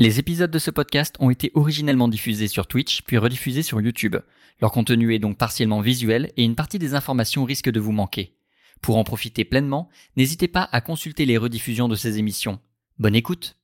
Les 0.00 0.20
épisodes 0.20 0.52
de 0.52 0.60
ce 0.60 0.70
podcast 0.70 1.16
ont 1.18 1.28
été 1.28 1.50
originellement 1.54 2.06
diffusés 2.06 2.46
sur 2.46 2.68
Twitch, 2.68 3.02
puis 3.02 3.18
rediffusés 3.18 3.64
sur 3.64 3.80
YouTube. 3.80 4.14
Leur 4.60 4.70
contenu 4.70 5.12
est 5.12 5.18
donc 5.18 5.36
partiellement 5.36 5.80
visuel 5.80 6.30
et 6.36 6.44
une 6.44 6.54
partie 6.54 6.78
des 6.78 6.94
informations 6.94 7.42
risque 7.42 7.68
de 7.68 7.80
vous 7.80 7.90
manquer. 7.90 8.36
Pour 8.80 8.96
en 8.96 9.02
profiter 9.02 9.44
pleinement, 9.44 9.88
n'hésitez 10.16 10.46
pas 10.46 10.68
à 10.70 10.80
consulter 10.80 11.24
les 11.24 11.36
rediffusions 11.36 11.88
de 11.88 11.96
ces 11.96 12.20
émissions. 12.20 12.60
Bonne 13.00 13.16
écoute 13.16 13.56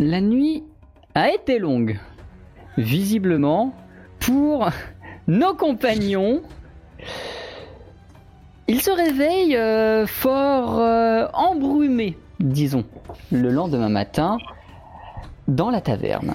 La 0.00 0.20
nuit 0.20 0.64
a 1.14 1.30
été 1.30 1.60
longue. 1.60 2.00
Visiblement, 2.76 3.76
pour 4.18 4.70
nos 5.28 5.54
compagnons, 5.54 6.42
ils 8.66 8.82
se 8.82 8.90
réveillent 8.90 9.56
euh, 9.56 10.04
fort 10.04 10.80
euh, 10.80 11.28
embrumés 11.32 12.18
disons, 12.42 12.84
le 13.30 13.48
lendemain 13.50 13.88
matin, 13.88 14.38
dans 15.48 15.70
la 15.70 15.80
taverne. 15.80 16.34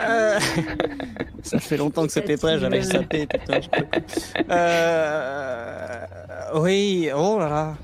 Euh, 0.00 0.38
Ça 1.42 1.58
fait 1.58 1.76
longtemps 1.76 2.06
que 2.06 2.12
c'était 2.12 2.36
prêt, 2.36 2.58
j'avais 2.58 2.82
sapé, 2.82 3.26
putain. 3.26 3.60
je 3.60 3.68
peux- 3.68 3.86
Euh... 4.50 6.06
Oui, 6.54 7.10
oh 7.14 7.38
là 7.38 7.48
là. 7.48 7.74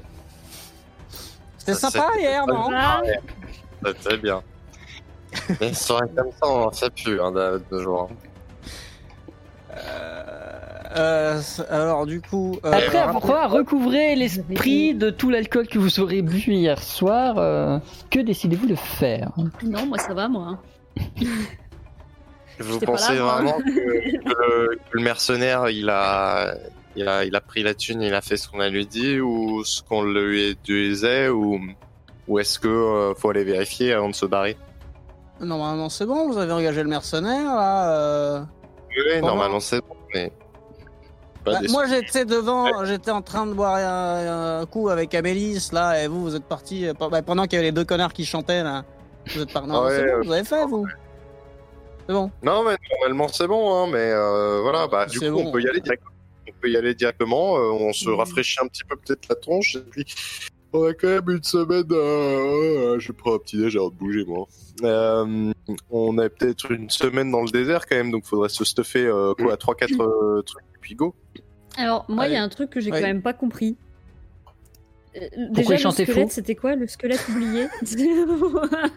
C'était 1.58 1.74
sympa 1.74 2.06
hier, 2.18 2.46
non 2.46 2.68
Ouais, 2.70 3.94
très 3.94 4.16
bien. 4.18 4.42
Mais 5.60 5.72
comme 6.16 6.30
ça, 6.32 6.46
on 6.48 6.70
fait 6.70 6.90
plus 6.90 7.20
hein, 7.20 7.32
de, 7.32 7.62
de 7.70 7.82
jour. 7.82 8.10
Euh, 9.76 10.09
c- 11.40 11.62
alors 11.70 12.06
du 12.06 12.20
coup... 12.20 12.58
euh, 12.64 12.72
Après 12.72 13.00
rappelez- 13.00 13.22
avoir 13.24 13.50
recouvré 13.50 14.14
l'esprit 14.16 14.94
de 14.94 15.10
tout 15.10 15.30
l'alcool 15.30 15.66
que 15.68 15.78
vous 15.78 16.00
aurez 16.00 16.22
bu 16.22 16.38
hier 16.38 16.82
soir, 16.82 17.34
euh, 17.38 17.78
que 18.10 18.18
décidez-vous 18.20 18.66
de 18.66 18.74
faire 18.74 19.30
Non, 19.62 19.86
moi 19.86 19.98
ça 19.98 20.14
va, 20.14 20.28
moi. 20.28 20.58
Vous 22.58 22.78
pensez 22.80 23.14
là, 23.14 23.22
vraiment 23.22 23.58
que, 23.58 23.64
que 24.18 24.28
le, 24.28 24.76
que 24.76 24.80
le 24.98 25.02
mercenaire, 25.02 25.70
il 25.70 25.88
a, 25.88 26.54
il, 26.94 27.08
a, 27.08 27.24
il 27.24 27.34
a 27.34 27.40
pris 27.40 27.62
la 27.62 27.72
thune, 27.72 28.02
il 28.02 28.12
a 28.12 28.20
fait 28.20 28.36
ce 28.36 28.48
qu'on 28.48 28.60
a 28.60 28.68
lui 28.68 28.86
dit, 28.86 29.18
ou 29.18 29.64
ce 29.64 29.82
qu'on 29.82 30.02
lui 30.02 30.58
disait, 30.62 31.28
ou, 31.30 31.58
ou 32.28 32.38
est-ce 32.38 32.58
que 32.58 32.68
euh, 32.68 33.14
faut 33.14 33.30
aller 33.30 33.44
vérifier 33.44 33.94
avant 33.94 34.10
de 34.10 34.14
se 34.14 34.26
barrer? 34.26 34.58
Normalement 35.40 35.88
c'est 35.88 36.04
bon, 36.04 36.28
vous 36.30 36.36
avez 36.36 36.52
engagé 36.52 36.82
le 36.82 36.88
mercenaire 36.90 37.46
là. 37.54 37.94
euh. 37.96 38.40
Oui, 38.90 39.22
normalement 39.22 39.60
c'est 39.60 39.80
bon, 39.80 39.96
mais... 40.12 40.30
Bah, 41.44 41.58
moi 41.70 41.86
j'étais 41.86 42.24
devant, 42.24 42.84
j'étais 42.84 43.10
en 43.10 43.22
train 43.22 43.46
de 43.46 43.54
boire 43.54 43.76
un, 43.76 44.60
un 44.60 44.66
coup 44.66 44.88
avec 44.90 45.14
Amélis 45.14 45.68
là, 45.72 46.02
et 46.02 46.06
vous 46.06 46.20
vous 46.22 46.36
êtes 46.36 46.44
parti 46.44 46.86
bah, 46.98 47.22
pendant 47.22 47.44
qu'il 47.44 47.54
y 47.54 47.56
avait 47.56 47.68
les 47.68 47.72
deux 47.72 47.84
connards 47.84 48.12
qui 48.12 48.24
chantaient 48.26 48.62
là. 48.62 48.84
Vous 49.34 49.40
êtes 49.42 49.52
parti. 49.52 49.68
Non, 49.68 49.76
Ah 49.82 49.84
ouais, 49.86 49.96
c'est 49.96 50.02
bon, 50.04 50.10
euh, 50.18 50.22
vous 50.24 50.32
avez 50.32 50.44
fait 50.44 50.66
vous. 50.66 50.86
C'est 52.06 52.12
bon. 52.14 52.30
Non, 52.42 52.64
mais 52.64 52.76
normalement 52.92 53.28
c'est 53.28 53.46
bon, 53.46 53.74
hein, 53.84 53.88
mais 53.90 54.10
euh, 54.12 54.60
voilà, 54.62 54.86
bah, 54.86 55.06
du 55.06 55.18
coup 55.18 55.30
bon. 55.30 55.46
on 55.48 55.52
peut 55.52 55.62
y 55.62 55.68
aller 55.68 55.80
directement. 55.80 56.10
On 56.48 56.52
peut 56.60 56.68
y 56.70 56.76
aller 56.76 56.94
directement, 56.94 57.56
euh, 57.56 57.70
on 57.72 57.92
se 57.92 58.08
Mhm. 58.08 58.16
rafraîchit 58.16 58.58
un 58.62 58.66
petit 58.66 58.84
peu 58.84 58.96
peut-être 58.96 59.26
la 59.30 59.36
tronche, 59.36 59.76
et 59.76 59.80
puis 59.80 60.04
on 60.72 60.84
a 60.86 60.94
quand 60.94 61.08
même 61.08 61.30
une 61.30 61.42
semaine, 61.42 61.84
euh, 61.90 62.98
je 62.98 63.12
prends 63.12 63.34
un 63.34 63.38
petit 63.38 63.58
déj 63.58 63.76
avant 63.76 63.90
de 63.90 63.94
bouger 63.94 64.24
moi. 64.24 64.46
Euh, 64.82 65.52
on 65.90 66.18
a 66.18 66.28
peut-être 66.28 66.70
une 66.70 66.90
semaine 66.90 67.30
dans 67.30 67.42
le 67.42 67.50
désert 67.50 67.86
quand 67.86 67.96
même, 67.96 68.10
donc 68.10 68.24
faudrait 68.24 68.48
se 68.48 68.64
stuffer 68.64 69.06
euh, 69.06 69.34
quoi, 69.34 69.56
3-4 69.56 70.00
euh, 70.00 70.42
trucs, 70.42 70.64
puis 70.80 70.94
go. 70.94 71.14
Alors, 71.76 72.04
moi, 72.08 72.26
il 72.26 72.32
y 72.32 72.36
a 72.36 72.42
un 72.42 72.48
truc 72.48 72.70
que 72.70 72.80
j'ai 72.80 72.90
Ouais. 72.90 73.00
quand 73.00 73.06
même 73.06 73.22
pas 73.22 73.32
compris. 73.32 73.76
Euh, 75.16 75.20
Déjà, 75.50 75.74
le 75.74 75.90
squelette, 75.90 76.32
c'était 76.32 76.54
quoi 76.54 76.76
Le 76.76 76.86
squelette 76.86 77.26
oublié? 77.28 77.66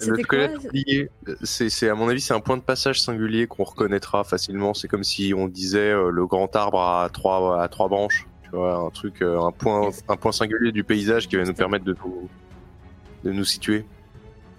Le 0.00 0.16
squelette 0.22 0.58
oublié, 0.64 1.10
c'est, 1.42 1.88
à 1.88 1.94
mon 1.94 2.08
avis 2.08 2.20
c'est 2.20 2.34
un 2.34 2.40
point 2.40 2.56
de 2.56 2.62
passage 2.62 3.00
singulier 3.00 3.46
qu'on 3.48 3.64
reconnaîtra 3.64 4.22
facilement. 4.24 4.72
C'est 4.74 4.86
comme 4.88 5.02
si 5.02 5.34
on 5.36 5.48
disait 5.48 5.90
euh, 5.90 6.10
le 6.10 6.26
grand 6.26 6.54
arbre 6.54 6.80
à 6.80 7.08
trois 7.12 7.60
à 7.62 7.68
trois 7.68 7.88
branches. 7.88 8.26
Tu 8.50 8.56
vois, 8.56 8.76
un 8.76 8.90
truc, 8.90 9.20
euh, 9.22 9.40
un 9.40 9.52
point, 9.52 9.90
un 10.08 10.16
point 10.16 10.32
singulier 10.32 10.72
du 10.72 10.84
paysage 10.84 11.28
qui 11.28 11.36
va 11.36 11.44
nous 11.44 11.54
permettre 11.54 11.84
de 11.84 11.94
nous, 12.04 12.28
de 13.24 13.32
nous 13.32 13.44
situer. 13.44 13.84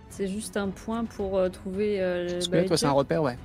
C'est 0.09 0.27
juste 0.27 0.57
un 0.57 0.69
point 0.69 1.05
pour 1.05 1.37
euh, 1.37 1.49
trouver. 1.49 1.97
euh, 1.99 2.39
bah, 2.51 2.63
toi 2.63 2.77
c'est 2.77 2.85
un 2.85 2.91
repère, 2.91 3.23
ouais. 3.23 3.37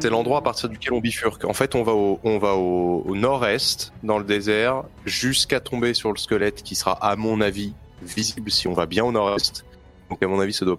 C'est 0.00 0.08
l'endroit 0.08 0.38
à 0.38 0.40
partir 0.40 0.70
duquel 0.70 0.94
on 0.94 1.00
bifurque. 1.00 1.44
En 1.44 1.52
fait, 1.52 1.74
on 1.74 1.82
va 1.82 1.92
au, 1.92 2.18
on 2.24 2.38
va 2.38 2.54
au, 2.54 3.02
au 3.06 3.14
nord-est 3.14 3.92
dans 4.02 4.18
le 4.18 4.24
désert 4.24 4.84
jusqu'à 5.04 5.60
tomber 5.60 5.92
sur 5.92 6.10
le 6.10 6.16
squelette 6.16 6.62
qui 6.62 6.74
sera, 6.74 6.92
à 6.92 7.14
mon 7.14 7.42
avis, 7.42 7.74
visible 8.00 8.50
si 8.50 8.66
on 8.68 8.72
va 8.72 8.86
bien 8.86 9.04
au 9.04 9.12
nord-est. 9.12 9.66
Donc, 10.08 10.22
à 10.22 10.26
mon 10.26 10.40
avis, 10.40 10.54
ça 10.54 10.64
doit 10.64 10.78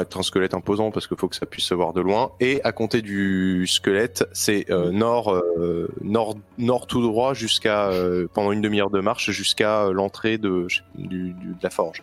être 0.00 0.18
un 0.18 0.22
squelette 0.22 0.54
imposant 0.54 0.90
parce 0.90 1.06
qu'il 1.06 1.16
faut 1.16 1.28
que 1.28 1.36
ça 1.36 1.44
puisse 1.46 1.66
se 1.66 1.74
voir 1.74 1.92
de 1.92 2.00
loin. 2.00 2.32
Et 2.40 2.60
à 2.64 2.72
compter 2.72 3.02
du 3.02 3.66
squelette, 3.66 4.24
c'est 4.32 4.70
euh, 4.70 4.90
nord, 4.90 5.32
euh, 5.34 5.88
nord, 6.00 6.36
nord 6.58 6.86
tout 6.86 7.02
droit 7.02 7.34
jusqu'à 7.34 7.88
euh, 7.90 8.26
pendant 8.32 8.52
une 8.52 8.62
demi-heure 8.62 8.90
de 8.90 9.00
marche 9.00 9.30
jusqu'à 9.30 9.90
l'entrée 9.92 10.38
de, 10.38 10.66
du, 10.94 11.32
du- 11.34 11.34
de 11.34 11.56
la 11.62 11.70
forge. 11.70 12.02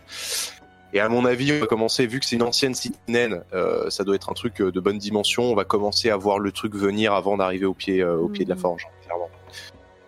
Et 0.93 0.99
à 0.99 1.09
mon 1.09 1.25
avis, 1.25 1.51
on 1.53 1.59
va 1.59 1.65
commencer, 1.67 2.05
vu 2.07 2.19
que 2.19 2.25
c'est 2.25 2.35
une 2.35 2.43
ancienne 2.43 2.73
cité 2.73 2.97
naine, 3.07 3.43
ça 3.89 4.03
doit 4.03 4.15
être 4.15 4.29
un 4.31 4.33
truc 4.33 4.57
de 4.61 4.79
bonne 4.79 4.97
dimension, 4.97 5.43
on 5.43 5.53
va 5.55 5.63
commencer 5.63 6.09
à 6.09 6.17
voir 6.17 6.39
le 6.39 6.51
truc 6.51 6.73
venir 6.75 7.13
avant 7.13 7.37
d'arriver 7.37 7.65
au 7.67 7.75
pied, 7.75 8.03
au 8.03 8.27
pied 8.27 8.43
de 8.43 8.49
la 8.49 8.55
Mhm. 8.55 8.61
forge, 8.61 8.87
clairement. 9.05 9.29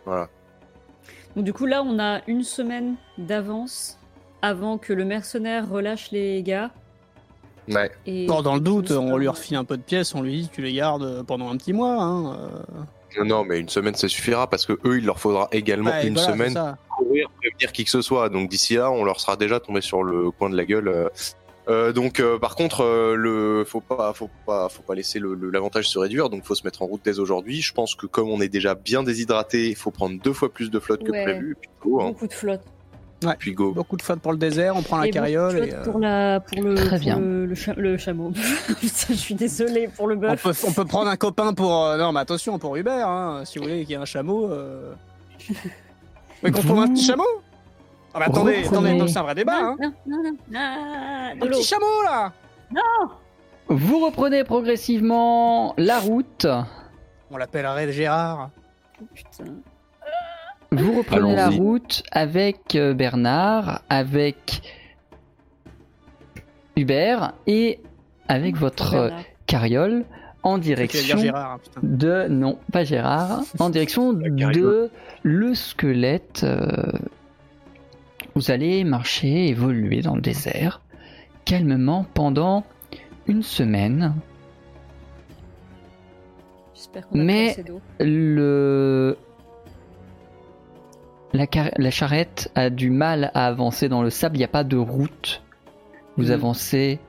Voilà. 0.05 0.27
Donc, 1.35 1.45
du 1.45 1.53
coup, 1.53 1.67
là, 1.67 1.83
on 1.85 1.99
a 1.99 2.21
une 2.27 2.43
semaine 2.43 2.95
d'avance 3.19 3.99
avant 4.41 4.79
que 4.79 4.91
le 4.91 5.05
mercenaire 5.05 5.69
relâche 5.69 6.09
les 6.11 6.41
gars. 6.41 6.71
Ouais. 7.73 7.91
Et 8.05 8.25
Bon, 8.27 8.41
dans 8.41 8.55
le 8.55 8.59
doute, 8.61 8.91
on 8.91 9.17
lui 9.17 9.27
euh, 9.27 9.31
refile 9.31 9.55
un 9.57 9.63
peu 9.63 9.77
de 9.77 9.81
pièces, 9.81 10.13
on 10.15 10.21
lui 10.21 10.41
dit 10.41 10.49
tu 10.49 10.61
les 10.61 10.73
gardes 10.73 11.23
pendant 11.25 11.49
un 11.49 11.57
petit 11.57 11.73
mois. 11.73 12.01
Hein. 12.01 12.35
euh. 13.17 13.23
Non, 13.25 13.43
mais 13.43 13.59
une 13.59 13.67
semaine, 13.69 13.95
ça 13.95 14.07
suffira 14.07 14.47
parce 14.47 14.65
que 14.65 14.73
eux, 14.85 14.97
il 14.99 15.05
leur 15.05 15.19
faudra 15.19 15.49
également 15.51 15.89
Ouais, 15.91 16.07
une 16.07 16.13
voilà, 16.15 16.31
semaine 16.31 16.53
pour 16.87 16.97
courir, 17.07 17.29
prévenir 17.41 17.71
qui 17.73 17.83
que 17.83 17.89
ce 17.91 18.01
soit. 18.01 18.29
Donc 18.29 18.49
d'ici 18.49 18.75
là, 18.75 18.89
on 18.91 19.03
leur 19.03 19.19
sera 19.19 19.35
déjà 19.35 19.59
tombé 19.59 19.81
sur 19.81 20.01
le 20.03 20.31
coin 20.31 20.49
de 20.49 20.55
la 20.55 20.65
gueule. 20.65 20.87
euh. 20.87 21.09
Euh, 21.67 21.91
donc, 21.93 22.19
euh, 22.19 22.39
par 22.39 22.55
contre, 22.55 22.81
euh, 22.83 23.15
le 23.15 23.63
faut 23.65 23.81
pas, 23.81 24.13
faut 24.13 24.29
pas, 24.47 24.67
faut 24.67 24.81
pas 24.81 24.95
laisser 24.95 25.19
le- 25.19 25.35
le- 25.35 25.51
l'avantage 25.51 25.87
se 25.87 25.99
réduire. 25.99 26.29
Donc, 26.29 26.43
faut 26.43 26.55
se 26.55 26.63
mettre 26.65 26.81
en 26.81 26.87
route 26.87 27.01
dès 27.05 27.19
aujourd'hui. 27.19 27.61
Je 27.61 27.71
pense 27.71 27.93
que 27.95 28.07
comme 28.07 28.29
on 28.29 28.41
est 28.41 28.49
déjà 28.49 28.73
bien 28.73 29.03
déshydraté, 29.03 29.69
il 29.69 29.75
faut 29.75 29.91
prendre 29.91 30.19
deux 30.21 30.33
fois 30.33 30.51
plus 30.51 30.71
de 30.71 30.79
flotte 30.79 31.03
que 31.03 31.11
prévu. 31.11 31.55
Go, 31.83 32.01
hein. 32.01 32.07
beaucoup 32.07 32.27
de 32.27 32.33
flotte. 32.33 32.63
Puis 33.37 33.53
go. 33.53 33.71
Beaucoup 33.73 33.97
de 33.97 34.01
flotte 34.01 34.19
pour 34.19 34.31
le 34.31 34.37
désert, 34.37 34.75
on 34.75 34.81
prend 34.81 34.97
la 34.97 35.07
Et 35.07 35.11
carriole 35.11 35.57
et. 35.65 35.73
euh, 35.73 35.83
pour, 35.83 35.99
la, 35.99 36.39
pour, 36.39 36.61
le, 36.61 36.73
Très 36.75 36.89
pour 36.89 36.99
bien. 36.99 37.19
le, 37.19 37.45
le 37.45 37.55
cha- 37.55 37.73
le 37.75 37.97
chameau. 37.97 38.31
Putain, 38.79 39.07
je 39.09 39.13
suis 39.13 39.35
désolée 39.35 39.87
pour 39.95 40.07
le 40.07 40.15
On 40.15 40.19
bœuf. 40.19 40.43
peut, 40.43 40.53
on 40.67 40.71
peut 40.71 40.85
prendre 40.85 41.09
un 41.09 41.17
copain 41.17 41.53
pour. 41.53 41.85
euh, 41.85 41.97
non, 41.97 42.11
mais 42.11 42.19
attention, 42.21 42.57
pour 42.59 42.75
Hubert, 42.77 43.07
hein, 43.07 43.41
si 43.45 43.57
vous 43.59 43.65
voulez 43.65 43.81
qu'il 43.81 43.91
y 43.91 43.93
ait 43.93 43.97
un 44.01 44.05
chameau. 44.05 44.49
Euh... 44.51 44.93
Mais 46.43 46.49
qu'on 46.51 46.61
trouve 46.61 46.79
un 46.79 46.87
petit 46.87 47.03
chameau? 47.05 47.23
Ah, 48.13 48.19
bah 48.19 48.25
attendez, 48.27 48.57
Reprenez. 48.63 48.67
attendez, 48.67 48.93
non, 48.95 49.07
c'est 49.07 49.19
un 49.19 49.23
vrai 49.23 49.35
débat, 49.35 49.57
hein 49.59 49.75
Non, 49.79 49.93
non, 50.07 50.17
non, 50.23 50.31
non, 50.49 50.59
Un 50.59 51.47
petit 51.47 51.63
chameau 51.63 52.01
là 52.03 52.33
Vous 53.69 54.03
reprenez 54.05 54.43
progressivement 54.43 55.73
la 55.77 55.99
route. 55.99 56.47
On 57.29 57.37
l'appellerait 57.37 57.91
Gérard. 57.91 58.49
Putain. 59.13 59.45
Vous 60.73 60.97
reprenez 60.97 61.35
la 61.35 61.49
route 61.49 62.01
avec 62.13 62.75
euh, 62.75 62.93
Bernard, 62.93 63.81
avec 63.89 64.61
Hubert 66.77 67.33
et 67.45 67.79
avec 68.29 68.55
votre 68.55 68.93
euh, 68.95 69.07
Bernard. 69.07 69.25
carriole 69.47 70.05
en 70.43 70.57
direction 70.57 71.17
Gérard, 71.17 71.51
hein, 71.51 71.59
putain. 71.61 71.81
de 71.83 72.27
non 72.29 72.57
pas 72.71 72.85
Gérard 72.85 73.41
en 73.59 73.69
direction 73.69 74.13
de 74.13 74.89
le 75.23 75.55
squelette. 75.55 76.43
euh, 76.45 76.69
Vous 78.35 78.49
allez 78.49 78.85
marcher, 78.85 79.49
évoluer 79.49 80.01
dans 80.01 80.15
le 80.15 80.21
désert 80.21 80.81
calmement 81.43 82.05
pendant 82.13 82.63
une 83.27 83.43
semaine. 83.43 84.15
J'espère 86.73 87.09
qu'on 87.09 87.19
a 87.19 87.23
Mais-. 87.23 87.55
Le 87.99 89.17
la, 91.33 91.91
charrette 91.91 92.51
a 92.55 92.69
du 92.69 92.89
mal 92.89 93.31
à 93.33 93.47
avancer 93.47 93.89
dans 93.89 94.01
le 94.03 94.09
sable. 94.09 94.35
Il 94.35 94.39
n'y 94.39 94.45
a 94.45 94.49
pas 94.49 94.63
de 94.63 94.77
route. 94.77 95.43
Vous 96.17 96.25
Mhm. 96.25 96.31
avancez 96.31 96.99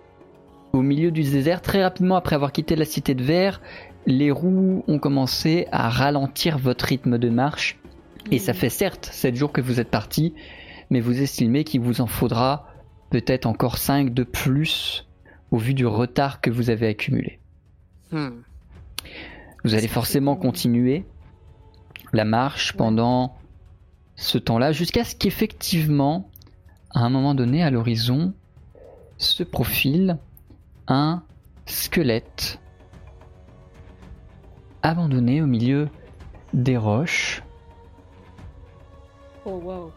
au 0.72 0.82
milieu 0.82 1.10
du 1.10 1.22
désert 1.22 1.60
très 1.60 1.82
rapidement 1.82 2.16
après 2.16 2.36
avoir 2.36 2.52
quitté 2.52 2.76
la 2.76 2.84
cité 2.84 3.14
de 3.14 3.22
verre. 3.22 3.60
Les 4.06 4.30
roues 4.30 4.84
ont 4.88 4.98
commencé 4.98 5.66
à 5.72 5.88
ralentir 5.88 6.58
votre 6.58 6.84
rythme 6.86 7.18
de 7.18 7.28
marche. 7.28 7.78
Et 8.30 8.38
ça 8.38 8.52
Mhm. 8.52 8.58
fait 8.58 8.68
certes 8.70 9.08
7 9.12 9.34
jours 9.34 9.52
que 9.52 9.60
vous 9.60 9.80
êtes 9.80 9.90
parti, 9.90 10.34
mais 10.90 11.00
vous 11.00 11.20
estimez 11.20 11.64
qu'il 11.64 11.80
vous 11.80 12.00
en 12.00 12.06
faudra 12.06 12.68
peut-être 13.10 13.46
encore 13.46 13.76
5 13.78 14.14
de 14.14 14.22
plus 14.22 15.06
au 15.50 15.58
vu 15.58 15.74
du 15.74 15.84
retard 15.86 16.40
que 16.40 16.50
vous 16.50 16.70
avez 16.70 16.86
accumulé. 16.86 17.38
Hmm. 18.12 18.42
Vous 19.64 19.74
allez 19.74 19.88
forcément 19.88 20.36
continuer 20.36 21.04
la 22.12 22.24
marche 22.24 22.72
pendant 22.74 23.34
ce 24.22 24.38
temps-là 24.38 24.70
jusqu'à 24.70 25.04
ce 25.04 25.16
qu'effectivement, 25.16 26.30
à 26.94 27.00
un 27.00 27.10
moment 27.10 27.34
donné, 27.34 27.62
à 27.62 27.70
l'horizon, 27.70 28.32
se 29.18 29.42
profile 29.42 30.18
un 30.86 31.24
squelette 31.66 32.60
abandonné 34.82 35.42
au 35.42 35.46
milieu 35.46 35.88
des 36.54 36.76
roches. 36.76 37.42
Oh 39.44 39.60
waouh. 39.64 39.90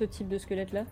Ce 0.00 0.04
type 0.04 0.28
de 0.28 0.38
squelette 0.38 0.72
là 0.72 0.82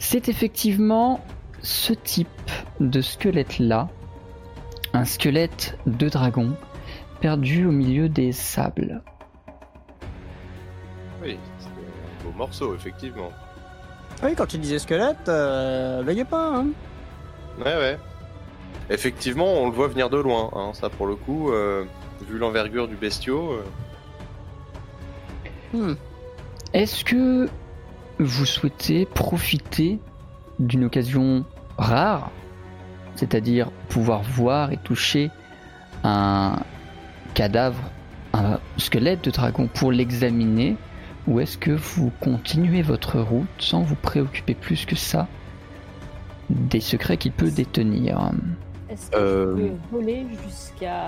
C'est 0.00 0.28
effectivement 0.28 1.20
ce 1.62 1.92
type 1.92 2.50
de 2.80 3.00
squelette-là, 3.00 3.88
un 4.92 5.04
squelette 5.04 5.78
de 5.86 6.08
dragon 6.08 6.56
perdu 7.20 7.64
au 7.64 7.72
milieu 7.72 8.08
des 8.08 8.32
sables. 8.32 9.04
Oui, 11.22 11.38
c'est 11.58 11.66
un 11.68 12.24
beau 12.24 12.36
morceau, 12.36 12.74
effectivement. 12.74 13.32
Oui, 14.22 14.34
quand 14.36 14.46
tu 14.46 14.58
disais 14.58 14.78
squelette, 14.78 15.28
euh, 15.28 16.02
veillez 16.04 16.24
pas. 16.24 16.56
Hein. 16.56 16.66
Ouais, 17.58 17.76
ouais. 17.76 17.98
Effectivement, 18.90 19.46
on 19.46 19.66
le 19.66 19.72
voit 19.72 19.88
venir 19.88 20.10
de 20.10 20.16
loin, 20.18 20.50
hein, 20.54 20.70
ça 20.72 20.88
pour 20.88 21.06
le 21.06 21.14
coup, 21.14 21.50
euh, 21.52 21.84
vu 22.28 22.38
l'envergure 22.38 22.88
du 22.88 22.96
bestiau. 22.96 23.52
euh, 23.52 23.64
Hmm. 25.74 25.94
Est-ce 26.72 27.04
que 27.04 27.46
vous 28.18 28.46
souhaitez 28.46 29.04
profiter 29.04 29.98
d'une 30.58 30.84
occasion 30.84 31.44
rare, 31.76 32.30
c'est-à-dire 33.16 33.70
pouvoir 33.90 34.22
voir 34.22 34.72
et 34.72 34.78
toucher 34.78 35.30
un 36.04 36.56
cadavre, 37.34 37.82
un 38.32 38.58
squelette 38.78 39.22
de 39.24 39.30
dragon 39.30 39.68
pour 39.72 39.92
l'examiner, 39.92 40.76
ou 41.28 41.40
est-ce 41.40 41.58
que 41.58 41.70
vous 41.70 42.10
continuez 42.20 42.82
votre 42.82 43.20
route 43.20 43.46
sans 43.58 43.82
vous 43.82 43.94
préoccuper 43.94 44.54
plus 44.54 44.84
que 44.86 44.96
ça 44.96 45.28
des 46.50 46.80
secrets 46.80 47.16
qu'il 47.18 47.32
peut 47.32 47.50
détenir? 47.50 48.30
Est-ce 48.88 49.10
que 49.10 49.16
Euh. 49.16 49.56
je 49.56 49.62
peux 49.62 49.72
voler 49.98 50.26
jusqu'à. 50.44 51.04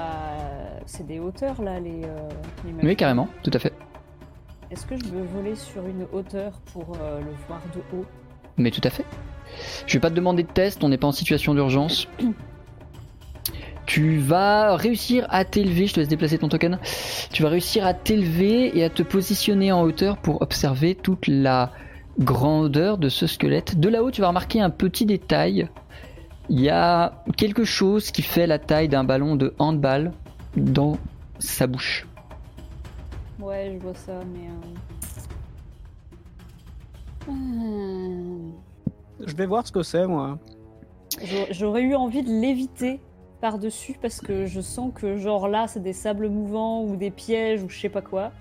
C'est 0.87 1.07
des 1.07 1.19
hauteurs 1.19 1.63
là, 1.63 1.81
les. 1.81 2.03
euh, 2.05 2.29
les 2.67 2.87
Oui, 2.87 2.95
carrément, 2.97 3.29
tout 3.43 3.51
à 3.55 3.59
fait. 3.59 3.73
Est-ce 4.71 4.87
que 4.87 4.97
je 4.97 5.05
veux 5.11 5.25
voler 5.35 5.57
sur 5.57 5.85
une 5.87 6.07
hauteur 6.13 6.53
pour 6.73 6.93
euh, 7.01 7.19
le 7.21 7.31
voir 7.49 7.61
de 7.75 7.81
haut? 7.97 8.05
Mais 8.59 8.71
tout 8.71 8.83
à 8.85 8.91
fait. 8.91 9.05
Je 9.87 9.95
vais 9.95 10.01
pas 10.01 10.11
te 10.11 10.15
demander 10.15 10.43
de 10.45 10.49
test, 10.53 10.85
on 10.85 10.89
n'est 10.91 10.99
pas 10.99 11.09
en 11.09 11.13
situation 11.13 11.55
d'urgence. 11.55 12.07
Tu 13.91 14.19
vas 14.19 14.77
réussir 14.77 15.27
à 15.31 15.45
t'élever, 15.45 15.89
je 15.89 15.95
te 15.95 15.99
laisse 15.99 16.09
déplacer 16.09 16.39
ton 16.39 16.49
token. 16.49 16.79
Tu 17.33 17.43
vas 17.43 17.49
réussir 17.49 17.85
à 17.85 17.93
t'élever 17.93 18.79
et 18.79 18.85
à 18.85 18.89
te 18.89 19.03
positionner 19.03 19.73
en 19.73 19.83
hauteur 19.83 20.17
pour 20.19 20.43
observer 20.43 20.95
toute 20.95 21.27
la 21.27 21.73
grandeur 22.21 22.99
de 22.99 23.09
ce 23.09 23.27
squelette. 23.27 23.81
De 23.81 23.89
là-haut, 23.89 24.13
tu 24.13 24.21
vas 24.21 24.29
remarquer 24.29 24.61
un 24.61 24.71
petit 24.71 25.07
détail. 25.07 25.69
Il 26.49 26.61
y 26.61 26.69
a 26.69 27.25
quelque 27.37 27.65
chose 27.65 28.13
qui 28.13 28.23
fait 28.23 28.47
la 28.47 28.61
taille 28.61 28.89
d'un 28.89 29.03
ballon 29.03 29.35
de 29.35 29.55
handball 29.59 30.13
dans 30.57 30.97
sa 31.41 31.67
bouche. 31.67 32.07
Ouais, 33.41 33.73
je 33.75 33.83
vois 33.83 33.95
ça, 33.97 34.21
mais. 34.33 34.49
euh, 37.29 37.33
hmm. 37.33 38.53
Je 39.27 39.35
vais 39.35 39.47
voir 39.47 39.67
ce 39.67 39.73
que 39.73 39.83
c'est, 39.83 40.07
moi. 40.07 40.39
J'aurais- 41.25 41.53
J'aurais 41.53 41.83
eu 41.83 41.97
envie 41.97 42.23
de 42.23 42.31
l'éviter 42.31 43.01
par-dessus 43.41 43.97
parce 44.01 44.21
que 44.21 44.47
je 44.47 44.61
sens 44.61 44.93
que, 44.95 45.17
genre 45.17 45.49
là, 45.49 45.67
c'est 45.69 45.83
des 45.83 45.93
sables 45.93 46.29
mouvants 46.29 46.83
ou 46.85 46.97
des 46.97 47.11
pièges 47.11 47.63
ou 47.63 47.69
je 47.69 47.79
sais 47.79 47.89
pas 47.89 48.03
quoi. 48.03 48.33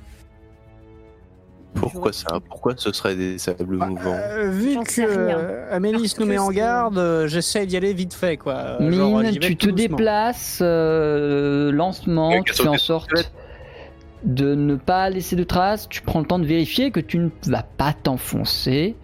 Pourquoi 1.76 2.12
ça? 2.12 2.40
Pourquoi 2.50 2.74
ce 2.76 2.92
serait 2.92 3.16
des 3.16 3.38
sables 3.38 3.78
mouvants? 3.78 4.16
Euh, 4.16 4.50
vu 4.50 4.76
que 4.80 5.02
euh, 5.02 5.68
Amélis 5.72 6.16
nous 6.20 6.26
met 6.26 6.38
en 6.40 6.50
garde, 6.50 6.98
euh, 6.98 7.28
j'essaie 7.28 7.66
d'y 7.68 7.78
aller 7.78 7.94
vite 7.94 8.14
fait, 8.14 8.38
quoi. 8.38 8.78
Euh, 8.82 8.92
genre, 8.92 9.20
Mine, 9.20 9.38
tu 9.40 9.56
te 9.56 9.68
doucement. 9.68 9.76
déplaces 9.76 10.60
euh, 10.64 11.72
lentement, 11.72 12.30
Ouais, 12.30 12.42
tu 12.44 12.54
fais 12.54 12.68
en 12.68 12.78
sorte 12.78 13.10
de 14.24 14.56
ne 14.56 14.76
pas 14.76 15.10
laisser 15.10 15.36
de 15.36 15.44
traces, 15.44 15.88
tu 15.88 16.02
prends 16.02 16.20
le 16.20 16.26
temps 16.26 16.40
de 16.40 16.46
vérifier 16.46 16.92
que 16.92 17.00
tu 17.00 17.20
ne 17.20 17.30
vas 17.46 17.64
pas 17.64 17.94
t'enfoncer. 17.94 18.96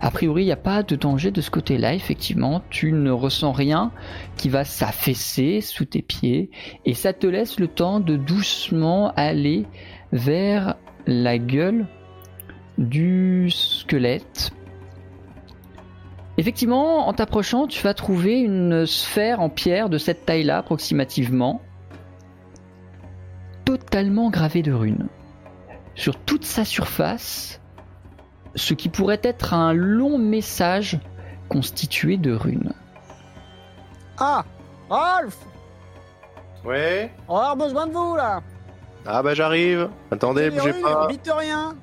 A 0.00 0.10
priori, 0.10 0.42
il 0.42 0.46
n'y 0.46 0.52
a 0.52 0.56
pas 0.56 0.82
de 0.82 0.94
danger 0.94 1.30
de 1.30 1.40
ce 1.40 1.50
côté-là, 1.50 1.94
effectivement, 1.94 2.62
tu 2.70 2.92
ne 2.92 3.10
ressens 3.10 3.52
rien 3.52 3.90
qui 4.36 4.48
va 4.48 4.64
s'affaisser 4.64 5.60
sous 5.60 5.86
tes 5.86 6.02
pieds, 6.02 6.50
et 6.84 6.94
ça 6.94 7.12
te 7.12 7.26
laisse 7.26 7.58
le 7.58 7.66
temps 7.66 7.98
de 7.98 8.16
doucement 8.16 9.12
aller 9.16 9.66
vers 10.12 10.76
la 11.06 11.38
gueule 11.38 11.86
du 12.78 13.50
squelette. 13.50 14.52
Effectivement, 16.36 17.08
en 17.08 17.12
t'approchant, 17.12 17.66
tu 17.66 17.82
vas 17.82 17.94
trouver 17.94 18.38
une 18.38 18.86
sphère 18.86 19.40
en 19.40 19.48
pierre 19.48 19.88
de 19.88 19.98
cette 19.98 20.24
taille-là, 20.24 20.58
approximativement, 20.58 21.60
totalement 23.64 24.30
gravée 24.30 24.62
de 24.62 24.72
runes. 24.72 25.08
Sur 25.96 26.16
toute 26.20 26.44
sa 26.44 26.64
surface, 26.64 27.60
ce 28.58 28.74
qui 28.74 28.88
pourrait 28.88 29.20
être 29.22 29.54
un 29.54 29.72
long 29.72 30.18
message 30.18 30.98
constitué 31.48 32.16
de 32.16 32.32
runes. 32.32 32.72
Ah 34.18 34.44
Rolf 34.90 35.36
Ouais 36.64 37.10
On 37.28 37.34
va 37.36 37.50
avoir 37.50 37.56
besoin 37.56 37.86
de 37.86 37.92
vous, 37.92 38.16
là 38.16 38.42
Ah 39.06 39.22
bah 39.22 39.34
j'arrive 39.34 39.88
Attendez, 40.10 40.50
bougez 40.50 40.72
runes, 40.72 40.82
pas 40.82 41.06
Vite 41.08 41.30
rien 41.34 41.76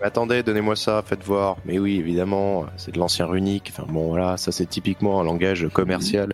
Attendez, 0.00 0.44
donnez-moi 0.44 0.76
ça, 0.76 1.02
faites 1.04 1.24
voir. 1.24 1.56
Mais 1.64 1.80
oui, 1.80 1.96
évidemment, 1.96 2.66
c'est 2.76 2.92
de 2.92 3.00
l'ancien 3.00 3.26
runique. 3.26 3.72
Enfin 3.72 3.84
bon, 3.90 4.08
voilà, 4.10 4.36
ça 4.36 4.52
c'est 4.52 4.66
typiquement 4.66 5.20
un 5.20 5.24
langage 5.24 5.66
commercial. 5.72 6.32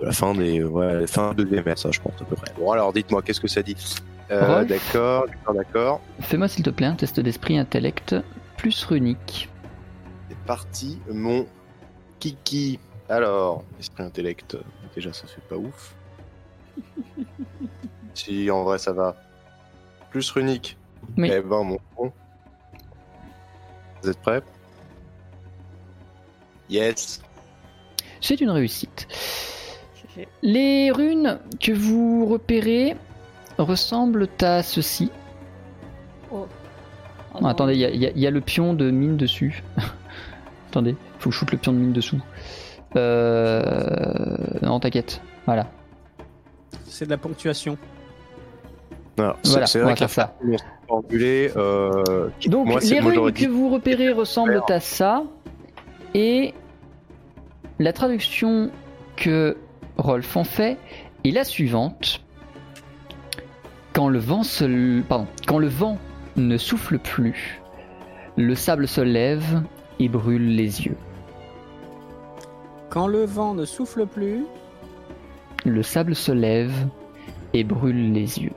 De 0.00 0.06
la 0.06 0.12
fin 0.12 0.34
des, 0.34 0.62
ouais, 0.62 1.06
fin 1.06 1.32
de 1.32 1.44
DMS, 1.44 1.76
ça 1.76 1.90
je 1.90 2.00
pense 2.00 2.12
à 2.20 2.24
peu 2.24 2.36
près. 2.36 2.52
Bon 2.58 2.70
alors, 2.70 2.92
dites-moi, 2.92 3.22
qu'est-ce 3.22 3.40
que 3.40 3.48
ça 3.48 3.62
dit? 3.62 3.76
Euh, 4.30 4.64
d'accord, 4.64 5.24
d'accord. 5.54 6.00
Fais-moi 6.20 6.48
s'il 6.48 6.64
te 6.64 6.70
plaît 6.70 6.86
un 6.86 6.94
test 6.94 7.18
d'esprit 7.20 7.56
intellect 7.56 8.14
plus 8.62 8.84
runique. 8.84 9.48
C'est 10.28 10.38
parti, 10.46 11.00
mon 11.10 11.48
kiki. 12.20 12.78
Alors, 13.08 13.64
esprit 13.80 14.04
intellect, 14.04 14.56
déjà 14.94 15.12
ça 15.12 15.26
fait 15.26 15.40
pas 15.48 15.56
ouf. 15.56 15.96
si, 18.14 18.48
en 18.52 18.62
vrai 18.62 18.78
ça 18.78 18.92
va. 18.92 19.16
Plus 20.10 20.30
runique. 20.30 20.78
Oui. 21.18 21.28
Eh 21.32 21.40
ben, 21.40 21.64
mon 21.64 21.78
con. 21.96 22.12
Vous 24.00 24.10
êtes 24.10 24.20
prêts? 24.20 24.42
Yes. 26.70 27.20
C'est 28.20 28.40
une 28.40 28.50
réussite. 28.50 29.08
Les 30.42 30.92
runes 30.92 31.40
que 31.58 31.72
vous 31.72 32.26
repérez 32.26 32.94
ressemblent 33.58 34.28
à 34.40 34.62
ceci. 34.62 35.10
Oh. 36.30 36.46
Oh 37.34 37.36
Ah, 37.38 37.42
non. 37.42 37.48
attendez, 37.48 37.74
il 37.74 37.80
y, 37.80 37.84
a- 38.06 38.10
y 38.10 38.20
y 38.20 38.30
le 38.30 38.40
pion 38.40 38.74
de 38.74 38.90
mine 38.90 39.16
dessus. 39.16 39.62
attendez, 40.70 40.96
faut 41.18 41.30
que 41.30 41.34
je 41.34 41.38
shoot 41.40 41.50
le 41.52 41.58
pion 41.58 41.72
de 41.72 41.78
mine 41.78 41.92
dessous. 41.92 42.20
Euh... 42.96 44.36
Non, 44.62 44.80
t'inquiète. 44.80 45.20
Voilà. 45.46 45.66
C'est 46.84 47.06
de 47.06 47.10
la 47.10 47.16
ponctuation. 47.18 47.76
C'est- 49.16 49.50
Voilà, 49.50 49.66
c'est 49.66 49.80
on 49.80 49.84
vrai 49.84 49.94
va 49.94 50.06
que 50.06 50.10
ça. 50.12 50.34
formulé, 50.88 51.50
euh, 51.56 52.28
Donc, 52.46 52.66
moi, 52.66 52.80
les 52.80 53.00
runes 53.00 53.32
que 53.32 53.46
vous 53.46 53.68
repérez 53.70 54.10
ressemblent 54.12 54.62
à 54.68 54.80
ça. 54.80 55.22
Et 56.14 56.52
la 57.78 57.92
traduction 57.94 58.70
que 59.16 59.56
Rolf 59.96 60.36
en 60.36 60.44
fait 60.44 60.76
est 61.24 61.30
la 61.30 61.44
suivante. 61.44 62.20
Quand 63.94 64.08
le 64.08 64.18
vent 64.18 64.42
se... 64.42 65.00
Pardon. 65.02 65.26
Quand 65.46 65.58
le 65.58 65.68
vent 65.68 65.98
ne 66.36 66.56
souffle 66.56 66.98
plus, 66.98 67.60
le 68.36 68.54
sable 68.54 68.88
se 68.88 69.00
lève 69.00 69.62
et 69.98 70.08
brûle 70.08 70.56
les 70.56 70.82
yeux. 70.86 70.96
Quand 72.90 73.06
le 73.06 73.24
vent 73.24 73.54
ne 73.54 73.64
souffle 73.64 74.06
plus, 74.06 74.44
Le 75.64 75.82
sable 75.82 76.14
se 76.16 76.32
lève 76.32 76.72
et 77.54 77.62
brûle 77.64 78.12
les 78.12 78.40
yeux. 78.40 78.52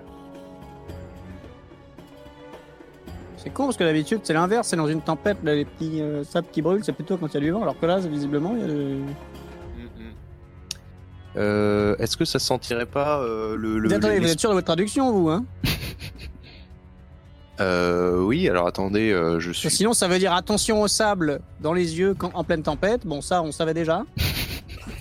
c'est 3.38 3.52
con 3.52 3.66
parce 3.66 3.78
que 3.78 3.84
d'habitude 3.84 4.22
c'est 4.24 4.34
l'inverse, 4.34 4.68
c'est 4.70 4.76
dans 4.76 4.88
une 4.88 5.02
tempête, 5.02 5.38
là, 5.44 5.54
les 5.54 5.66
petits 5.66 6.02
euh, 6.02 6.24
sables 6.24 6.48
qui 6.52 6.64
brûlent, 6.64 6.84
c'est 6.84 6.94
plutôt 6.94 7.16
quand 7.18 7.28
il 7.28 7.34
y 7.36 7.38
a 7.38 7.40
du 7.42 7.52
vent, 7.52 7.62
alors 7.62 7.80
que 7.80 7.86
là, 7.86 8.00
visiblement, 8.00 8.54
il 8.56 8.62
y 8.62 8.64
a 8.64 8.68
le... 8.68 8.98
Euh, 11.38 11.96
Est-ce 12.00 12.16
que 12.18 12.24
ça 12.26 12.40
sentirait 12.40 12.86
pas 12.86 13.20
euh, 13.20 13.56
le, 13.58 13.78
le, 13.78 13.94
Attendez, 13.94 14.16
les- 14.16 14.20
vous 14.22 14.32
êtes 14.32 14.40
sûr 14.40 14.50
de 14.50 14.56
votre 14.56 14.66
traduction, 14.68 15.12
vous, 15.12 15.30
hein? 15.30 15.46
Euh, 17.60 18.20
Oui, 18.22 18.50
alors 18.50 18.68
attendez, 18.68 19.12
euh, 19.12 19.40
je 19.40 19.52
suis. 19.52 19.70
Sinon, 19.70 19.94
ça 19.94 20.08
veut 20.08 20.20
dire 20.20 20.34
attention 20.34 20.82
au 20.82 20.88
sable 20.88 21.40
dans 21.62 21.74
les 21.74 21.98
yeux 22.00 22.14
quand, 22.18 22.32
en 22.34 22.44
pleine 22.44 22.64
tempête. 22.64 23.06
Bon, 23.06 23.22
ça, 23.22 23.42
on 23.42 23.52
savait 23.52 23.74
déjà. 23.74 24.04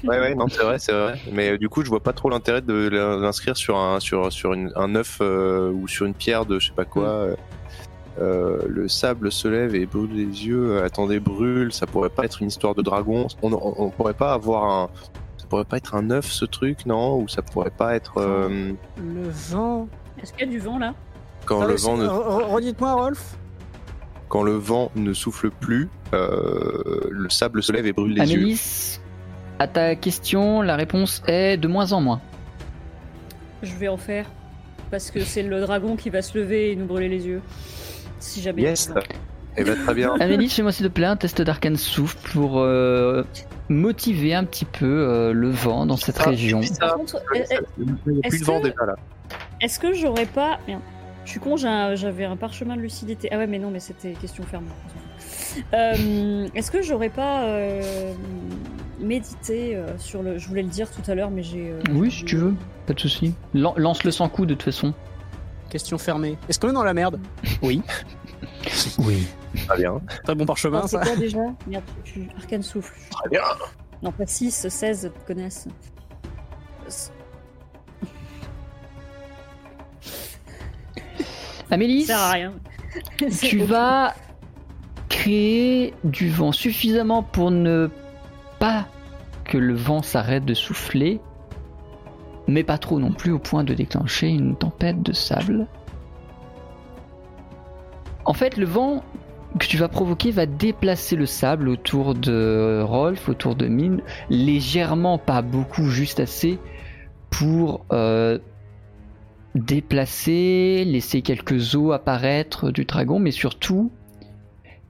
Ouais, 0.02 0.18
ouais, 0.18 0.34
non, 0.34 0.48
c'est 0.48 0.62
vrai, 0.62 0.78
c'est 0.78 0.92
vrai. 0.92 1.18
Mais 1.32 1.52
euh, 1.52 1.58
du 1.58 1.68
coup, 1.70 1.82
je 1.84 1.88
vois 1.90 2.02
pas 2.02 2.12
trop 2.12 2.28
l'intérêt 2.30 2.60
de 2.62 2.88
l'in- 2.88 3.18
l'inscrire 3.20 3.56
sur 3.56 3.76
un 3.78 4.00
sur 4.00 4.30
sur 4.32 4.52
une, 4.52 4.70
un 4.76 4.94
œuf 4.94 5.18
euh, 5.22 5.70
ou 5.72 5.88
sur 5.88 6.04
une 6.06 6.12
pierre 6.14 6.44
de 6.46 6.58
je 6.58 6.68
sais 6.68 6.74
pas 6.74 6.84
quoi. 6.84 7.02
Mm. 7.04 7.06
euh. 7.06 7.36
euh, 8.20 8.58
le 8.68 8.88
sable 8.88 9.32
se 9.32 9.48
lève 9.48 9.74
et 9.74 9.84
brûle 9.86 10.10
les 10.12 10.46
yeux. 10.46 10.82
Attendez, 10.82 11.20
brûle, 11.20 11.72
ça 11.72 11.86
pourrait 11.86 12.10
pas 12.10 12.24
être 12.24 12.40
une 12.42 12.48
histoire 12.48 12.74
de 12.74 12.82
dragon. 12.82 13.26
On, 13.42 13.52
on, 13.52 13.74
on 13.78 13.90
pourrait 13.90 14.14
pas 14.14 14.32
avoir 14.34 14.64
un. 14.64 14.90
Ça 15.38 15.46
pourrait 15.48 15.64
pas 15.64 15.76
être 15.78 15.94
un 15.94 16.10
œuf 16.10 16.26
ce 16.30 16.44
truc, 16.46 16.84
non? 16.86 17.18
Ou 17.18 17.28
ça 17.28 17.40
pourrait 17.42 17.70
pas 17.70 17.94
être. 17.94 18.18
euh, 18.18 18.72
Le 18.98 19.28
vent. 19.28 19.88
Est-ce 20.22 20.32
qu'il 20.32 20.46
y 20.46 20.48
a 20.48 20.50
du 20.52 20.58
vent 20.60 20.78
là? 20.78 20.94
Quand, 21.44 21.62
Ah, 21.62 21.66
le 21.66 21.74
vent 21.76 21.96
ne, 21.96 22.06
re- 22.06 22.10
re- 22.10 22.44
Redites-moi, 22.54 22.92
Rolf. 22.94 23.36
quand 24.28 24.42
le 24.42 24.52
vent 24.54 24.90
ne 24.96 25.12
souffle 25.12 25.50
plus, 25.50 25.88
euh, 26.12 27.00
le 27.10 27.28
sable 27.30 27.62
se 27.62 27.72
lève 27.72 27.86
et 27.86 27.92
brûle 27.92 28.14
les 28.14 28.32
yeux. 28.32 28.38
Amélis, 28.40 29.00
à 29.58 29.68
ta 29.68 29.94
question, 29.96 30.62
la 30.62 30.76
réponse 30.76 31.22
est 31.26 31.56
de 31.56 31.68
moins 31.68 31.92
en 31.92 32.00
moins. 32.00 32.20
Je 33.62 33.74
vais 33.76 33.88
en 33.88 33.96
faire. 33.96 34.26
Parce 34.90 35.10
que 35.10 35.20
c'est 35.20 35.42
le 35.42 35.60
dragon 35.60 35.96
qui 35.96 36.10
va 36.10 36.22
se 36.22 36.36
lever 36.38 36.70
et 36.72 36.76
nous 36.76 36.86
brûler 36.86 37.08
les 37.08 37.26
yeux. 37.26 37.40
Si 38.20 38.40
jamais. 38.42 38.62
Yes. 38.62 38.90
Eh 39.56 39.64
ben, 39.64 39.76
très 39.76 39.94
bien. 39.94 40.14
Amélis, 40.20 40.50
fais-moi 40.50 40.72
s'il 40.72 40.86
te 40.86 40.92
plaît 40.92 41.06
un 41.06 41.16
test 41.16 41.40
d'arcane 41.42 41.76
souffle 41.76 42.18
pour 42.32 42.58
euh, 42.60 43.22
motiver 43.68 44.34
un 44.34 44.44
petit 44.44 44.64
peu 44.66 44.84
euh, 44.86 45.32
le 45.32 45.50
vent 45.50 45.86
dans 45.86 45.96
cette 45.96 46.18
Ah, 46.20 46.30
région. 46.30 46.60
est- 46.60 46.72
est-ce 48.24 48.40
de 48.40 48.44
vent 48.44 48.60
que- 48.60 48.64
déjà 48.68 48.86
là. 48.86 48.96
est-ce 49.60 49.78
que 49.80 49.92
j'aurais 49.94 50.26
pas. 50.26 50.58
Merde. 50.68 50.80
Je 51.24 51.30
suis 51.30 51.40
con, 51.40 51.56
un- 51.64 51.94
j'avais 51.94 52.24
un 52.24 52.36
parchemin 52.36 52.76
de 52.76 52.82
lucidité. 52.82 53.28
Ah 53.32 53.38
ouais, 53.38 53.46
mais 53.46 53.58
non, 53.58 53.70
mais 53.70 53.80
c'était 53.80 54.12
question 54.12 54.44
ferme. 54.44 54.66
Euh, 55.72 56.48
Est-ce 56.54 56.70
que 56.70 56.82
j'aurais 56.82 57.08
pas 57.10 57.44
euh, 57.44 58.12
médité 59.00 59.76
euh, 59.76 59.96
sur 59.98 60.22
le. 60.22 60.38
Je 60.38 60.48
voulais 60.48 60.62
le 60.62 60.68
dire 60.68 60.90
tout 60.90 61.08
à 61.10 61.14
l'heure, 61.14 61.30
mais 61.30 61.42
j'ai. 61.42 61.70
euh, 61.70 61.80
Oui, 61.92 62.10
si 62.10 62.24
tu 62.24 62.36
veux, 62.36 62.54
pas 62.86 62.92
de 62.92 63.00
souci. 63.00 63.34
Lan- 63.54 63.74
Lance-le 63.76 64.10
sans 64.10 64.28
coup 64.28 64.46
de 64.46 64.54
toute 64.54 64.64
façon. 64.64 64.92
Question 65.70 65.96
fermée. 65.98 66.36
Est-ce 66.48 66.60
qu'on 66.60 66.68
est 66.70 66.74
dans 66.74 66.84
la 66.84 66.94
merde? 66.94 67.20
Oui. 67.62 67.82
Oui. 68.98 69.26
Très 69.68 69.76
bien. 69.78 70.00
Très 70.24 70.34
bon 70.34 70.46
parchemin, 70.46 70.80
Ah, 70.84 70.88
c'est 70.88 70.96
ça. 70.96 71.02
quoi 71.04 71.16
déjà? 71.16 71.38
Merde, 71.66 71.84
tu... 72.02 72.28
Arcane 72.36 72.62
souffle. 72.62 72.94
Très 73.10 73.28
bien. 73.28 73.42
Non, 74.02 74.10
pas 74.10 74.26
6, 74.26 74.66
16, 74.68 75.12
connasse. 75.26 75.68
Amélis, 81.74 82.04
Ça 82.04 82.14
sert 82.14 82.22
à 82.22 82.30
rien. 82.30 82.52
tu 83.42 83.58
vas 83.58 84.14
créer 85.08 85.92
du 86.04 86.30
vent 86.30 86.52
suffisamment 86.52 87.22
pour 87.22 87.50
ne 87.50 87.88
pas 88.58 88.86
que 89.44 89.58
le 89.58 89.74
vent 89.74 90.02
s'arrête 90.02 90.44
de 90.44 90.54
souffler, 90.54 91.20
mais 92.46 92.62
pas 92.62 92.78
trop 92.78 92.98
non 92.98 93.12
plus 93.12 93.32
au 93.32 93.38
point 93.38 93.64
de 93.64 93.74
déclencher 93.74 94.28
une 94.28 94.56
tempête 94.56 95.02
de 95.02 95.12
sable. 95.12 95.66
En 98.24 98.32
fait, 98.32 98.56
le 98.56 98.66
vent 98.66 99.02
que 99.58 99.66
tu 99.66 99.76
vas 99.76 99.88
provoquer 99.88 100.30
va 100.30 100.46
déplacer 100.46 101.16
le 101.16 101.26
sable 101.26 101.68
autour 101.68 102.14
de 102.14 102.82
Rolf, 102.84 103.28
autour 103.28 103.54
de 103.54 103.66
Mine, 103.66 104.00
légèrement, 104.30 105.18
pas 105.18 105.42
beaucoup, 105.42 105.88
juste 105.88 106.20
assez 106.20 106.58
pour 107.30 107.84
euh, 107.92 108.38
déplacer, 109.54 110.84
laisser 110.84 111.22
quelques 111.22 111.74
os 111.74 111.92
apparaître 111.92 112.70
du 112.70 112.84
dragon, 112.84 113.18
mais 113.18 113.30
surtout 113.30 113.90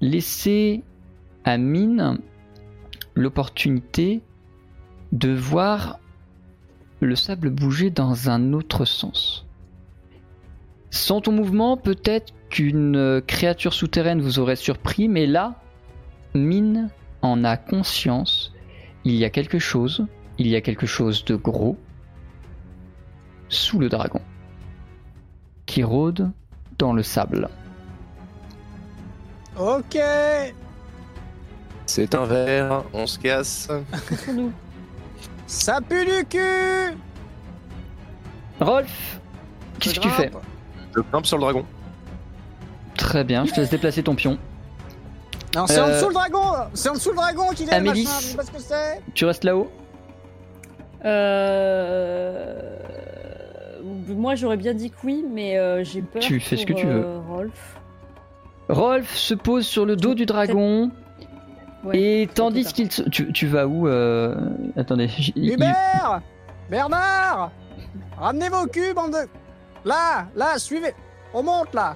laisser 0.00 0.83
à 1.44 1.59
Mine 1.59 2.18
l'opportunité 3.14 4.23
de 5.12 5.33
voir 5.33 6.00
le 7.00 7.14
sable 7.14 7.50
bouger 7.50 7.90
dans 7.90 8.30
un 8.30 8.52
autre 8.52 8.85
sens. 8.85 9.47
Sans 10.90 11.21
ton 11.21 11.33
mouvement, 11.33 11.76
peut-être 11.76 12.33
qu'une 12.49 13.21
créature 13.26 13.75
souterraine 13.75 14.23
vous 14.23 14.38
aurait 14.38 14.56
surpris, 14.56 15.09
mais 15.09 15.26
là, 15.26 15.61
Mine 16.35 16.90
en 17.21 17.44
a 17.44 17.56
conscience. 17.56 18.52
Il 19.04 19.14
y 19.14 19.25
a 19.25 19.30
quelque 19.30 19.59
chose, 19.59 20.06
il 20.38 20.47
y 20.47 20.56
a 20.56 20.61
quelque 20.61 20.87
chose 20.87 21.25
de 21.25 21.37
gros 21.37 21.76
sous 23.49 23.78
le 23.78 23.88
dragon 23.88 24.21
qui 25.66 25.83
rôde 25.83 26.30
dans 26.78 26.92
le 26.92 27.02
sable. 27.02 27.49
Ok. 29.59 29.99
C'est 31.87 32.14
un 32.14 32.25
verre, 32.25 32.83
on 32.92 33.06
se 33.06 33.18
casse. 33.18 33.68
Ça 35.47 35.80
pue 35.80 36.04
du 36.04 36.25
cul. 36.26 36.97
Rolf, 38.61 39.21
qu'est-ce 39.78 39.94
que 39.97 40.00
tu 40.00 40.09
fais? 40.11 40.30
Je 40.97 41.00
grimpe 41.11 41.26
sur 41.26 41.37
le 41.38 41.42
dragon. 41.42 41.64
Très 42.97 43.25
bien, 43.25 43.44
je 43.44 43.52
te 43.52 43.61
laisse 43.61 43.71
déplacer 43.71 44.02
ton 44.02 44.14
pion. 44.14 44.38
Non, 45.54 45.66
c'est 45.66 45.80
en 45.80 45.88
Euh, 45.88 45.94
dessous 45.97 46.09
le 46.09 46.14
dragon. 46.14 46.52
C'est 46.73 46.88
en 46.88 46.94
dessous 46.94 47.11
le 47.11 47.16
dragon 47.16 47.49
qu'il 47.54 47.68
est. 47.68 47.73
Amélis. 47.75 48.04
machin, 48.04 48.18
Je 48.21 48.25
sais 48.26 48.37
pas 48.37 48.42
ce 48.44 48.50
que 48.50 48.59
c'est. 48.61 49.02
Tu 49.14 49.25
restes 49.25 49.44
là-haut? 49.44 49.71
Euh... 51.04 52.78
Moi, 54.08 54.34
j'aurais 54.34 54.56
bien 54.56 54.75
dit 54.75 54.90
que 54.90 54.96
oui, 55.04 55.25
mais 55.28 55.58
euh, 55.58 55.84
j'ai 55.84 56.02
peur. 56.02 56.20
Tu 56.23 56.40
fais 56.40 56.56
ce 56.56 56.66
que 56.66 56.73
tu 56.73 56.87
veux. 56.87 57.04
euh, 57.04 57.20
Rolf. 57.28 57.76
Rolf 58.68 59.14
se 59.14 59.34
pose 59.34 59.66
sur 59.66 59.84
le 59.87 59.96
dos 59.96 60.14
du 60.14 60.26
dragon 60.26 60.90
Ouais, 61.84 62.00
et 62.23 62.26
tandis 62.26 62.64
qu'il... 62.73 62.90
se- 62.90 63.02
Tu, 63.02 63.30
tu 63.32 63.46
vas 63.46 63.66
où 63.66 63.87
euh, 63.87 64.34
Attendez. 64.76 65.08
j- 65.08 65.32
il- 65.37 65.52
Hubert 65.52 66.23
Bernard 66.70 67.50
Ramenez 68.18 68.49
vos 68.49 68.66
culs, 68.66 68.94
bande 68.94 69.12
de. 69.12 69.18
Là, 69.84 70.26
là, 70.34 70.58
suivez. 70.58 70.94
On 71.34 71.42
monte 71.42 71.75
là. 71.75 71.94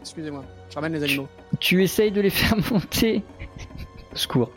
Excusez-moi. 0.00 0.42
Je 0.70 0.74
ramène 0.74 0.92
les 0.94 1.02
animaux. 1.04 1.28
Tu 1.60 1.82
essayes 1.82 2.10
de 2.10 2.20
les 2.22 2.30
faire 2.30 2.56
monter. 2.72 3.22
Secours. 4.14 4.50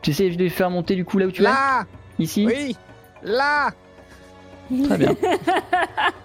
Tu 0.00 0.10
essayes 0.10 0.34
de 0.34 0.42
les 0.42 0.48
faire 0.48 0.70
monter 0.70 0.94
du 0.96 1.04
coup 1.04 1.18
là 1.18 1.26
où 1.26 1.30
tu 1.30 1.42
Là. 1.42 1.84
Ici? 2.18 2.46
Oui. 2.46 2.76
Là. 3.22 3.70
Très 4.84 4.98
bien. 4.98 5.14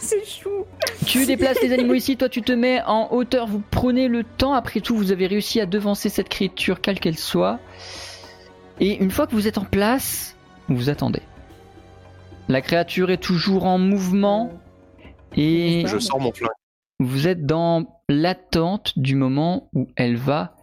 c'est 0.00 0.24
chou. 0.24 0.64
Tu 1.06 1.26
déplaces 1.26 1.60
les 1.62 1.72
animaux 1.72 1.94
ici, 1.94 2.16
toi 2.16 2.28
tu 2.28 2.42
te 2.42 2.52
mets 2.52 2.82
en 2.82 3.12
hauteur, 3.12 3.46
vous 3.46 3.62
prenez 3.70 4.08
le 4.08 4.24
temps, 4.24 4.54
après 4.54 4.80
tout 4.80 4.96
vous 4.96 5.12
avez 5.12 5.26
réussi 5.26 5.60
à 5.60 5.66
devancer 5.66 6.08
cette 6.08 6.28
créature 6.28 6.80
quelle 6.80 7.00
qu'elle 7.00 7.18
soit. 7.18 7.58
Et 8.80 8.96
une 9.02 9.10
fois 9.10 9.26
que 9.26 9.34
vous 9.34 9.48
êtes 9.48 9.58
en 9.58 9.64
place, 9.64 10.36
vous 10.68 10.88
attendez. 10.88 11.22
La 12.48 12.60
créature 12.60 13.10
est 13.10 13.22
toujours 13.22 13.66
en 13.66 13.78
mouvement 13.78 14.52
et 15.36 15.84
Je 15.86 15.98
sors 15.98 16.20
mon 16.20 16.32
flingue. 16.32 16.48
vous 16.98 17.28
êtes 17.28 17.44
dans 17.44 17.84
l'attente 18.08 18.98
du 18.98 19.14
moment 19.14 19.68
où 19.74 19.88
elle 19.96 20.16
va 20.16 20.54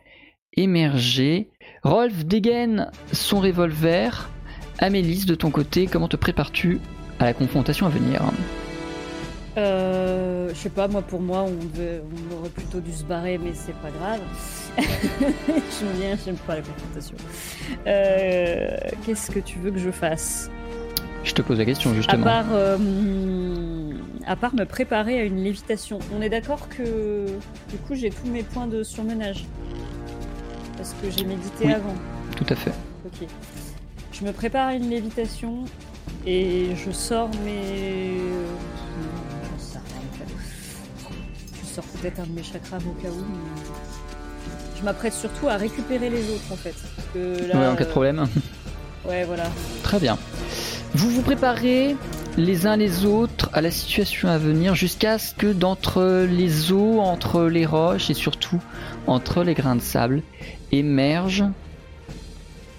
émerger. 0.58 1.50
Rolf 1.84 2.26
dégaine 2.26 2.90
son 3.12 3.40
revolver. 3.40 4.30
Amélis, 4.80 5.26
de 5.26 5.36
ton 5.36 5.52
côté, 5.52 5.88
comment 5.88 6.08
te 6.08 6.16
prépares-tu 6.18 6.80
à 7.20 7.26
la 7.26 7.34
confrontation 7.34 7.86
à 7.86 7.90
venir? 7.90 8.22
Euh, 9.58 10.50
je 10.50 10.56
sais 10.56 10.70
pas, 10.70 10.88
moi 10.90 11.02
pour 11.02 11.22
moi, 11.22 11.44
on, 11.48 11.52
devait- 11.74 12.02
on 12.32 12.38
aurait 12.40 12.50
plutôt 12.50 12.82
dû 12.82 12.92
se 12.92 13.04
barrer, 13.06 13.38
mais 13.38 13.52
c'est 13.54 13.76
pas 13.76 13.90
grave. 13.90 14.20
j'aime 14.78 15.94
bien, 15.98 16.18
j'aime 16.26 16.36
pas 16.36 16.56
la 16.56 16.62
confrontation. 16.62 17.16
Euh, 17.88 18.68
Qu'est-ce 19.06 19.32
que 19.32 19.40
tu 19.40 19.60
veux 19.60 19.72
que 19.72 19.80
je 19.80 19.92
fasse? 19.92 20.50
Je 21.24 21.32
te 21.34 21.42
pose 21.42 21.58
la 21.58 21.66
question 21.66 21.92
à 21.92 21.94
justement. 21.96 22.24
part, 22.24 22.46
euh, 22.52 22.78
à 24.28 24.36
part 24.36 24.54
me 24.54 24.66
préparer 24.66 25.20
à 25.22 25.24
une 25.24 25.42
lévitation. 25.42 26.00
On 26.16 26.22
est 26.22 26.30
d'accord 26.30 26.68
que 26.70 27.26
du 27.70 27.78
coup 27.88 27.96
j'ai 27.96 28.10
tous 28.10 28.28
mes 28.28 28.44
points 28.44 28.68
de 28.68 28.84
surmenage. 28.84 29.46
Parce 30.78 30.94
que 31.02 31.10
j'ai 31.10 31.24
médité 31.24 31.66
Oui. 31.66 31.74
avant. 31.74 31.96
Tout 32.36 32.46
à 32.50 32.56
fait. 32.56 32.74
Ok. 33.06 33.28
Je 34.18 34.24
me 34.24 34.32
prépare 34.32 34.70
à 34.70 34.74
une 34.76 34.90
lévitation 34.90 35.66
et 36.26 36.70
je 36.76 36.92
sors 36.92 37.30
mes. 37.44 38.18
J'en 39.44 39.60
sais 39.60 39.78
rien, 39.78 39.98
en 40.00 40.18
fait. 40.18 41.12
Je 41.62 41.68
sors 41.68 41.84
peut-être 41.84 42.20
un 42.22 42.24
de 42.24 42.32
mes 42.32 42.44
chakras 42.44 42.78
au 42.78 43.02
cas 43.02 43.10
où. 43.10 43.26
mais 43.30 44.80
Je 44.80 44.84
m'apprête 44.86 45.14
surtout 45.14 45.50
à 45.50 45.58
récupérer 45.58 46.10
les 46.10 46.30
autres 46.30 46.50
en 46.50 46.56
fait. 46.56 46.76
Parce 46.96 47.08
que 47.14 47.48
là, 47.48 47.60
ouais, 47.60 47.68
en 47.68 47.76
cas 47.76 47.84
de 47.84 47.90
euh, 47.90 47.92
problème. 47.92 48.28
Ouais, 49.08 49.24
voilà. 49.24 49.44
Très 49.84 50.00
bien. 50.00 50.18
Vous 50.96 51.12
vous 51.12 51.22
préparez 51.22 51.96
les 52.38 52.66
uns 52.66 52.76
les 52.76 53.06
autres 53.06 53.52
à 53.54 53.62
la 53.62 53.70
situation 53.70 54.30
à 54.30 54.40
venir 54.40 54.74
jusqu'à 54.74 55.20
ce 55.20 55.36
que 55.36 55.54
d'entre 55.54 56.26
les 56.28 56.72
eaux, 56.72 57.00
entre 57.02 57.44
les 57.44 57.68
roches 57.68 58.10
et 58.10 58.16
surtout 58.16 58.60
entre 59.06 59.44
les 59.44 59.54
grains 59.54 59.76
de 59.76 59.82
sable 59.82 60.24
émerge 60.72 61.44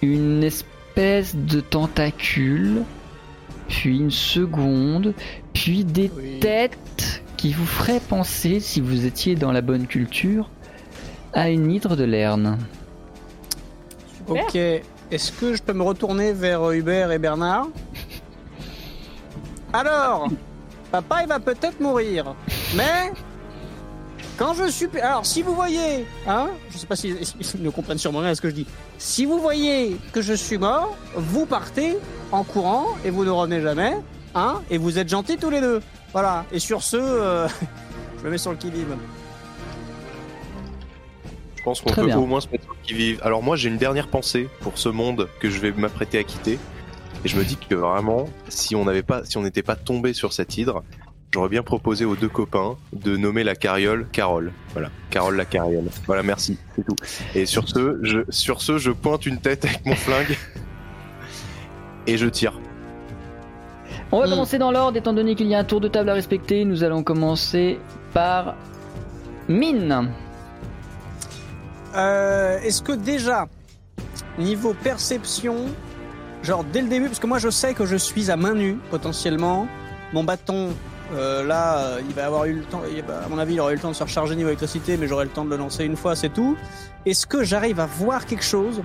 une 0.03 0.43
espèce 0.43 0.76
de 0.97 1.61
tentacule, 1.61 2.83
puis 3.69 3.99
une 3.99 4.11
seconde, 4.11 5.13
puis 5.53 5.85
des 5.85 6.11
Oui. 6.17 6.41
têtes 6.41 7.23
qui 7.37 7.53
vous 7.53 7.67
feraient 7.67 8.01
penser, 8.01 8.61
si 8.61 8.81
vous 8.81 9.05
étiez 9.05 9.35
dans 9.35 9.53
la 9.53 9.61
bonne 9.61 9.87
culture, 9.87 10.49
à 11.35 11.51
une 11.51 11.71
hydre 11.71 11.97
de 11.97 12.05
Lerne. 12.05 12.57
Ok. 14.27 14.55
Est-ce 14.55 15.33
que 15.33 15.55
je 15.55 15.63
peux 15.63 15.75
me 15.75 15.83
retourner 15.83 16.33
vers 16.33 16.71
Hubert 16.71 17.13
et 17.13 17.19
Bernard? 17.19 17.69
Alors, 19.75 20.29
papa, 20.91 21.23
il 21.25 21.29
va 21.29 21.39
peut-être 21.41 21.79
mourir, 21.79 22.35
mais 22.75 23.13
Quand 24.37 24.53
je 24.53 24.71
suis. 24.71 24.87
Alors, 25.01 25.25
si 25.25 25.43
vous 25.43 25.55
voyez, 25.55 26.07
hein, 26.27 26.51
je 26.71 26.77
sais 26.77 26.87
pas 26.87 26.97
si 26.97 27.15
ils 27.55 27.63
ne 27.63 27.71
comprennent 27.71 27.99
sûrement 27.99 28.19
rien 28.19 28.31
à 28.31 28.35
ce 28.35 28.43
que 28.43 28.51
je 28.51 28.55
dis. 28.55 28.67
Si 28.99 29.25
vous 29.25 29.41
voyez 29.41 29.97
que 30.13 30.21
je 30.21 30.35
suis 30.35 30.59
mort, 30.59 30.97
vous 31.15 31.47
partez 31.47 31.97
en 32.33 32.45
courant 32.45 32.87
et 33.05 33.11
vous 33.11 33.25
ne 33.25 33.31
revenez 33.31 33.63
jamais, 33.63 33.97
hein, 34.35 34.61
et 34.71 34.77
vous 34.77 34.99
êtes 34.99 35.09
gentils 35.09 35.39
tous 35.39 35.51
les 35.51 35.61
deux. 35.61 35.81
Voilà. 36.13 36.45
Et 36.53 36.59
sur 36.59 36.83
ce, 36.83 36.97
euh, 36.97 37.49
je 38.19 38.25
me 38.25 38.31
mets 38.31 38.39
sur 38.39 38.51
le 38.51 38.59
qui 38.59 38.71
vive. 38.71 38.95
Je 41.57 41.63
pense 41.63 41.81
qu'on 41.81 41.93
peut 41.93 42.05
bien. 42.05 42.19
au 42.19 42.27
moins 42.27 42.41
se 42.41 42.49
mettre 42.49 42.65
sur 42.65 42.77
qui 42.83 42.93
vive. 42.93 43.21
Alors 43.25 43.43
moi 43.43 43.57
j'ai 43.57 43.69
une 43.69 43.79
dernière 43.79 44.09
pensée 44.09 44.49
pour 44.61 44.79
ce 44.79 44.89
monde 44.89 45.29
que 45.41 45.51
je 45.51 45.59
vais 45.59 45.73
m'apprêter 45.73 46.19
à 46.19 46.25
quitter. 46.25 46.59
Et 47.25 47.29
je 47.29 47.37
me 47.37 47.45
dis 47.45 47.57
que 47.57 47.75
vraiment, 47.75 48.29
si 48.49 48.77
on 48.77 48.85
n'avait 48.85 49.03
pas, 49.03 49.25
si 49.25 49.37
on 49.37 49.43
n'était 49.43 49.63
pas 49.63 49.75
tombé 49.75 50.13
sur 50.13 50.33
cette 50.33 50.57
hydre, 50.59 50.85
j'aurais 51.33 51.49
bien 51.49 51.63
proposé 51.63 52.05
aux 52.05 52.17
deux 52.17 52.29
copains 52.29 52.77
de 52.93 53.17
nommer 53.17 53.45
la 53.45 53.55
carriole 53.55 54.07
Carole. 54.13 54.53
Voilà, 54.73 54.91
Carole 55.11 55.37
la 55.37 55.45
carriole. 55.45 55.85
Voilà, 56.07 56.23
merci, 56.23 56.59
c'est 56.75 56.85
tout. 56.85 56.97
Et 57.35 57.47
sur 57.47 57.69
ce, 57.69 57.99
je, 58.03 58.21
sur 58.31 58.61
ce, 58.63 58.79
je 58.79 58.91
pointe 58.91 59.27
une 59.27 59.39
tête 59.39 59.65
avec 59.65 59.85
mon 59.85 59.95
flingue 59.95 60.37
et 62.07 62.17
je 62.17 62.27
tire. 62.27 62.59
On 64.13 64.21
va 64.21 64.27
Hmm. 64.27 64.31
commencer 64.31 64.59
dans 64.59 64.71
l'ordre, 64.71 64.97
étant 64.97 65.13
donné 65.13 65.35
qu'il 65.35 65.49
y 65.49 65.55
a 65.55 65.59
un 65.59 65.65
tour 65.65 65.81
de 65.81 65.89
table 65.89 66.09
à 66.11 66.15
respecter. 66.15 66.65
Nous 66.65 66.85
allons 66.85 67.03
commencer 67.03 67.79
par 68.15 68.55
Mine. 69.49 70.11
Euh, 71.97 72.59
Est-ce 72.61 72.83
que 72.83 72.93
déjà, 72.93 73.47
niveau 74.39 74.75
perception, 74.75 75.67
genre 76.43 76.65
dès 76.65 76.83
le 76.83 76.89
début, 76.89 77.07
parce 77.07 77.19
que 77.19 77.27
moi 77.27 77.39
je 77.39 77.49
sais 77.51 77.75
que 77.75 77.87
je 77.87 77.97
suis 77.97 78.31
à 78.31 78.37
main 78.37 78.55
nue 78.55 78.77
potentiellement, 78.91 79.67
mon 80.13 80.23
bâton, 80.25 80.69
euh, 81.15 81.45
là, 81.45 81.99
il 82.09 82.15
va 82.15 82.27
avoir 82.27 82.45
eu 82.47 82.55
le 82.55 82.63
temps, 82.63 82.83
il 82.91 83.03
va- 83.03 83.19
à 83.25 83.29
mon 83.29 83.39
avis, 83.39 83.55
il 83.55 83.61
aura 83.61 83.73
eu 83.73 83.77
le 83.77 83.81
temps 83.81 83.91
de 83.91 83.95
se 83.95 84.03
recharger 84.03 84.35
niveau 84.35 84.49
électricité, 84.49 84.97
mais 84.97 85.07
j'aurai 85.07 85.25
le 85.25 85.31
temps 85.31 85.45
de 85.45 85.51
le 85.51 85.57
lancer 85.57 85.85
une 85.85 85.97
fois, 85.97 86.17
c'est 86.17 86.31
tout. 86.33 86.57
Est-ce 87.05 87.27
que 87.27 87.45
j'arrive 87.45 87.79
à 87.81 87.87
voir 87.87 88.27
quelque 88.27 88.45
chose 88.45 88.83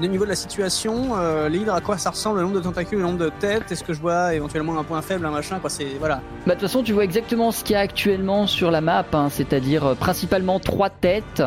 de 0.00 0.06
niveau 0.06 0.24
de 0.24 0.28
la 0.28 0.36
situation, 0.36 1.16
euh, 1.16 1.48
l'hydre, 1.48 1.72
à 1.72 1.80
quoi 1.80 1.96
ça 1.96 2.10
ressemble, 2.10 2.36
le 2.36 2.42
nombre 2.44 2.56
de 2.56 2.60
tentacules, 2.60 2.98
le 2.98 3.04
nombre 3.04 3.18
de 3.18 3.30
têtes, 3.40 3.72
est-ce 3.72 3.82
que 3.82 3.94
je 3.94 4.00
vois 4.00 4.34
éventuellement 4.34 4.78
un 4.78 4.84
point 4.84 5.00
faible, 5.00 5.24
un 5.24 5.30
machin, 5.30 5.58
quoi, 5.58 5.70
c'est, 5.70 5.86
voilà. 5.98 6.16
Bah, 6.46 6.54
de 6.54 6.60
toute 6.60 6.68
façon, 6.68 6.82
tu 6.82 6.92
vois 6.92 7.02
exactement 7.04 7.50
ce 7.50 7.64
qu'il 7.64 7.72
y 7.72 7.76
a 7.76 7.80
actuellement 7.80 8.46
sur 8.46 8.70
la 8.70 8.82
map, 8.82 9.06
hein, 9.14 9.28
c'est-à-dire 9.30 9.86
euh, 9.86 9.94
principalement 9.94 10.60
trois 10.60 10.90
têtes, 10.90 11.42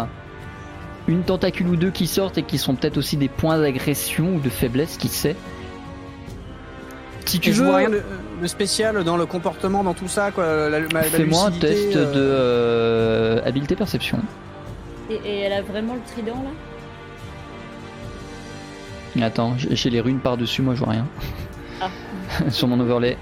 une 1.07 1.21
tentacule 1.21 1.67
ou 1.67 1.75
deux 1.75 1.91
qui 1.91 2.07
sortent 2.07 2.39
et 2.39 2.43
qui 2.43 2.57
sont 2.57 2.73
peut-être 2.73 2.97
aussi 2.97 3.17
des 3.17 3.29
points 3.29 3.59
d'agression 3.59 4.33
ou 4.35 4.39
de 4.39 4.49
faiblesse, 4.49 4.97
qui 4.97 5.09
sait. 5.09 5.35
Si 7.25 7.39
tu 7.39 7.51
Et 7.51 7.53
je 7.53 7.61
veux, 7.61 7.67
vois 7.69 7.77
rien 7.77 7.89
de, 7.91 8.01
de 8.39 8.47
spécial 8.47 9.03
dans 9.03 9.17
le 9.17 9.25
comportement, 9.25 9.83
dans 9.83 9.93
tout 9.93 10.07
ça, 10.07 10.31
quoi, 10.31 10.45
fais-moi 11.03 11.45
un 11.47 11.51
test 11.51 11.95
euh, 11.95 12.11
de 12.11 12.19
euh, 12.19 13.41
habileté 13.45 13.75
perception. 13.75 14.19
Et, 15.09 15.19
et 15.25 15.39
elle 15.41 15.53
a 15.53 15.61
vraiment 15.61 15.95
le 15.95 16.01
trident 16.13 16.43
là? 16.43 16.49
Attends, 19.25 19.55
j'ai 19.57 19.75
j'ai 19.75 19.89
les 19.89 19.99
runes 20.01 20.19
par-dessus, 20.19 20.61
moi 20.61 20.75
je 20.75 20.79
vois 20.79 20.93
rien. 20.93 21.07
Ah. 21.81 21.89
Sur 22.49 22.67
mon 22.67 22.79
overlay. 22.79 23.17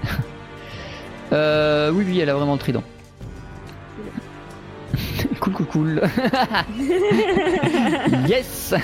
Euh, 1.32 1.90
oui, 1.92 2.04
oui, 2.06 2.20
elle 2.20 2.30
a 2.30 2.34
vraiment 2.34 2.52
le 2.54 2.58
trident. 2.58 2.82
cool, 5.40 5.52
cool, 5.52 5.66
cool. 5.66 6.02
yes 8.28 8.74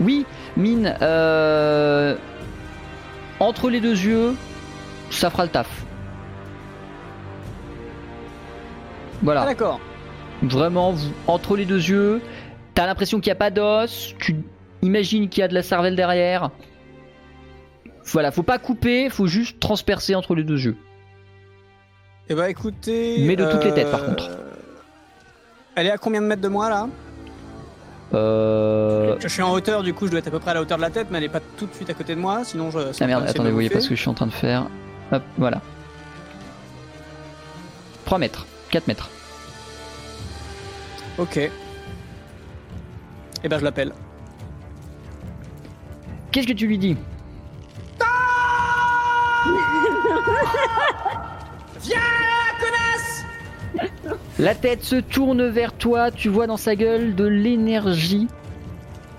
Oui, 0.00 0.24
mine, 0.56 0.96
euh, 1.02 2.16
entre 3.42 3.70
les 3.70 3.80
deux 3.80 3.90
yeux, 3.96 4.34
ça 5.10 5.28
fera 5.30 5.44
le 5.44 5.50
taf. 5.50 5.66
Ah, 5.68 5.84
Voilà, 9.22 9.44
d'accord. 9.44 9.80
vraiment, 10.42 10.92
vous- 10.92 11.12
entre 11.26 11.56
les 11.56 11.64
deux 11.64 11.82
yeux, 11.88 12.20
t'as 12.74 12.86
l'impression 12.86 13.20
qu'il 13.20 13.30
n'y 13.30 13.36
a 13.36 13.36
pas 13.36 13.50
d'os, 13.50 14.14
tu 14.18 14.36
imagines 14.82 15.28
qu'il 15.28 15.40
y 15.40 15.44
a 15.44 15.48
de 15.48 15.54
la 15.54 15.62
cervelle 15.62 15.96
derrière. 15.96 16.50
Voilà, 18.06 18.30
faut 18.32 18.42
pas 18.42 18.58
couper, 18.58 19.10
faut 19.10 19.26
juste 19.26 19.60
transpercer 19.60 20.14
entre 20.14 20.34
les 20.34 20.44
deux 20.44 20.58
yeux. 20.60 20.76
Eh 22.28 22.34
ben 22.34 22.46
écoutez. 22.46 23.16
Mais 23.20 23.36
de 23.36 23.44
toutes 23.50 23.64
les 23.64 23.74
têtes, 23.74 23.90
par 23.90 24.02
euh, 24.02 24.06
contre. 24.06 24.30
Elle 25.74 25.86
est 25.86 25.90
à 25.90 25.98
combien 25.98 26.20
de 26.20 26.26
mètres 26.26 26.42
de 26.42 26.48
moi 26.48 26.68
là? 26.70 26.88
Euh... 28.14 29.16
Je 29.20 29.28
suis 29.28 29.42
en 29.42 29.52
hauteur, 29.52 29.82
du 29.82 29.94
coup 29.94 30.06
je 30.06 30.10
dois 30.10 30.18
être 30.18 30.28
à 30.28 30.30
peu 30.30 30.38
près 30.38 30.50
à 30.50 30.54
la 30.54 30.62
hauteur 30.62 30.76
de 30.76 30.82
la 30.82 30.90
tête, 30.90 31.08
mais 31.10 31.18
elle 31.18 31.24
est 31.24 31.28
pas 31.28 31.40
tout 31.56 31.66
de 31.66 31.74
suite 31.74 31.88
à 31.90 31.94
côté 31.94 32.14
de 32.14 32.20
moi, 32.20 32.44
sinon 32.44 32.70
je. 32.70 32.78
Ah 33.00 33.06
merde, 33.06 33.24
attendez, 33.26 33.48
vous 33.48 33.54
voyez 33.56 33.70
pas 33.70 33.80
ce 33.80 33.88
que 33.88 33.94
je 33.94 34.00
suis 34.00 34.10
en 34.10 34.14
train 34.14 34.26
de 34.26 34.32
faire. 34.32 34.66
Hop, 35.12 35.22
voilà. 35.38 35.60
3 38.04 38.18
mètres, 38.18 38.46
4 38.70 38.86
mètres. 38.88 39.10
Ok. 41.18 41.38
Eh 43.44 43.48
ben 43.48 43.58
je 43.58 43.64
l'appelle. 43.64 43.92
Qu'est-ce 46.30 46.46
que 46.46 46.52
tu 46.52 46.66
lui 46.66 46.78
dis? 46.78 46.96
Viens, 51.80 51.98
connasse 52.60 53.24
La 54.38 54.54
tête 54.54 54.82
se 54.82 54.96
tourne 54.96 55.46
vers 55.46 55.72
toi, 55.72 56.10
tu 56.10 56.28
vois 56.28 56.46
dans 56.46 56.56
sa 56.56 56.74
gueule 56.74 57.14
de 57.14 57.24
l'énergie 57.24 58.28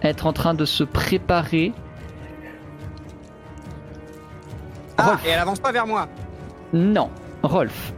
être 0.03 0.25
en 0.25 0.33
train 0.33 0.53
de 0.53 0.65
se 0.65 0.83
préparer. 0.83 1.71
Ah, 4.97 5.11
Rolf. 5.11 5.25
et 5.25 5.29
elle 5.29 5.39
avance 5.39 5.59
pas 5.59 5.71
vers 5.71 5.87
moi. 5.87 6.07
Non, 6.73 7.09
Rolf. 7.41 7.93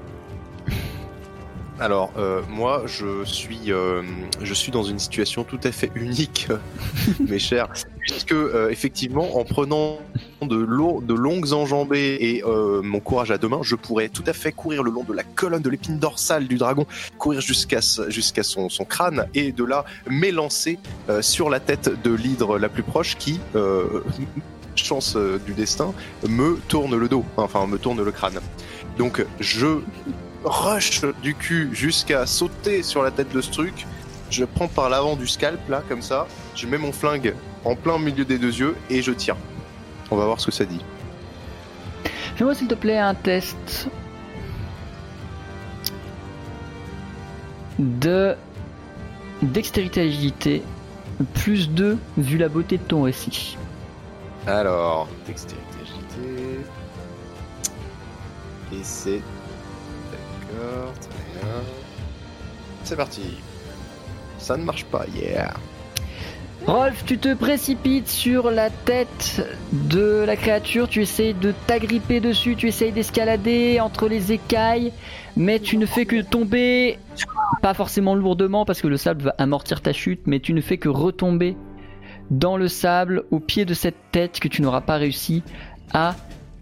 Alors 1.77 2.13
euh, 2.17 2.41
moi 2.49 2.83
je 2.85 3.25
suis 3.25 3.69
euh, 3.73 4.01
je 4.41 4.53
suis 4.53 4.71
dans 4.71 4.83
une 4.83 4.97
situation 4.97 5.43
tout 5.43 5.59
à 5.65 5.73
fait 5.73 5.91
unique, 5.95 6.47
mes 7.19 7.37
chers, 7.37 7.67
puisque 7.99 8.31
euh, 8.31 8.69
effectivement 8.69 9.37
en 9.37 9.43
prenant 9.43 9.99
de, 10.41 10.55
lo- 10.55 11.01
de 11.01 11.13
longues 11.13 11.51
enjambées 11.51 12.17
et 12.21 12.43
euh, 12.45 12.81
mon 12.81 13.01
courage 13.01 13.31
à 13.31 13.37
deux 13.37 13.49
mains, 13.49 13.59
je 13.61 13.75
pourrais 13.75 14.07
tout 14.07 14.23
à 14.25 14.31
fait 14.31 14.53
courir 14.53 14.83
le 14.83 14.91
long 14.91 15.03
de 15.03 15.11
la 15.11 15.23
colonne 15.23 15.61
de 15.61 15.69
l'épine 15.69 15.99
dorsale 15.99 16.47
du 16.47 16.55
dragon, 16.57 16.85
courir 17.17 17.41
jusqu'à 17.41 17.81
son, 17.81 18.69
son 18.69 18.85
crâne 18.85 19.27
et 19.33 19.51
de 19.51 19.65
là 19.65 19.83
m'élancer 20.09 20.79
sur 21.19 21.49
la 21.49 21.59
tête 21.59 21.91
de 22.03 22.13
l'hydre 22.13 22.57
la 22.57 22.69
plus 22.69 22.83
proche 22.83 23.17
qui 23.17 23.39
chance 24.75 25.17
du 25.45 25.53
destin 25.53 25.93
me 26.27 26.57
tourne 26.67 26.95
le 26.95 27.07
dos, 27.09 27.25
enfin 27.37 27.65
me 27.67 27.77
tourne 27.77 28.01
le 28.03 28.11
crâne. 28.11 28.39
Donc 28.97 29.25
je 29.39 29.79
rush 30.45 31.01
du 31.21 31.35
cul 31.35 31.69
jusqu'à 31.73 32.25
sauter 32.25 32.83
sur 32.83 33.03
la 33.03 33.11
tête 33.11 33.33
de 33.33 33.41
ce 33.41 33.51
truc. 33.51 33.85
Je 34.29 34.45
prends 34.45 34.67
par 34.67 34.89
l'avant 34.89 35.15
du 35.15 35.27
scalp, 35.27 35.59
là, 35.69 35.83
comme 35.87 36.01
ça. 36.01 36.27
Je 36.55 36.67
mets 36.67 36.77
mon 36.77 36.91
flingue 36.91 37.35
en 37.63 37.75
plein 37.75 37.97
milieu 37.99 38.25
des 38.25 38.37
deux 38.37 38.55
yeux 38.55 38.75
et 38.89 39.01
je 39.01 39.11
tire. 39.11 39.35
On 40.11 40.17
va 40.17 40.25
voir 40.25 40.39
ce 40.39 40.47
que 40.47 40.51
ça 40.51 40.65
dit. 40.65 40.81
Fais-moi 42.35 42.53
s'il 42.53 42.67
te 42.67 42.75
plaît 42.75 42.97
un 42.97 43.15
test 43.15 43.89
de 47.79 48.35
dextérité 49.41 50.01
agilité 50.01 50.63
plus 51.33 51.69
2 51.69 51.97
vu 52.17 52.37
la 52.37 52.49
beauté 52.49 52.77
de 52.77 52.83
ton 52.83 53.03
récit. 53.03 53.57
Alors, 54.47 55.07
dextérité 55.25 55.65
agilité. 55.81 56.59
Et 58.73 58.83
c'est. 58.83 59.21
C'est 62.83 62.95
parti. 62.95 63.37
Ça 64.37 64.57
ne 64.57 64.63
marche 64.63 64.85
pas, 64.85 65.05
yeah. 65.15 65.53
Rolf, 66.67 67.05
tu 67.05 67.19
te 67.19 67.33
précipites 67.35 68.07
sur 68.07 68.49
la 68.49 68.71
tête 68.71 69.45
de 69.71 70.23
la 70.25 70.35
créature, 70.35 70.87
tu 70.87 71.01
essayes 71.01 71.35
de 71.35 71.53
t'agripper 71.67 72.19
dessus, 72.19 72.55
tu 72.55 72.67
essayes 72.67 72.91
d'escalader 72.91 73.79
entre 73.79 74.07
les 74.07 74.31
écailles, 74.31 74.91
mais 75.37 75.59
tu 75.59 75.77
ne 75.77 75.85
fais 75.85 76.05
que 76.05 76.21
tomber, 76.21 76.97
pas 77.61 77.75
forcément 77.75 78.15
lourdement 78.15 78.65
parce 78.65 78.81
que 78.81 78.87
le 78.87 78.97
sable 78.97 79.23
va 79.23 79.35
amortir 79.37 79.81
ta 79.81 79.93
chute, 79.93 80.21
mais 80.25 80.39
tu 80.39 80.53
ne 80.53 80.61
fais 80.61 80.77
que 80.77 80.89
retomber 80.89 81.55
dans 82.31 82.57
le 82.57 82.67
sable 82.67 83.25
au 83.29 83.39
pied 83.39 83.65
de 83.65 83.75
cette 83.75 84.11
tête 84.11 84.39
que 84.39 84.47
tu 84.47 84.63
n'auras 84.63 84.81
pas 84.81 84.95
réussi 84.95 85.43
à 85.93 86.15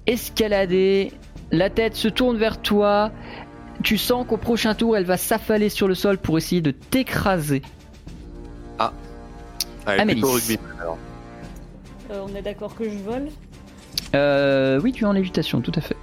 escalader. 0.06 1.13
La 1.51 1.69
tête 1.69 1.95
se 1.95 2.08
tourne 2.08 2.38
vers 2.38 2.62
toi, 2.62 3.12
tu 3.81 3.97
sens 3.97 4.25
qu'au 4.27 4.38
prochain 4.38 4.75
tour 4.75 4.95
elle 4.97 5.05
va 5.05 5.17
s'affaler 5.17 5.69
sur 5.69 5.88
le 5.88 5.95
sol 5.95 6.17
pour 6.17 6.38
essayer 6.38 6.62
de 6.62 6.71
t'écraser. 6.71 7.62
Allez, 9.86 10.01
Amélis. 10.01 10.21
plutôt 10.21 10.33
rugby. 10.36 10.59
Alors. 10.79 10.97
Euh, 12.12 12.21
On 12.25 12.33
est 12.36 12.41
d'accord 12.41 12.73
que 12.73 12.86
je 12.86 12.97
vole 12.99 13.27
Euh, 14.15 14.79
oui, 14.81 14.93
tu 14.93 15.03
es 15.03 15.07
en 15.07 15.12
lévitation, 15.12 15.59
tout 15.59 15.73
à 15.75 15.81
fait. 15.81 15.97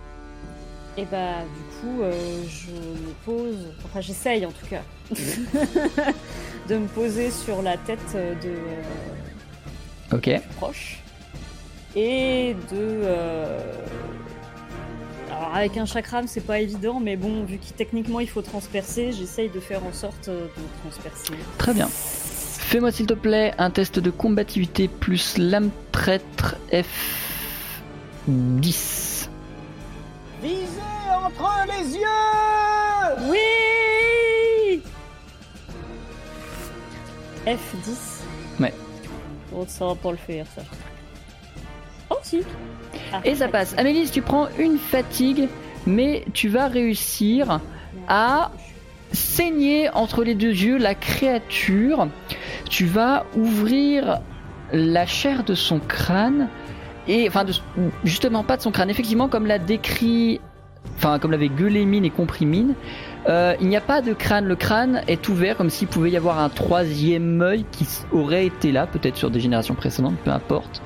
Et 0.99 1.07
bah 1.07 1.37
du 1.45 1.81
coup 1.81 2.03
euh, 2.03 2.13
je 2.47 2.73
me 2.73 3.13
pose, 3.25 3.73
enfin 3.87 4.01
j'essaye 4.03 4.45
en 4.45 4.51
tout 4.51 4.67
cas, 4.67 4.83
de 6.69 6.77
me 6.77 6.87
poser 6.89 7.31
sur 7.31 7.63
la 7.63 7.79
tête 7.79 8.13
de 8.13 8.49
euh, 8.51 8.83
Ok. 10.13 10.29
proche 10.57 10.99
et 11.97 12.55
de... 12.71 12.77
euh, 12.77 13.59
Alors 15.41 15.57
avec 15.57 15.77
un 15.79 15.87
chakram, 15.87 16.27
c'est 16.27 16.43
pas 16.43 16.61
évident, 16.61 17.01
mais 17.01 17.17
bon, 17.17 17.45
vu 17.45 17.57
que 17.57 17.73
techniquement 17.75 18.21
il 18.21 18.29
faut 18.29 18.43
transpercer, 18.43 19.13
j'essaye 19.13 19.49
de 19.49 19.59
faire 19.59 19.83
en 19.87 19.93
sorte 19.95 20.29
euh, 20.29 20.45
de 20.45 20.81
transpercer. 20.83 21.33
Très 21.57 21.73
bien. 21.73 21.89
Fais-moi 21.89 22.93
s'il 22.93 23.07
te 23.07 23.15
plaît 23.15 23.55
un 23.57 23.71
test 23.71 23.99
de 23.99 24.11
combativité 24.11 24.87
plus 24.87 25.39
lame 25.39 25.71
traître 25.93 26.57
F10. 26.71 26.85
Visez 30.43 30.61
entre 31.25 31.67
les 31.69 31.97
yeux 31.97 32.05
Oui 33.31 34.83
F10. 37.47 38.61
Ouais. 38.61 38.75
Bon, 39.51 39.65
ça 39.67 39.87
va 39.87 39.95
pas 39.95 40.11
le 40.11 40.19
faire, 40.19 40.45
ça. 40.55 40.61
Oh 42.11 42.19
si 42.23 42.43
Et 43.25 43.35
ça 43.35 43.49
passe. 43.49 43.75
Amélie, 43.77 44.11
tu 44.11 44.23
prends 44.23 44.49
une 44.59 44.79
fatigue, 44.79 45.49
mais 45.87 46.25
tu 46.33 46.49
vas 46.49 46.69
réussir 46.69 47.61
à 48.09 48.51
saigner 49.13 49.91
entre 49.91 50.25
les 50.25 50.35
deux 50.35 50.51
yeux 50.51 50.79
la 50.79 50.95
créature. 50.95 52.09
Tu 52.69 52.87
vas 52.87 53.27
ouvrir 53.37 54.21
la 54.73 55.07
chair 55.07 55.45
de 55.45 55.55
son 55.55 55.81
crâne. 55.81 56.49
Et 57.09 57.27
enfin, 57.29 57.45
justement 58.05 58.45
pas 58.45 58.57
de 58.57 58.63
son 58.63 58.71
crâne. 58.71 58.91
Effectivement, 58.91 59.29
comme 59.29 59.47
l'a 59.47 59.59
décrit, 59.59 60.41
comme 61.21 61.31
l'avait 61.31 61.49
gueulé 61.49 61.85
mine 61.85 62.05
et 62.05 62.11
compris 62.11 62.47
mine, 62.47 62.75
euh, 63.29 63.55
il 63.61 63.69
n'y 63.69 63.77
a 63.77 63.81
pas 63.81 64.01
de 64.01 64.13
crâne. 64.13 64.47
Le 64.47 64.57
crâne 64.57 65.03
est 65.09 65.29
ouvert 65.29 65.57
comme 65.57 65.71
s'il 65.71 65.89
pouvait 65.89 66.11
y 66.11 66.17
avoir 66.17 66.39
un 66.39 66.49
troisième 66.49 67.41
œil 67.43 67.65
qui 67.73 67.87
aurait 68.13 68.47
été 68.47 68.71
là, 68.71 68.87
peut-être 68.87 69.17
sur 69.17 69.31
des 69.31 69.41
générations 69.41 69.75
précédentes, 69.75 70.17
peu 70.25 70.31
importe. 70.31 70.83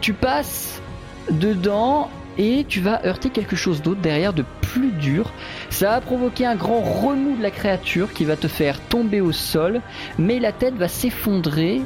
Tu 0.00 0.12
passes 0.12 0.80
dedans 1.30 2.10
et 2.38 2.64
tu 2.68 2.80
vas 2.80 3.04
heurter 3.04 3.30
quelque 3.30 3.56
chose 3.56 3.82
d'autre 3.82 4.00
derrière 4.00 4.32
de 4.32 4.44
plus 4.62 4.92
dur. 4.92 5.32
Ça 5.70 5.90
va 5.90 6.00
provoquer 6.00 6.46
un 6.46 6.54
grand 6.54 6.80
remous 6.80 7.36
de 7.36 7.42
la 7.42 7.50
créature 7.50 8.12
qui 8.12 8.24
va 8.24 8.36
te 8.36 8.46
faire 8.46 8.80
tomber 8.80 9.20
au 9.20 9.32
sol, 9.32 9.80
mais 10.18 10.38
la 10.38 10.52
tête 10.52 10.74
va 10.74 10.88
s'effondrer 10.88 11.82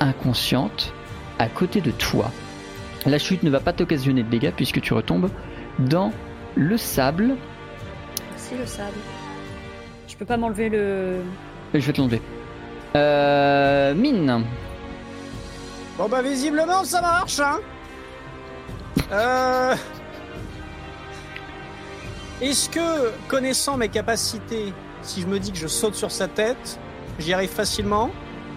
inconsciente 0.00 0.92
à 1.38 1.48
côté 1.48 1.80
de 1.80 1.90
toi. 1.90 2.30
La 3.06 3.18
chute 3.18 3.42
ne 3.42 3.50
va 3.50 3.60
pas 3.60 3.72
t'occasionner 3.72 4.22
de 4.22 4.28
dégâts 4.28 4.52
puisque 4.54 4.80
tu 4.80 4.94
retombes 4.94 5.30
dans 5.78 6.12
le 6.54 6.76
sable. 6.76 7.36
C'est 8.36 8.56
le 8.56 8.66
sable. 8.66 8.96
Je 10.06 10.16
peux 10.16 10.24
pas 10.24 10.36
m'enlever 10.36 10.68
le. 10.68 11.20
Je 11.74 11.78
vais 11.78 11.92
te 11.92 12.00
l'enlever. 12.00 12.22
Euh, 12.96 13.94
mine. 13.94 14.44
Bon 15.98 16.08
bah 16.08 16.22
visiblement 16.22 16.84
ça 16.84 17.00
marche 17.00 17.40
hein 17.40 17.58
Euh... 19.12 19.74
Est-ce 22.40 22.68
que, 22.70 23.10
connaissant 23.26 23.76
mes 23.76 23.88
capacités, 23.88 24.72
si 25.02 25.22
je 25.22 25.26
me 25.26 25.38
dis 25.40 25.50
que 25.50 25.58
je 25.58 25.66
saute 25.66 25.94
sur 25.96 26.10
sa 26.12 26.28
tête, 26.28 26.78
j'y 27.18 27.32
arrive 27.32 27.50
facilement 27.50 28.10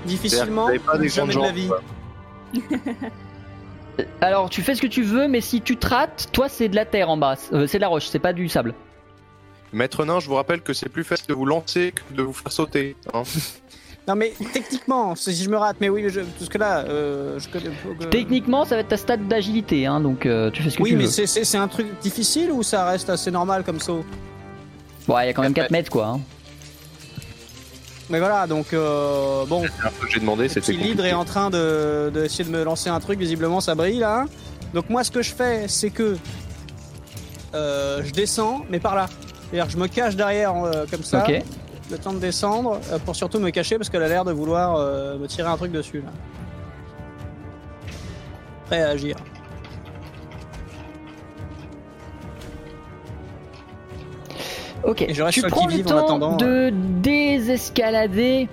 Difficilement 0.05 0.67
pas 0.85 0.95
ou 0.95 0.99
des 0.99 1.09
Jamais 1.09 1.33
de 1.33 1.39
la 1.39 1.51
vie 1.51 1.67
jambes, 1.67 2.61
Alors 4.21 4.49
tu 4.49 4.61
fais 4.61 4.75
ce 4.75 4.81
que 4.81 4.87
tu 4.87 5.03
veux, 5.03 5.27
mais 5.27 5.41
si 5.41 5.61
tu 5.61 5.77
te 5.77 5.87
rates, 5.87 6.29
toi 6.31 6.49
c'est 6.49 6.69
de 6.69 6.75
la 6.75 6.85
terre 6.85 7.09
en 7.09 7.17
bas. 7.17 7.35
Euh, 7.53 7.67
c'est 7.67 7.77
de 7.77 7.81
la 7.81 7.87
roche, 7.87 8.07
c'est 8.07 8.19
pas 8.19 8.33
du 8.33 8.49
sable. 8.49 8.73
Maître 9.73 10.03
nain, 10.05 10.19
je 10.19 10.27
vous 10.27 10.35
rappelle 10.35 10.61
que 10.61 10.73
c'est 10.73 10.89
plus 10.89 11.03
facile 11.03 11.27
de 11.27 11.33
vous 11.33 11.45
lancer 11.45 11.93
que 11.93 12.13
de 12.13 12.23
vous 12.23 12.33
faire 12.33 12.51
sauter. 12.51 12.95
hein. 13.13 13.23
Non 14.07 14.15
mais 14.15 14.33
techniquement, 14.51 15.15
si 15.15 15.33
je 15.35 15.49
me 15.49 15.57
rate, 15.57 15.77
mais 15.79 15.87
oui, 15.89 16.03
je, 16.09 16.21
parce 16.21 16.49
que 16.49 16.57
là, 16.57 16.79
euh, 16.79 17.39
je 17.39 17.47
connais... 17.49 17.67
euh, 17.67 18.09
Techniquement, 18.09 18.65
ça 18.65 18.75
va 18.75 18.81
être 18.81 18.87
ta 18.87 18.97
stade 18.97 19.27
d'agilité, 19.27 19.85
hein, 19.85 20.01
donc 20.01 20.25
euh, 20.25 20.49
tu 20.49 20.63
fais 20.63 20.71
ce 20.71 20.77
que 20.77 20.83
Oui, 20.83 20.89
tu 20.89 20.95
mais 20.97 21.03
veux. 21.03 21.09
c'est- 21.09 21.27
c'est 21.27 21.43
c'est 21.43 21.57
un 21.59 21.67
truc 21.67 21.87
difficile 22.01 22.51
ou 22.51 22.63
ça 22.63 22.85
reste 22.85 23.09
assez 23.11 23.29
normal 23.29 23.63
comme 23.63 23.79
saut? 23.79 24.03
Bon, 25.07 25.19
il 25.19 25.27
y 25.27 25.29
a 25.29 25.33
quand 25.33 25.43
même 25.43 25.53
4 25.53 25.69
mètres 25.71 25.91
quoi. 25.91 26.07
hein. 26.07 26.19
Mais 28.09 28.19
voilà, 28.19 28.47
donc 28.47 28.73
euh, 28.73 29.45
bon, 29.45 29.63
C'est 29.63 29.87
un 29.87 29.91
peu 29.91 30.05
que 30.07 30.11
j'ai 30.11 30.19
demandé, 30.19 30.49
c'était 30.49 30.73
compliqué. 30.73 31.07
est 31.07 31.13
en 31.13 31.23
train 31.23 31.49
de, 31.51 32.09
de 32.13 32.25
essayer 32.25 32.43
de 32.43 32.49
me 32.49 32.63
lancer 32.63 32.89
un 32.89 32.99
truc, 32.99 33.19
visiblement 33.19 33.61
ça 33.61 33.75
brille 33.75 33.99
là. 33.99 34.25
Donc 34.73 34.89
moi 34.89 35.03
ce 35.03 35.11
que 35.11 35.21
je 35.21 35.31
fais, 35.33 35.67
c'est 35.67 35.91
que 35.91 36.17
euh, 37.53 38.01
je 38.03 38.11
descends, 38.11 38.65
mais 38.69 38.79
par 38.79 38.95
là. 38.95 39.07
C'est-à-dire 39.51 39.67
que 39.67 39.71
je 39.73 39.77
me 39.77 39.87
cache 39.87 40.15
derrière 40.15 40.55
euh, 40.55 40.85
comme 40.89 41.03
ça, 41.03 41.23
Ok. 41.27 41.41
Le 41.91 41.97
temps 41.97 42.13
de 42.13 42.19
descendre, 42.19 42.79
euh, 42.91 42.97
pour 42.99 43.15
surtout 43.15 43.39
me 43.39 43.49
cacher 43.49 43.77
parce 43.77 43.89
qu'elle 43.89 44.03
a 44.03 44.07
l'air 44.07 44.25
de 44.25 44.31
vouloir 44.31 44.75
euh, 44.75 45.17
me 45.17 45.27
tirer 45.27 45.49
un 45.49 45.57
truc 45.57 45.71
dessus 45.71 46.01
là. 46.01 46.11
Prêt 48.65 48.81
à 48.81 48.89
agir. 48.89 49.15
Ok. 54.83 55.01
Et 55.03 55.13
je 55.13 55.21
reste 55.21 55.39
tu 55.39 55.47
prends 55.47 55.67
le 55.67 55.79
en 55.79 55.83
temps 55.83 55.97
attendant, 55.97 56.37
de 56.37 56.71
désescalader 57.01 58.47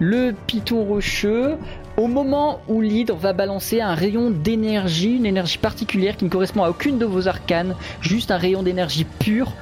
le 0.00 0.32
piton 0.46 0.84
rocheux 0.84 1.56
au 1.96 2.06
moment 2.06 2.60
où 2.68 2.80
l'hydre 2.80 3.16
va 3.16 3.32
balancer 3.32 3.80
un 3.80 3.94
rayon 3.94 4.30
d'énergie, 4.30 5.16
une 5.16 5.26
énergie 5.26 5.58
particulière 5.58 6.16
qui 6.16 6.24
ne 6.24 6.30
correspond 6.30 6.64
à 6.64 6.70
aucune 6.70 6.98
de 6.98 7.04
vos 7.04 7.28
arcanes, 7.28 7.76
juste 8.00 8.30
un 8.30 8.38
rayon 8.38 8.62
d'énergie 8.62 9.04
pure 9.04 9.52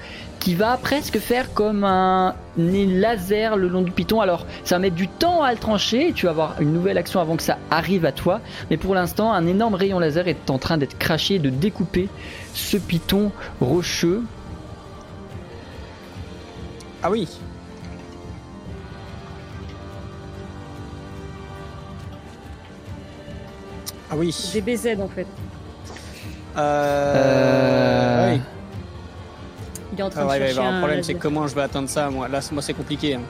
qui 0.41 0.55
va 0.55 0.79
presque 0.79 1.19
faire 1.19 1.53
comme 1.53 1.85
un 1.85 2.35
laser 2.57 3.57
le 3.57 3.69
long 3.69 3.83
du 3.83 3.93
piton. 3.93 4.21
Alors, 4.21 4.47
ça 4.65 4.75
va 4.75 4.81
mettre 4.81 4.97
du 4.97 5.07
temps 5.07 5.43
à 5.43 5.53
le 5.53 5.59
trancher 5.59 6.09
et 6.09 6.13
tu 6.13 6.27
vas 6.27 6.31
avoir 6.31 6.61
une 6.61 6.73
nouvelle 6.73 6.99
action 6.99 7.21
avant 7.21 7.37
que 7.37 7.43
ça 7.43 7.59
arrive 7.71 8.07
à 8.07 8.13
toi. 8.13 8.41
Mais 8.71 8.79
pour 8.79 8.95
l'instant, 8.95 9.33
un 9.33 9.47
énorme 9.47 9.75
rayon 9.75 9.99
laser 9.99 10.27
est 10.27 10.51
en 10.51 10.59
train 10.59 10.79
d'être 10.79 10.99
craché 10.99 11.35
et 11.35 11.39
de 11.39 11.51
découper 11.51 12.09
ce 12.55 12.79
piton 12.79 13.31
rocheux. 13.61 14.23
Ah 17.03 17.11
oui. 17.11 17.29
Ah 24.11 24.17
oui. 24.17 24.35
DBZ 24.55 25.01
en 25.01 25.09
fait. 25.09 25.27
Euh... 26.57 27.15
Euh, 27.15 28.33
oui. 28.35 28.41
Il 29.93 29.99
est 30.01 30.03
en 30.03 30.11
train 30.11 30.23
Ah 30.23 30.27
ouais, 30.29 30.39
de 30.39 30.39
il 30.39 30.41
va 30.41 30.45
y 30.47 30.49
chercher 30.49 30.59
avoir 30.61 30.73
un 30.73 30.77
un 30.77 30.81
problème, 30.81 31.03
c'est 31.03 31.15
comment 31.15 31.47
je 31.47 31.55
vais 31.55 31.63
atteindre 31.63 31.89
ça, 31.89 32.11
moi? 32.11 32.29
Là, 32.29 32.41
c'est- 32.41 32.53
moi, 32.53 32.63
c'est 32.63 32.75
compliqué. 32.75 33.15
hein. 33.15 33.21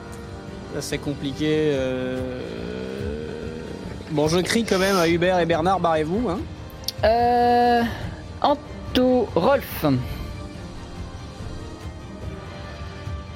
Là, 0.75 0.81
c'est 0.81 0.97
compliqué. 0.99 1.71
euh. 1.73 2.19
Bon, 4.11 4.27
je 4.27 4.39
crie 4.39 4.63
quand 4.65 4.77
même 4.79 4.95
à 4.97 5.07
Hubert 5.07 5.39
et 5.39 5.45
Bernard, 5.45 5.79
barrez-vous. 5.79 6.29
Hein. 6.29 6.39
Euh. 7.03 7.81
Anto. 8.41 9.27
Rolf. 9.35 9.85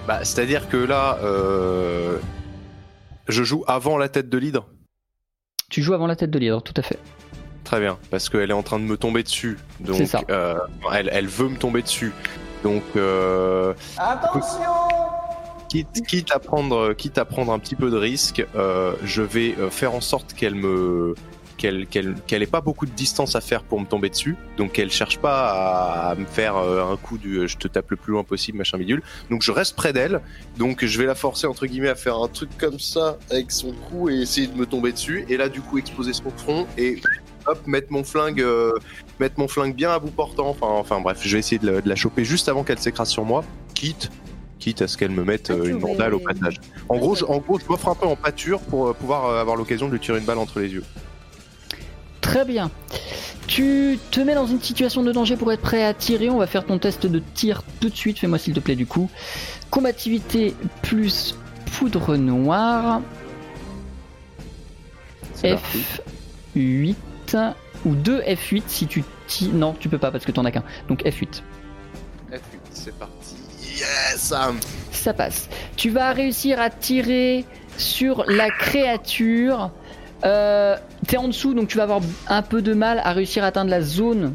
Bah, 0.07 0.19
c'est-à-dire 0.23 0.69
que 0.69 0.77
là, 0.77 1.17
euh, 1.23 2.19
je 3.27 3.43
joue 3.43 3.63
avant 3.67 3.97
la 3.97 4.07
tête 4.09 4.29
de 4.29 4.37
l'hydre. 4.37 4.67
Tu 5.69 5.81
joues 5.81 5.93
avant 5.95 6.07
la 6.07 6.15
tête 6.15 6.29
de 6.29 6.37
l'hydre, 6.37 6.61
tout 6.61 6.73
à 6.77 6.83
fait. 6.83 6.99
Très 7.63 7.79
bien, 7.79 7.97
parce 8.11 8.29
qu'elle 8.29 8.51
est 8.51 8.53
en 8.53 8.61
train 8.61 8.77
de 8.77 8.83
me 8.83 8.97
tomber 8.97 9.23
dessus. 9.23 9.57
Donc, 9.79 9.95
C'est 9.95 10.05
ça. 10.05 10.21
euh, 10.29 10.55
elle, 10.93 11.09
elle 11.11 11.25
veut 11.27 11.49
me 11.49 11.57
tomber 11.57 11.81
dessus. 11.81 12.13
Donc, 12.65 12.81
euh, 12.95 13.75
Attention 13.95 14.71
quitte, 15.69 16.03
quitte 16.07 16.31
à 16.31 16.39
prendre, 16.39 16.93
quitte 16.93 17.19
à 17.19 17.23
prendre 17.23 17.51
un 17.53 17.59
petit 17.59 17.75
peu 17.75 17.91
de 17.91 17.95
risque, 17.95 18.43
euh, 18.55 18.93
je 19.03 19.21
vais 19.21 19.53
euh, 19.59 19.69
faire 19.69 19.93
en 19.93 20.01
sorte 20.01 20.33
qu'elle 20.33 20.55
me, 20.55 21.13
qu'elle, 21.57 21.85
ait 22.27 22.45
pas 22.47 22.61
beaucoup 22.61 22.87
de 22.87 22.91
distance 22.91 23.35
à 23.35 23.41
faire 23.41 23.61
pour 23.61 23.79
me 23.79 23.85
tomber 23.85 24.09
dessus. 24.09 24.35
Donc, 24.57 24.71
qu'elle 24.71 24.89
cherche 24.89 25.19
pas 25.19 25.51
à, 25.51 26.09
à 26.09 26.15
me 26.15 26.25
faire 26.25 26.55
un 26.55 26.97
coup 26.97 27.19
du, 27.19 27.47
je 27.47 27.55
te 27.55 27.67
tape 27.67 27.91
le 27.91 27.97
plus 27.97 28.13
loin 28.13 28.23
possible, 28.23 28.57
machin 28.57 28.79
bidule. 28.79 29.03
Donc, 29.29 29.43
je 29.43 29.51
reste 29.51 29.75
près 29.75 29.93
d'elle. 29.93 30.21
Donc, 30.57 30.83
je 30.83 30.99
vais 30.99 31.05
la 31.05 31.13
forcer 31.13 31.45
entre 31.45 31.67
guillemets 31.67 31.89
à 31.89 31.95
faire 31.95 32.17
un 32.17 32.27
truc 32.29 32.49
comme 32.57 32.79
ça 32.79 33.19
avec 33.29 33.51
son 33.51 33.73
cou 33.73 34.09
et 34.09 34.21
essayer 34.21 34.47
de 34.47 34.57
me 34.57 34.65
tomber 34.65 34.91
dessus. 34.91 35.23
Et 35.29 35.37
là, 35.37 35.49
du 35.49 35.61
coup, 35.61 35.77
exploser 35.77 36.13
son 36.13 36.31
front 36.31 36.65
et 36.79 36.99
hop, 37.47 37.67
mettre 37.67 37.91
mon 37.91 38.03
flingue, 38.03 38.41
euh, 38.41 38.73
mettre 39.19 39.39
mon 39.39 39.47
flingue 39.47 39.75
bien 39.75 39.91
à 39.91 39.99
bout 39.99 40.11
portant. 40.11 40.49
Enfin, 40.49 40.67
enfin 40.67 41.01
bref, 41.01 41.19
je 41.21 41.33
vais 41.33 41.39
essayer 41.39 41.59
de 41.59 41.69
la, 41.69 41.81
de 41.81 41.89
la 41.89 41.95
choper 41.95 42.25
juste 42.25 42.49
avant 42.49 42.63
qu'elle 42.63 42.79
s'écrase 42.79 43.09
sur 43.09 43.25
moi, 43.25 43.43
quitte, 43.73 44.11
quitte 44.59 44.81
à 44.81 44.87
ce 44.87 44.97
qu'elle 44.97 45.11
me 45.11 45.23
mette 45.23 45.49
euh, 45.51 45.65
une 45.65 45.79
bandale 45.79 46.13
au 46.13 46.19
passage. 46.19 46.59
En 46.89 46.97
gros, 46.97 47.15
je, 47.15 47.25
en 47.25 47.37
gros, 47.37 47.59
je 47.59 47.65
m'offre 47.67 47.87
un 47.89 47.95
peu 47.95 48.07
en 48.07 48.15
pâture 48.15 48.59
pour 48.61 48.87
euh, 48.87 48.93
pouvoir 48.93 49.25
euh, 49.25 49.41
avoir 49.41 49.55
l'occasion 49.55 49.87
de 49.87 49.93
lui 49.93 49.99
tirer 49.99 50.19
une 50.19 50.25
balle 50.25 50.39
entre 50.39 50.59
les 50.59 50.73
yeux. 50.73 50.83
Très 52.21 52.45
bien. 52.45 52.71
Tu 53.47 53.99
te 54.09 54.19
mets 54.19 54.33
dans 54.33 54.47
une 54.47 54.59
situation 54.59 55.03
de 55.03 55.11
danger 55.11 55.37
pour 55.37 55.51
être 55.51 55.61
prêt 55.61 55.83
à 55.83 55.93
tirer. 55.93 56.29
On 56.29 56.37
va 56.37 56.47
faire 56.47 56.65
ton 56.65 56.79
test 56.79 57.05
de 57.05 57.21
tir 57.35 57.61
tout 57.79 57.89
de 57.89 57.95
suite. 57.95 58.17
Fais-moi 58.17 58.39
s'il 58.39 58.53
te 58.53 58.59
plaît 58.59 58.75
du 58.75 58.87
coup. 58.87 59.09
Combativité 59.69 60.55
plus 60.81 61.35
poudre 61.77 62.15
noire. 62.17 63.01
C'est 65.35 65.51
parti. 65.51 65.83
F8 66.55 67.53
ou 67.85 67.95
2 67.95 68.21
F8 68.21 68.63
si 68.67 68.87
tu 68.87 69.03
tires. 69.27 69.53
Non, 69.53 69.75
tu 69.79 69.89
peux 69.89 69.97
pas 69.97 70.11
parce 70.11 70.25
que 70.25 70.31
t'en 70.31 70.45
as 70.45 70.51
qu'un. 70.51 70.63
Donc 70.87 71.03
F8. 71.03 71.41
C'est 72.71 72.97
parti. 72.97 73.35
Yes 73.77 74.33
Ça 74.91 75.13
passe. 75.13 75.49
Tu 75.75 75.89
vas 75.89 76.11
réussir 76.11 76.59
à 76.59 76.69
tirer 76.69 77.45
sur 77.77 78.23
la 78.27 78.49
créature. 78.49 79.71
Euh, 80.23 80.77
T'es 81.07 81.17
en 81.17 81.27
dessous, 81.27 81.53
donc 81.53 81.67
tu 81.67 81.77
vas 81.77 81.83
avoir 81.83 82.01
un 82.27 82.41
peu 82.41 82.61
de 82.61 82.73
mal 82.73 82.99
à 83.03 83.11
réussir 83.13 83.43
à 83.43 83.47
atteindre 83.47 83.69
la 83.69 83.81
zone 83.81 84.33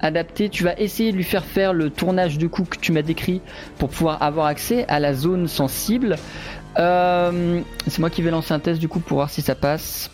adapté. 0.00 0.48
Tu 0.48 0.62
vas 0.62 0.78
essayer 0.78 1.10
de 1.12 1.16
lui 1.16 1.24
faire 1.24 1.44
faire 1.44 1.72
le 1.72 1.90
tournage 1.90 2.38
de 2.38 2.46
coup 2.46 2.64
que 2.64 2.76
tu 2.76 2.92
m'as 2.92 3.02
décrit 3.02 3.40
pour 3.78 3.88
pouvoir 3.88 4.22
avoir 4.22 4.46
accès 4.46 4.84
à 4.88 5.00
la 5.00 5.14
zone 5.14 5.48
sensible. 5.48 6.16
Euh, 6.78 7.60
c'est 7.86 7.98
moi 7.98 8.10
qui 8.10 8.22
vais 8.22 8.30
lancer 8.30 8.52
un 8.52 8.58
test 8.58 8.80
du 8.80 8.88
coup 8.88 9.00
pour 9.00 9.16
voir 9.18 9.30
si 9.30 9.42
ça 9.42 9.54
passe. 9.54 10.10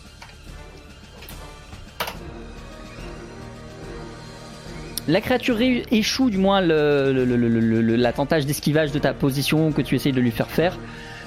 La 5.08 5.20
créature 5.22 5.56
ré- 5.56 5.84
échoue 5.90 6.28
du 6.28 6.36
moins 6.38 6.60
le, 6.60 7.12
le- 7.12 7.24
le- 7.24 7.36
le- 7.36 7.48
le- 7.48 7.80
le- 7.80 7.96
la 7.96 8.12
tentage 8.12 8.44
d'esquivage 8.44 8.92
de 8.92 8.98
ta 8.98 9.14
position 9.14 9.72
que 9.72 9.80
tu 9.80 9.94
essayes 9.94 10.12
de 10.12 10.20
lui 10.20 10.30
faire 10.30 10.50
faire. 10.50 10.78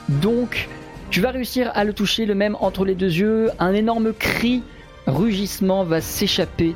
Donc, 0.07 0.69
tu 1.09 1.19
vas 1.19 1.31
réussir 1.31 1.71
à 1.73 1.83
le 1.83 1.91
toucher, 1.93 2.25
le 2.27 2.35
même 2.35 2.55
entre 2.59 2.85
les 2.85 2.93
deux 2.95 3.11
yeux. 3.11 3.49
Un 3.57 3.73
énorme 3.73 4.13
cri, 4.13 4.61
rugissement 5.07 5.83
va 5.83 5.99
s'échapper 5.99 6.75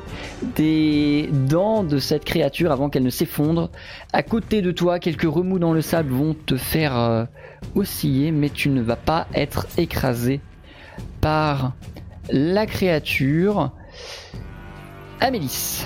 des 0.56 1.30
dents 1.32 1.84
de 1.84 1.98
cette 1.98 2.24
créature 2.24 2.72
avant 2.72 2.90
qu'elle 2.90 3.04
ne 3.04 3.10
s'effondre. 3.10 3.70
À 4.12 4.24
côté 4.24 4.60
de 4.60 4.72
toi, 4.72 4.98
quelques 4.98 5.22
remous 5.30 5.60
dans 5.60 5.72
le 5.72 5.82
sable 5.82 6.12
vont 6.12 6.34
te 6.34 6.56
faire 6.56 6.98
euh, 6.98 7.24
osciller, 7.76 8.32
mais 8.32 8.50
tu 8.50 8.68
ne 8.68 8.82
vas 8.82 8.96
pas 8.96 9.28
être 9.32 9.68
écrasé 9.78 10.40
par 11.20 11.72
la 12.30 12.66
créature. 12.66 13.70
Amélis. 15.20 15.84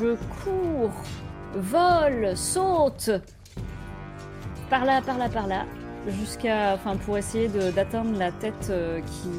Je 0.00 0.14
cours, 0.44 0.92
vole, 1.54 2.36
saute. 2.36 3.10
Par 4.70 4.84
là, 4.84 5.00
par 5.00 5.18
là, 5.18 5.28
par 5.28 5.46
là. 5.46 5.64
Jusqu'à. 6.08 6.74
Enfin, 6.74 6.96
pour 6.96 7.18
essayer 7.18 7.48
d'atteindre 7.74 8.18
la 8.18 8.30
tête 8.32 8.68
euh, 8.70 9.00
qui. 9.00 9.30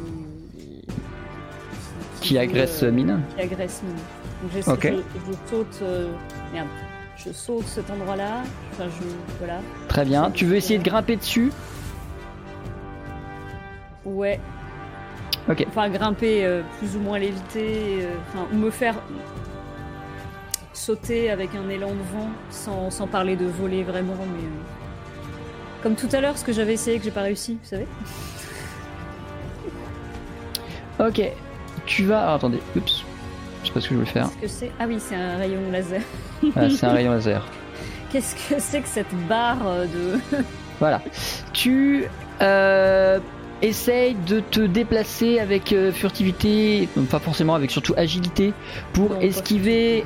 Qui 2.22 2.38
agresse 2.38 2.84
Mine 2.84 3.22
Qui 3.36 3.41
agresse 3.43 3.82
Mine. 3.84 3.95
Donc 4.41 4.52
j'essaie- 4.54 4.93
je, 5.15 5.32
je 5.32 5.50
saute. 5.50 5.80
euh, 5.84 6.12
Merde. 6.54 6.67
Je 7.15 7.32
saute 7.32 7.65
cet 7.65 7.89
endroit-là. 7.89 8.43
Enfin, 8.74 8.86
je. 8.89 9.06
Voilà. 9.39 9.60
Très 9.88 10.06
bien. 10.06 10.32
Tu 10.32 10.45
veux 10.45 10.56
essayer 10.56 10.80
de 10.80 10.84
grimper 10.84 11.15
dessus 11.15 11.52
Ouais. 14.06 14.39
Ok. 15.50 15.65
Enfin, 15.69 15.89
grimper, 15.89 16.45
euh, 16.45 16.62
plus 16.78 16.95
ou 16.95 17.00
moins 17.00 17.19
l'éviter. 17.19 18.00
euh, 18.04 18.13
Enfin, 18.30 18.45
ou 18.54 18.58
me 18.58 18.69
faire 18.72 18.95
sauter 20.79 21.29
avec 21.29 21.49
un 21.55 21.69
élan 21.69 21.89
de 21.89 22.17
vent, 22.17 22.29
sans, 22.49 22.89
sans 22.89 23.07
parler 23.07 23.35
de 23.35 23.45
voler 23.45 23.83
vraiment, 23.83 24.15
mais. 24.33 24.43
euh, 24.43 25.83
Comme 25.83 25.95
tout 25.95 26.09
à 26.13 26.21
l'heure, 26.21 26.37
ce 26.37 26.43
que 26.43 26.53
j'avais 26.53 26.73
essayé 26.73 26.97
que 26.97 27.03
j'ai 27.03 27.11
pas 27.11 27.21
réussi, 27.21 27.53
vous 27.61 27.67
savez 27.69 27.87
Ok. 30.99 31.21
Tu 31.85 32.03
vas. 32.05 32.21
alors, 32.23 32.35
attendez. 32.35 32.59
Oups. 32.75 33.03
Je 33.63 33.67
sais 33.67 33.73
pas 33.73 33.81
ce 33.81 33.87
que 33.89 33.93
je 33.95 33.99
voulais 33.99 34.11
faire. 34.11 34.29
Qu'est-ce 34.39 34.41
que 34.41 34.47
c'est? 34.47 34.71
Ah 34.79 34.85
oui, 34.87 34.97
c'est 34.99 35.15
un 35.15 35.37
rayon 35.37 35.59
laser. 35.71 36.01
C'est 36.69 36.85
un 36.85 36.93
rayon 36.93 37.11
laser. 37.11 37.45
Qu'est-ce 38.11 38.35
que 38.35 38.55
c'est 38.59 38.81
que 38.81 38.87
cette 38.87 39.13
barre 39.27 39.67
euh, 39.67 39.85
de. 39.85 40.19
Voilà. 40.79 41.01
Tu 41.53 42.05
euh, 42.41 43.19
essayes 43.61 44.15
de 44.25 44.39
te 44.39 44.61
déplacer 44.61 45.39
avec 45.39 45.73
euh, 45.73 45.91
furtivité, 45.91 46.87
pas 47.11 47.19
forcément 47.19 47.53
avec 47.53 47.69
surtout 47.69 47.93
agilité, 47.97 48.53
pour 48.93 49.11
Non, 49.11 49.19
esquiver 49.19 50.05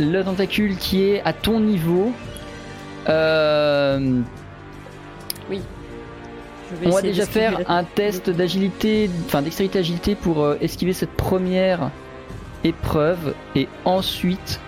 le 0.00 0.24
tentacule 0.24 0.76
qui 0.76 1.02
est 1.04 1.22
à 1.24 1.32
ton 1.32 1.60
niveau. 1.60 2.12
Euh, 3.08 4.20
Je 5.50 6.76
vais 6.76 6.86
on 6.86 6.90
va 6.90 7.02
déjà 7.02 7.26
faire 7.26 7.58
la- 7.58 7.70
un 7.74 7.84
test 7.84 8.30
d'agilité, 8.30 9.10
enfin 9.26 9.42
dextérité 9.42 9.78
agilité 9.80 10.14
pour 10.14 10.44
euh, 10.44 10.56
esquiver 10.60 10.92
cette 10.92 11.10
première 11.10 11.90
épreuve 12.62 13.34
et 13.56 13.66
ensuite 13.84 14.60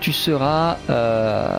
tu 0.00 0.12
seras 0.12 0.76
euh, 0.90 1.58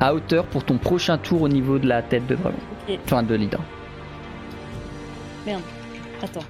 à 0.00 0.12
hauteur 0.14 0.44
pour 0.46 0.64
ton 0.64 0.76
prochain 0.78 1.18
tour 1.18 1.42
au 1.42 1.48
niveau 1.48 1.78
de 1.78 1.86
la 1.86 2.02
tête 2.02 2.26
de 2.26 2.34
dragon, 2.34 2.56
enfin 3.04 3.22
de 3.22 3.34
l'hydre. 3.36 3.60
attends. 6.22 6.40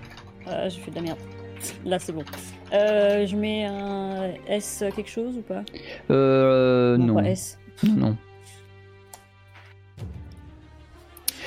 Euh, 0.49 0.71
j'ai 0.71 0.81
fait 0.81 0.91
de 0.91 0.97
la 0.97 1.03
merde. 1.03 1.19
Là, 1.85 1.99
c'est 1.99 2.13
bon. 2.13 2.25
Euh, 2.73 3.27
je 3.27 3.37
mets 3.37 3.65
un 3.65 4.31
S 4.49 4.85
quelque 4.95 5.11
chose 5.11 5.37
ou 5.39 5.43
pas? 5.43 5.63
Euh, 6.11 6.97
non. 6.97 7.15
pas 7.15 7.25
S. 7.25 7.59
Non, 7.85 7.95
non. 7.95 8.17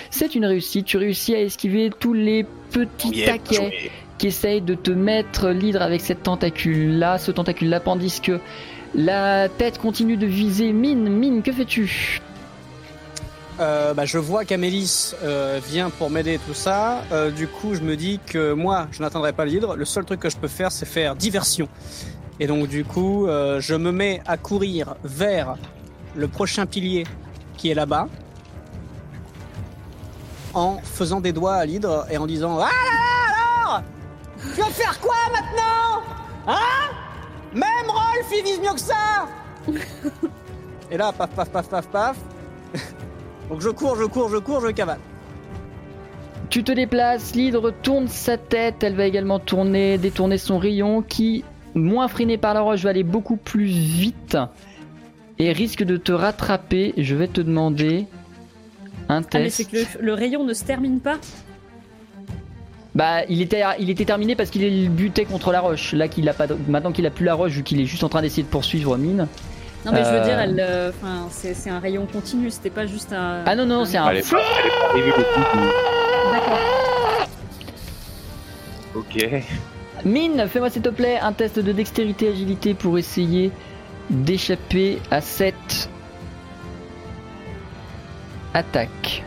C'est 0.10 0.36
une 0.36 0.46
réussite. 0.46 0.86
Tu 0.86 0.98
réussis 0.98 1.36
à 1.36 1.42
esquiver 1.42 1.90
tous 1.98 2.14
les 2.14 2.46
petits 2.72 3.10
Yeah, 3.12 3.34
taquets 3.34 3.56
joué. 3.56 3.92
qui 4.18 4.28
essayent 4.28 4.62
de 4.62 4.74
te 4.76 4.92
mettre 4.92 5.50
l'hydre 5.50 5.82
avec 5.82 6.02
cette 6.02 6.24
tentacule 6.24 6.98
là, 6.98 7.18
ce 7.18 7.32
tentacule 7.32 7.70
là, 7.70 7.80
tandis 7.80 8.20
que 8.22 8.40
la 8.96 9.50
tête 9.50 9.78
continue 9.78 10.18
de 10.18 10.26
viser 10.26 10.74
Mine. 10.74 11.10
Mine, 11.10 11.42
que 11.44 11.52
fais-tu? 11.52 12.20
Euh, 13.60 13.94
bah, 13.94 14.06
je 14.06 14.18
vois 14.18 14.46
qu'Amélis 14.46 15.14
euh, 15.22 15.60
vient 15.68 15.90
pour 15.90 16.10
m'aider 16.10 16.40
tout 16.48 16.54
ça. 16.54 17.04
Euh, 17.12 17.30
du 17.30 17.48
coup, 17.48 17.76
je 17.76 17.82
me 17.82 17.98
dis 17.98 18.20
que 18.26 18.54
moi, 18.54 18.88
je 18.92 19.02
n'atteindrai 19.02 19.34
pas 19.34 19.46
l'hydre. 19.46 19.76
Le 19.76 19.86
seul 19.86 20.06
truc 20.06 20.22
que 20.22 20.30
je 20.30 20.38
peux 20.38 20.48
faire, 20.48 20.72
c'est 20.72 20.86
faire 20.86 21.16
diversion. 21.16 21.68
Et 22.40 22.48
donc, 22.48 22.68
du 22.68 22.86
coup, 22.86 23.28
euh, 23.28 23.60
je 23.60 23.76
me 23.76 23.92
mets 23.92 24.22
à 24.26 24.38
courir 24.38 24.96
vers 25.04 25.56
le 26.16 26.28
prochain 26.30 26.66
pilier 26.66 27.06
qui 27.58 27.70
est 27.70 27.74
là-bas, 27.74 28.08
en 30.54 30.78
faisant 30.82 31.20
des 31.20 31.34
doigts 31.34 31.56
à 31.56 31.66
l'hydre 31.66 32.06
et 32.10 32.18
en 32.18 32.26
disant 32.26 32.58
Ah 32.60 32.70
là 32.70 33.30
là 33.30 33.66
alors 33.66 33.84
Tu 34.56 34.62
vas 34.62 34.68
faire 34.68 35.00
quoi 35.00 35.16
maintenant? 35.34 36.02
Hein? 36.48 36.94
Même 37.54 37.88
Rolf, 37.88 38.26
il 38.32 38.44
vise 38.44 38.60
mieux 38.60 38.74
que 38.74 38.80
ça 38.80 39.28
Et 40.90 40.98
là, 40.98 41.12
paf, 41.12 41.30
paf, 41.32 41.50
paf, 41.50 41.68
paf, 41.68 41.88
paf. 41.88 42.16
Donc 43.50 43.62
je 43.62 43.70
cours, 43.70 43.96
je 43.96 44.06
cours, 44.06 44.30
je 44.30 44.38
cours, 44.38 44.62
je 44.62 44.72
cavale. 44.72 45.00
Tu 46.50 46.64
te 46.64 46.72
déplaces, 46.72 47.36
l'hydre 47.36 47.72
tourne 47.84 48.08
sa 48.08 48.38
tête, 48.38 48.84
elle 48.84 48.96
va 48.96 49.06
également 49.06 49.40
tourner, 49.40 49.98
détourner 49.98 50.38
son 50.40 50.58
rayon 50.58 51.02
qui, 51.04 51.44
moins 51.76 52.08
freiné 52.08 52.38
par 52.38 52.54
la 52.56 52.62
roche, 52.62 52.82
va 52.82 52.90
aller 52.90 53.04
beaucoup 53.04 53.36
plus 53.38 53.66
vite 53.66 54.38
et 55.38 55.52
risque 55.52 55.84
de 55.84 55.98
te 55.98 56.12
rattraper. 56.12 56.94
Je 56.98 57.16
vais 57.16 57.28
te 57.28 57.42
demander 57.42 58.06
un 59.10 59.22
Ah, 59.22 59.26
mais 59.34 59.44
test. 59.46 59.58
c'est 59.58 59.66
que 59.66 59.78
le, 59.78 60.06
le 60.06 60.14
rayon 60.14 60.44
ne 60.44 60.54
se 60.54 60.64
termine 60.64 61.00
pas 61.00 61.18
Bah, 62.96 63.24
il 63.30 63.42
était, 63.44 63.62
il 63.80 63.90
était 63.92 64.06
terminé 64.06 64.36
parce 64.36 64.50
qu'il 64.50 64.90
butait 64.90 65.26
contre 65.26 65.52
la 65.52 65.62
roche. 65.62 65.94
Là, 65.94 66.08
qu'il 66.08 66.28
a 66.30 66.34
pas, 66.34 66.48
maintenant 66.68 66.92
qu'il 66.92 67.06
a 67.06 67.12
plus 67.12 67.26
la 67.26 67.36
roche, 67.36 67.52
vu 67.54 67.64
qu'il 67.64 67.80
est 67.80 67.86
juste 67.86 68.04
en 68.04 68.10
train 68.10 68.22
d'essayer 68.24 68.44
de 68.44 68.48
poursuivre 68.48 68.98
Mine. 68.98 69.28
Non, 69.86 69.92
mais 69.94 70.04
je 70.04 70.10
veux 70.10 70.18
Euh. 70.18 70.24
dire, 70.26 70.40
elle, 70.40 70.60
euh, 70.60 70.90
enfin, 70.90 71.28
c'est 71.32 71.54
c'est 71.54 71.70
un 71.70 71.80
rayon 71.80 72.06
continu, 72.06 72.52
c'était 72.52 72.70
pas 72.70 72.86
juste 72.86 73.14
un. 73.14 73.44
Ah 73.46 73.56
non, 73.56 73.66
non, 73.66 73.86
c'est 73.86 73.98
un. 73.98 74.10
Elle 74.10 74.18
est 74.18 74.30
pas, 74.30 74.40
elle 74.60 74.68
est 74.68 74.70
pas 74.80 74.90
arrivée 74.90 75.12
au 75.12 76.32
D'accord. 76.34 76.60
Ok. 78.96 79.26
Mine, 80.06 80.48
fais-moi 80.50 80.70
s'il 80.70 80.82
te 80.82 80.90
plaît 80.90 81.20
un 81.22 81.32
test 81.34 81.60
de 81.60 81.72
dextérité 81.72 82.30
agilité 82.30 82.74
pour 82.74 82.98
essayer 82.98 83.52
d'échapper 84.10 85.00
à 85.12 85.22
cette 85.22 85.90
attaque. 88.54 89.24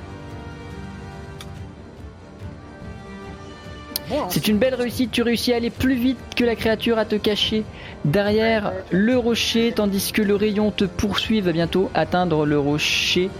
C'est 4.29 4.48
une 4.48 4.59
belle 4.59 4.75
réussite, 4.75 5.11
tu 5.11 5.22
réussis 5.22 5.53
à 5.53 5.57
aller 5.57 5.70
plus 5.70 5.94
vite 5.94 6.18
que 6.37 6.44
la 6.44 6.55
créature 6.57 6.98
à 6.98 7.05
te 7.05 7.14
cacher 7.16 7.64
derrière 8.05 8.72
le 8.90 9.16
rocher, 9.16 9.72
tandis 9.75 10.12
que 10.12 10.22
le 10.22 10.35
rayon 10.37 10.70
te 10.70 10.85
poursuit, 10.85 11.40
va 11.40 11.53
bientôt 11.53 11.90
atteindre 11.94 12.44
le 12.46 12.59
rocher 12.59 13.31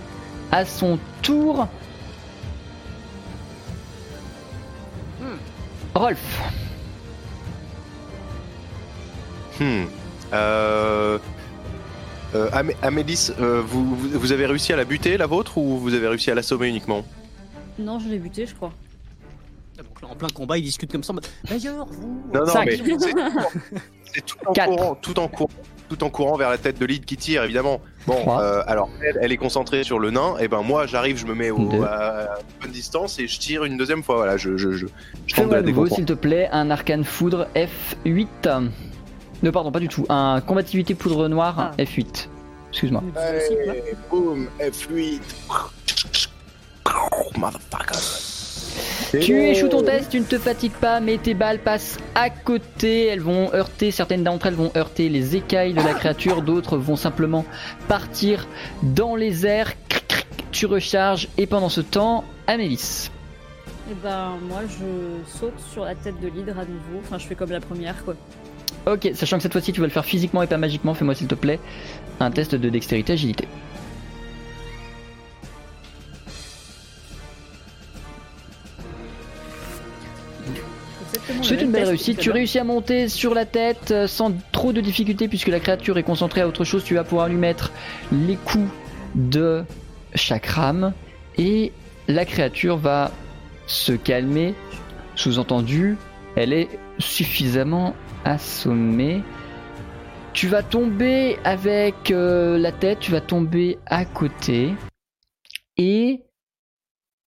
à 0.51 0.65
son 0.65 0.99
tour. 1.23 1.67
Rolf, 5.95 6.43
Hmm. 9.61 9.85
Euh... 10.33 11.19
Euh, 12.35 12.49
Amé- 12.53 12.75
Amélis, 12.81 13.31
euh, 13.39 13.61
vous, 13.65 13.95
vous, 13.95 14.19
vous 14.19 14.33
avez 14.33 14.47
réussi 14.47 14.73
à 14.73 14.77
la 14.77 14.85
buter, 14.85 15.19
la 15.19 15.27
vôtre, 15.27 15.59
ou 15.59 15.77
vous 15.79 15.93
avez 15.93 16.09
réussi 16.09 16.31
à 16.31 16.35
l'assommer 16.35 16.69
uniquement? 16.69 17.05
Non, 17.79 17.99
je 17.99 18.09
l'ai 18.09 18.19
buté, 18.19 18.47
je 18.47 18.55
crois. 18.55 18.73
Donc 19.83 20.03
là, 20.03 20.09
en 20.11 20.15
plein 20.17 20.29
combat, 20.29 20.59
ils 20.59 20.63
discutent 20.63 20.93
comme 20.93 21.03
ça. 21.03 21.13
en 21.13 21.15
mode, 21.15 21.27
D'ailleurs, 21.49 21.87
vous. 21.87 22.23
Non, 22.33 22.45
non, 22.47 22.53
mais 22.65 22.77
c'est 24.13 24.25
tout 24.25 24.37
en 24.47 24.53
Quatre. 24.53 24.71
courant, 24.71 24.95
tout 25.01 25.19
en 25.19 25.29
courant, 25.29 25.51
tout 25.89 26.05
en 26.05 26.11
courant 26.11 26.37
vers 26.37 26.51
la 26.51 26.59
tête 26.59 26.79
de 26.79 26.85
lead 26.87 27.05
qui 27.05 27.17
tire, 27.17 27.43
évidemment. 27.45 27.81
Bon, 28.07 28.39
euh, 28.39 28.63
alors 28.67 28.89
elle, 29.07 29.19
elle 29.23 29.33
est 29.33 29.37
concentrée 29.37 29.85
sur 29.85 29.99
le 29.99 30.11
nain, 30.11 30.37
et 30.39 30.49
ben 30.49 30.63
moi 30.63 30.87
j'arrive, 30.87 31.17
je 31.19 31.27
me 31.27 31.35
mets 31.35 31.51
au, 31.51 31.83
à 31.85 32.39
une 32.41 32.63
bonne 32.63 32.71
distance 32.73 33.19
et 33.19 33.27
je 33.29 33.39
tire 33.39 33.65
une 33.65 33.77
deuxième 33.77 34.03
fois. 34.03 34.17
Voilà, 34.17 34.37
je, 34.37 34.57
je, 34.57 34.73
je, 34.73 34.79
je 34.79 34.87
tente 34.87 34.91
de 35.27 35.33
fais-moi 35.35 35.55
la 35.55 35.59
à 35.61 35.63
nouveau, 35.63 35.87
s'il 35.87 36.05
te 36.05 36.13
plaît, 36.15 36.49
un 36.53 36.71
arcane 36.71 37.05
foudre 37.05 37.47
F8. 37.55 38.69
Non, 39.43 39.51
pardon, 39.53 39.73
pas 39.73 39.81
du 39.81 39.89
tout. 39.89 40.05
Un 40.09 40.41
combativité 40.41 40.95
poudre 40.95 41.29
noire 41.29 41.55
Ah. 41.59 41.83
F8. 41.83 42.29
Excuse-moi. 42.71 43.03
Allez, 43.17 43.97
boum, 44.09 44.49
F8. 44.61 45.21
Motherfucker. 47.37 48.32
Tu 49.21 49.43
échoues 49.43 49.69
ton 49.69 49.83
test, 49.83 50.11
tu 50.11 50.21
ne 50.21 50.25
te 50.25 50.39
fatigues 50.39 50.73
pas, 50.73 51.01
mais 51.01 51.19
tes 51.19 51.35
balles 51.35 51.59
passent 51.59 51.99
à 52.15 52.31
côté. 52.31 53.07
Elles 53.07 53.21
vont 53.21 53.53
heurter, 53.53 53.91
certaines 53.91 54.25
d'entre 54.25 54.47
elles 54.47 54.55
vont 54.55 54.73
heurter 54.75 55.11
les 55.11 55.37
écailles 55.37 55.75
de 55.75 55.83
la 55.83 55.93
créature, 55.93 56.41
d'autres 56.41 56.79
vont 56.79 56.97
simplement 56.97 57.45
partir 57.89 58.49
dans 58.83 59.15
les 59.15 59.47
airs. 59.47 59.75
Cric, 59.89 60.09
cric, 60.09 60.27
Tu 60.51 60.65
recharges, 60.65 61.29
et 61.37 61.47
pendant 61.47 61.69
ce 61.69 61.83
temps, 61.83 62.25
Amélis. 62.47 63.11
Et 63.91 63.95
ben 64.03 64.39
moi 64.49 64.63
je 64.69 65.39
saute 65.39 65.59
sur 65.73 65.85
la 65.85 65.95
tête 65.95 66.19
de 66.21 66.29
l'hydre 66.29 66.59
à 66.59 66.65
nouveau. 66.65 67.01
Enfin 67.01 67.19
je 67.19 67.27
fais 67.27 67.35
comme 67.35 67.51
la 67.51 67.61
première 67.61 68.03
quoi. 68.05 68.15
Ok, 68.87 69.11
sachant 69.15 69.37
que 69.37 69.43
cette 69.43 69.53
fois-ci 69.53 69.73
tu 69.73 69.81
vas 69.81 69.87
le 69.87 69.93
faire 69.93 70.05
physiquement 70.05 70.43
et 70.43 70.47
pas 70.47 70.57
magiquement, 70.57 70.95
fais-moi 70.95 71.15
s'il 71.15 71.27
te 71.27 71.35
plaît 71.35 71.61
un 72.21 72.31
test 72.31 72.55
de 72.55 72.69
dextérité 72.69 73.13
agilité. 73.13 73.47
Belle 81.83 81.89
réussite. 81.91 82.19
Tu 82.19 82.31
réussis 82.31 82.59
à 82.59 82.65
monter 82.65 83.09
sur 83.09 83.35
la 83.35 83.45
tête 83.45 83.91
euh, 83.91 84.07
sans 84.07 84.33
trop 84.53 84.73
de 84.73 84.81
difficulté 84.81 85.29
puisque 85.29 85.49
la 85.49 85.61
créature 85.61 85.99
est 85.99 86.03
concentrée 86.03 86.41
à 86.41 86.49
autre 86.49 86.65
chose. 86.65 86.85
Tu 86.85 86.95
vas 86.95 87.05
pouvoir 87.05 87.29
lui 87.29 87.37
mettre 87.37 87.73
les 88.13 88.37
coups 88.37 88.71
de 89.15 89.65
chaque 90.15 90.47
rame 90.47 90.93
et 91.39 91.73
la 92.09 92.25
créature 92.25 92.77
va 92.77 93.11
se 93.67 93.93
calmer. 93.93 94.55
Sous-entendu, 95.15 95.97
elle 96.37 96.53
est 96.53 96.69
suffisamment 96.99 97.95
assommée. 98.25 99.23
Tu 100.33 100.49
vas 100.49 100.63
tomber 100.63 101.39
avec 101.45 102.11
euh, 102.11 102.59
la 102.59 102.73
tête, 102.73 103.01
tu 103.01 103.13
vas 103.13 103.21
tomber 103.21 103.79
à 103.87 104.07
côté 104.07 104.73
et 105.77 106.23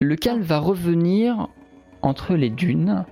le 0.00 0.16
calme 0.16 0.42
va 0.42 0.58
revenir 0.58 1.48
entre 2.02 2.34
les 2.34 2.50
dunes. 2.50 3.04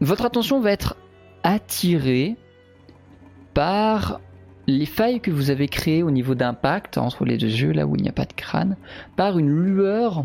Votre 0.00 0.24
attention 0.24 0.60
va 0.60 0.72
être 0.72 0.96
attirée 1.42 2.36
par 3.52 4.20
les 4.66 4.86
failles 4.86 5.20
que 5.20 5.30
vous 5.30 5.50
avez 5.50 5.68
créées 5.68 6.02
au 6.02 6.10
niveau 6.10 6.34
d'impact 6.34 6.98
entre 6.98 7.24
les 7.24 7.36
deux 7.36 7.46
yeux, 7.46 7.72
là 7.72 7.86
où 7.86 7.96
il 7.96 8.02
n'y 8.02 8.08
a 8.08 8.12
pas 8.12 8.24
de 8.24 8.32
crâne, 8.32 8.76
par 9.16 9.38
une 9.38 9.50
lueur 9.50 10.24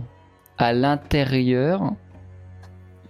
à 0.58 0.74
l'intérieur. 0.74 1.94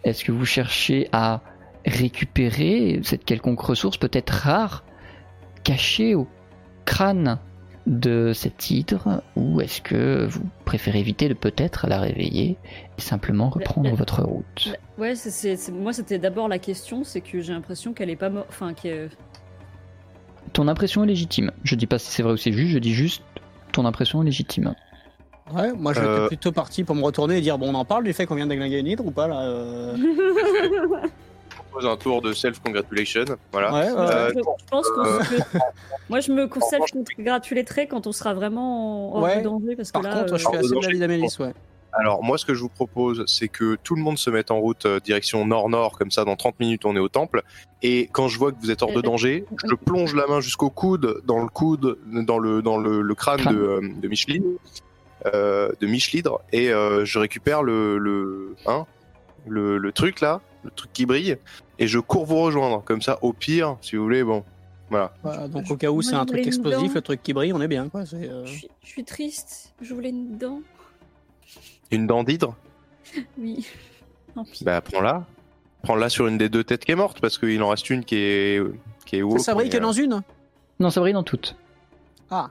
Est-ce 0.04 0.24
que 0.24 0.32
vous 0.32 0.46
cherchez 0.46 1.08
à 1.12 1.42
récupérer 1.86 3.00
cette 3.04 3.26
quelconque 3.26 3.62
ressource 3.62 3.98
peut-être 3.98 4.32
rare 4.32 4.84
cachée 5.64 6.16
au 6.16 6.28
crâne? 6.86 7.40
De 7.90 8.32
cette 8.34 8.70
hydre 8.70 9.22
ou 9.36 9.60
est-ce 9.62 9.82
que 9.82 10.26
vous 10.30 10.44
préférez 10.64 11.00
éviter 11.00 11.28
de 11.28 11.34
peut-être 11.34 11.88
la 11.88 12.00
réveiller 12.00 12.56
et 12.98 13.02
simplement 13.02 13.50
reprendre 13.50 13.90
la- 13.90 13.96
votre 13.96 14.22
route? 14.24 14.74
Ouais, 14.98 15.14
moi 15.74 15.92
c'était 15.94 16.20
d'abord 16.20 16.48
la 16.48 16.60
question, 16.60 17.04
c'est 17.04 17.20
que 17.22 17.42
j'ai 17.42 17.52
l'impression 17.52 17.92
qu'elle 17.94 18.10
est 18.12 18.16
pas 18.16 18.30
morte. 18.30 18.46
Enfin, 18.50 18.74
que. 18.74 19.10
Ton 20.54 20.68
impression 20.68 21.04
est 21.04 21.08
légitime. 21.08 21.52
Je 21.64 21.76
dis 21.76 21.88
pas 21.88 22.00
si 22.00 22.12
c'est 22.12 22.24
vrai 22.24 22.34
ou 22.34 22.38
c'est 22.38 22.52
juste, 22.54 22.72
je 22.72 22.80
dis 22.80 22.94
juste 22.94 23.24
ton 23.72 23.86
impression 23.86 24.22
est 24.22 24.26
légitime. 24.26 24.74
Ouais, 25.54 25.74
moi 25.74 25.94
j'étais 25.94 26.06
Euh. 26.06 26.28
plutôt 26.28 26.52
parti 26.52 26.84
pour 26.84 26.96
me 26.96 27.02
retourner 27.04 27.38
et 27.38 27.42
dire 27.42 27.58
bon, 27.58 27.72
on 27.72 27.76
en 27.76 27.86
parle 27.86 28.04
du 28.04 28.14
fait 28.14 28.28
qu'on 28.28 28.36
vient 28.36 28.46
déglinguer 28.48 28.80
une 28.80 28.88
hydre 28.88 29.06
ou 29.08 29.12
pas 29.12 29.28
là 29.28 29.42
euh 29.42 29.98
propose 31.70 31.86
un 31.90 31.98
tour 31.98 32.22
de 32.22 32.34
self-congratulation. 32.34 33.26
Voilà. 33.52 33.74
Ouais, 33.74 33.92
ouais, 33.92 33.98
Euh, 34.12 34.30
je, 34.34 34.40
je 34.40 34.66
pense 34.70 34.88
qu'on 34.90 35.06
euh. 35.06 35.20
Moi 36.10 36.20
je 36.22 36.32
me 36.32 36.48
self-congratulerai 36.48 37.88
quand 37.88 38.08
on 38.08 38.12
sera 38.12 38.34
vraiment 38.34 39.16
en 39.16 39.22
Ouais. 39.22 39.40
de 39.40 39.44
danger 39.44 39.76
parce 39.76 39.92
que 39.92 40.00
Par 40.02 40.04
là. 40.04 40.20
contre, 40.22 40.34
euh, 40.34 40.38
je 40.38 40.46
suis 40.48 40.56
assez 40.58 40.70
de 40.76 40.82
l'avis 40.86 41.00
d'Amélis, 41.00 41.36
ouais. 41.40 41.54
Alors, 41.92 42.22
moi, 42.24 42.38
ce 42.38 42.46
que 42.46 42.54
je 42.54 42.62
vous 42.62 42.70
propose, 42.70 43.24
c'est 43.26 43.48
que 43.48 43.76
tout 43.84 43.96
le 43.96 44.04
monde 44.04 44.20
se 44.20 44.30
mette 44.30 44.52
en 44.52 44.60
route 44.60 44.86
euh, 44.86 45.00
direction 45.00 45.44
nord-nord, 45.44 45.98
comme 45.98 46.12
ça, 46.12 46.24
dans 46.24 46.36
30 46.36 46.60
minutes, 46.60 46.86
on 46.86 46.96
est 46.96 47.00
au 47.00 47.10
temple. 47.10 47.42
Et 47.82 48.08
quand 48.12 48.28
je 48.28 48.38
vois 48.38 48.52
que 48.52 48.58
vous 48.62 48.70
êtes 48.70 48.84
hors 48.84 48.92
de 48.94 49.00
Euh, 49.00 49.02
danger, 49.02 49.46
je 49.68 49.74
plonge 49.74 50.14
la 50.14 50.28
main 50.28 50.40
jusqu'au 50.40 50.70
coude, 50.70 51.22
dans 51.26 51.40
le 51.42 51.48
coude, 51.48 51.98
dans 52.06 52.38
le, 52.38 52.62
dans 52.62 52.78
le, 52.78 53.02
le 53.02 53.16
crâne 53.16 53.40
Crâne. 53.40 53.56
de, 53.56 53.60
euh, 53.60 53.82
de 53.82 54.08
Micheline, 54.08 54.44
euh, 55.34 55.72
de 55.82 55.88
Michelidre, 55.88 56.42
et 56.54 56.72
euh, 56.72 57.06
je 57.06 57.18
récupère 57.18 57.64
le, 57.64 57.98
le, 57.98 58.56
hein, 58.68 58.86
le, 59.48 59.80
le 59.80 59.92
truc 59.92 60.22
là, 60.22 60.42
le 60.64 60.72
truc 60.72 60.92
qui 60.94 61.06
brille, 61.06 61.38
et 61.80 61.88
je 61.88 62.00
cours 62.00 62.26
vous 62.26 62.38
rejoindre. 62.42 62.84
Comme 62.84 63.02
ça, 63.02 63.20
au 63.22 63.34
pire, 63.34 63.78
si 63.82 63.96
vous 63.96 64.04
voulez, 64.04 64.24
bon, 64.24 64.44
voilà. 64.90 65.14
Voilà, 65.24 65.48
donc 65.48 65.66
Je- 65.66 65.74
au 65.74 65.78
cas 65.78 65.90
où 65.92 66.02
c'est 66.02 66.16
un 66.16 66.26
truc 66.26 66.46
explosif, 66.46 66.94
le 66.96 67.02
truc 67.02 67.22
qui 67.24 67.34
brille, 67.34 67.54
on 67.54 67.62
est 67.62 67.68
bien 67.68 67.88
quoi. 67.90 68.06
c'est, 68.06 68.30
euh, 68.30 68.46
Je 68.46 68.52
suis, 68.52 68.70
je 68.84 68.88
suis 68.88 69.04
triste. 69.04 69.74
Je 69.82 69.94
voulais 69.94 70.10
une 70.10 70.38
dent. 70.38 70.62
Une 71.92 72.06
dent 72.08 72.24
d'hydre, 72.24 72.56
Oui. 73.38 73.66
Bah 74.62 74.80
prends-la. 74.82 75.26
Prends-la 75.82 76.10
sur 76.10 76.28
une 76.28 76.38
des 76.38 76.50
deux 76.50 76.64
têtes 76.64 76.86
qui 76.86 76.92
est 76.92 76.96
morte, 76.96 77.20
parce 77.22 77.38
qu'il 77.38 77.62
en 77.64 77.70
reste 77.70 77.90
une 77.90 78.04
qui 78.04 78.16
est, 78.18 78.62
qui 79.06 79.18
est 79.18 79.22
woke, 79.22 79.40
Ça 79.40 79.54
brille 79.54 79.70
que 79.70 79.78
euh, 79.78 79.82
dans 79.82 79.92
une 79.94 80.22
Non, 80.80 80.90
ça 80.90 81.00
brille 81.02 81.14
dans 81.14 81.24
toutes. 81.24 81.56
Ah, 82.30 82.50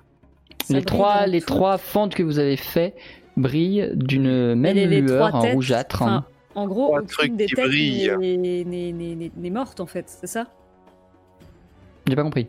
Ça 0.65 0.75
les 0.75 0.83
trois, 0.85 1.27
les 1.27 1.41
tout. 1.41 1.47
trois 1.47 1.79
fentes 1.79 2.15
que 2.15 2.23
vous 2.23 2.39
avez 2.39 2.57
fait 2.57 2.95
brillent 3.37 3.91
d'une 3.95 4.55
même 4.57 4.75
les- 4.77 5.01
lueur 5.01 5.41
têtes, 5.41 5.55
rougeâtre. 5.55 6.03
enfin, 6.03 6.25
En 6.55 6.67
gros, 6.67 6.95
aucune 6.97 7.07
trucs 7.07 7.37
des 7.37 7.47
qui 7.47 7.55
têtes 7.55 7.67
n'est- 9.37 9.51
morte 9.51 9.81
en 9.81 9.87
fait, 9.87 10.05
c'est 10.09 10.27
ça? 10.27 10.47
J'ai 12.07 12.17
pas 12.17 12.23
compris. 12.23 12.49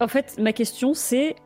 En 0.00 0.08
fait, 0.08 0.36
ma 0.38 0.52
question 0.52 0.94
c'est 0.94 1.36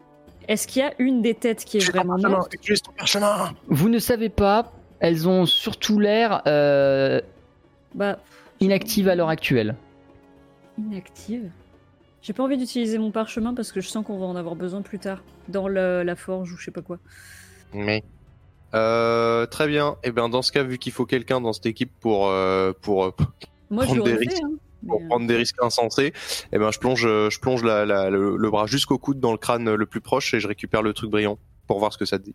est-ce 0.49 0.67
qu'il 0.67 0.81
y 0.83 0.85
a 0.85 0.93
une 0.99 1.21
des 1.23 1.35
têtes 1.35 1.65
qui 1.65 1.79
est 1.79 1.91
vraiment 1.91 2.17
morte? 2.19 2.55
utilise 2.55 2.83
ton 2.83 2.93
parchemin. 2.93 3.53
Vous 3.69 3.89
ne 3.89 3.99
savez 3.99 4.29
pas, 4.29 4.73
elles 5.01 5.29
ont 5.29 5.47
surtout 5.47 5.99
l'air 5.99 6.43
euh, 6.47 7.21
Bah, 7.95 8.19
inactives 8.61 9.09
à 9.09 9.15
l'heure 9.15 9.29
actuelle. 9.29 9.77
inactive. 10.79 11.51
J'ai 12.23 12.33
pas 12.33 12.43
envie 12.43 12.57
d'utiliser 12.57 12.99
mon 12.99 13.11
parchemin 13.11 13.55
parce 13.55 13.73
que 13.73 13.81
je 13.81 13.89
sens 13.89 14.05
qu'on 14.05 14.19
va 14.19 14.27
en 14.27 14.37
avoir 14.37 14.57
besoin 14.57 14.83
plus 14.83 14.99
tard 14.99 15.23
dans 15.49 15.69
le- 15.69 16.03
la 16.03 16.17
forge 16.17 16.53
ou 16.53 16.57
je 16.57 16.65
sais 16.65 16.71
pas 16.71 16.83
quoi. 16.83 16.99
Mais. 17.73 18.03
Euh, 18.75 19.47
très 19.47 19.67
bien. 19.67 19.97
Et 20.05 20.11
bien 20.13 20.29
dans 20.29 20.43
ce 20.43 20.53
cas, 20.53 20.63
vu 20.63 20.79
qu'il 20.79 20.93
faut 20.93 21.07
quelqu'un 21.07 21.41
dans 21.41 21.53
cette 21.53 21.67
équipe 21.67 21.91
pour 22.01 22.29
euh, 22.29 22.73
pour 22.83 23.05
euh, 23.05 23.11
Moi, 23.71 23.85
Prendre 23.85 24.05
des 24.05 24.13
fait. 24.13 24.17
risques. 24.19 24.43
Hein, 24.45 24.51
pour 24.87 25.01
mais, 25.01 25.05
euh, 25.07 25.09
prendre 25.09 25.27
des 25.27 25.37
risques 25.37 25.57
insensés, 25.61 26.13
et 26.53 26.59
ben 26.59 26.71
je 26.71 26.79
plonge 26.79 27.03
je 27.03 27.41
plonge 27.41 27.65
la, 27.65 27.85
la- 27.85 28.11
le, 28.11 28.37
le 28.37 28.51
bras 28.51 28.67
jusqu'au 28.67 28.97
coude 28.97 29.19
dans 29.19 29.33
le 29.33 29.39
crâne 29.39 29.75
le 29.75 29.87
plus 29.87 30.01
proche 30.01 30.35
et 30.35 30.41
je 30.41 30.47
récupère 30.47 30.83
le 30.83 30.93
truc 30.93 31.11
brillant 31.11 31.37
pour 31.67 31.81
voir 31.81 31.93
ce 31.93 31.99
que 31.99 32.05
ça 32.05 32.19
dit. 32.19 32.33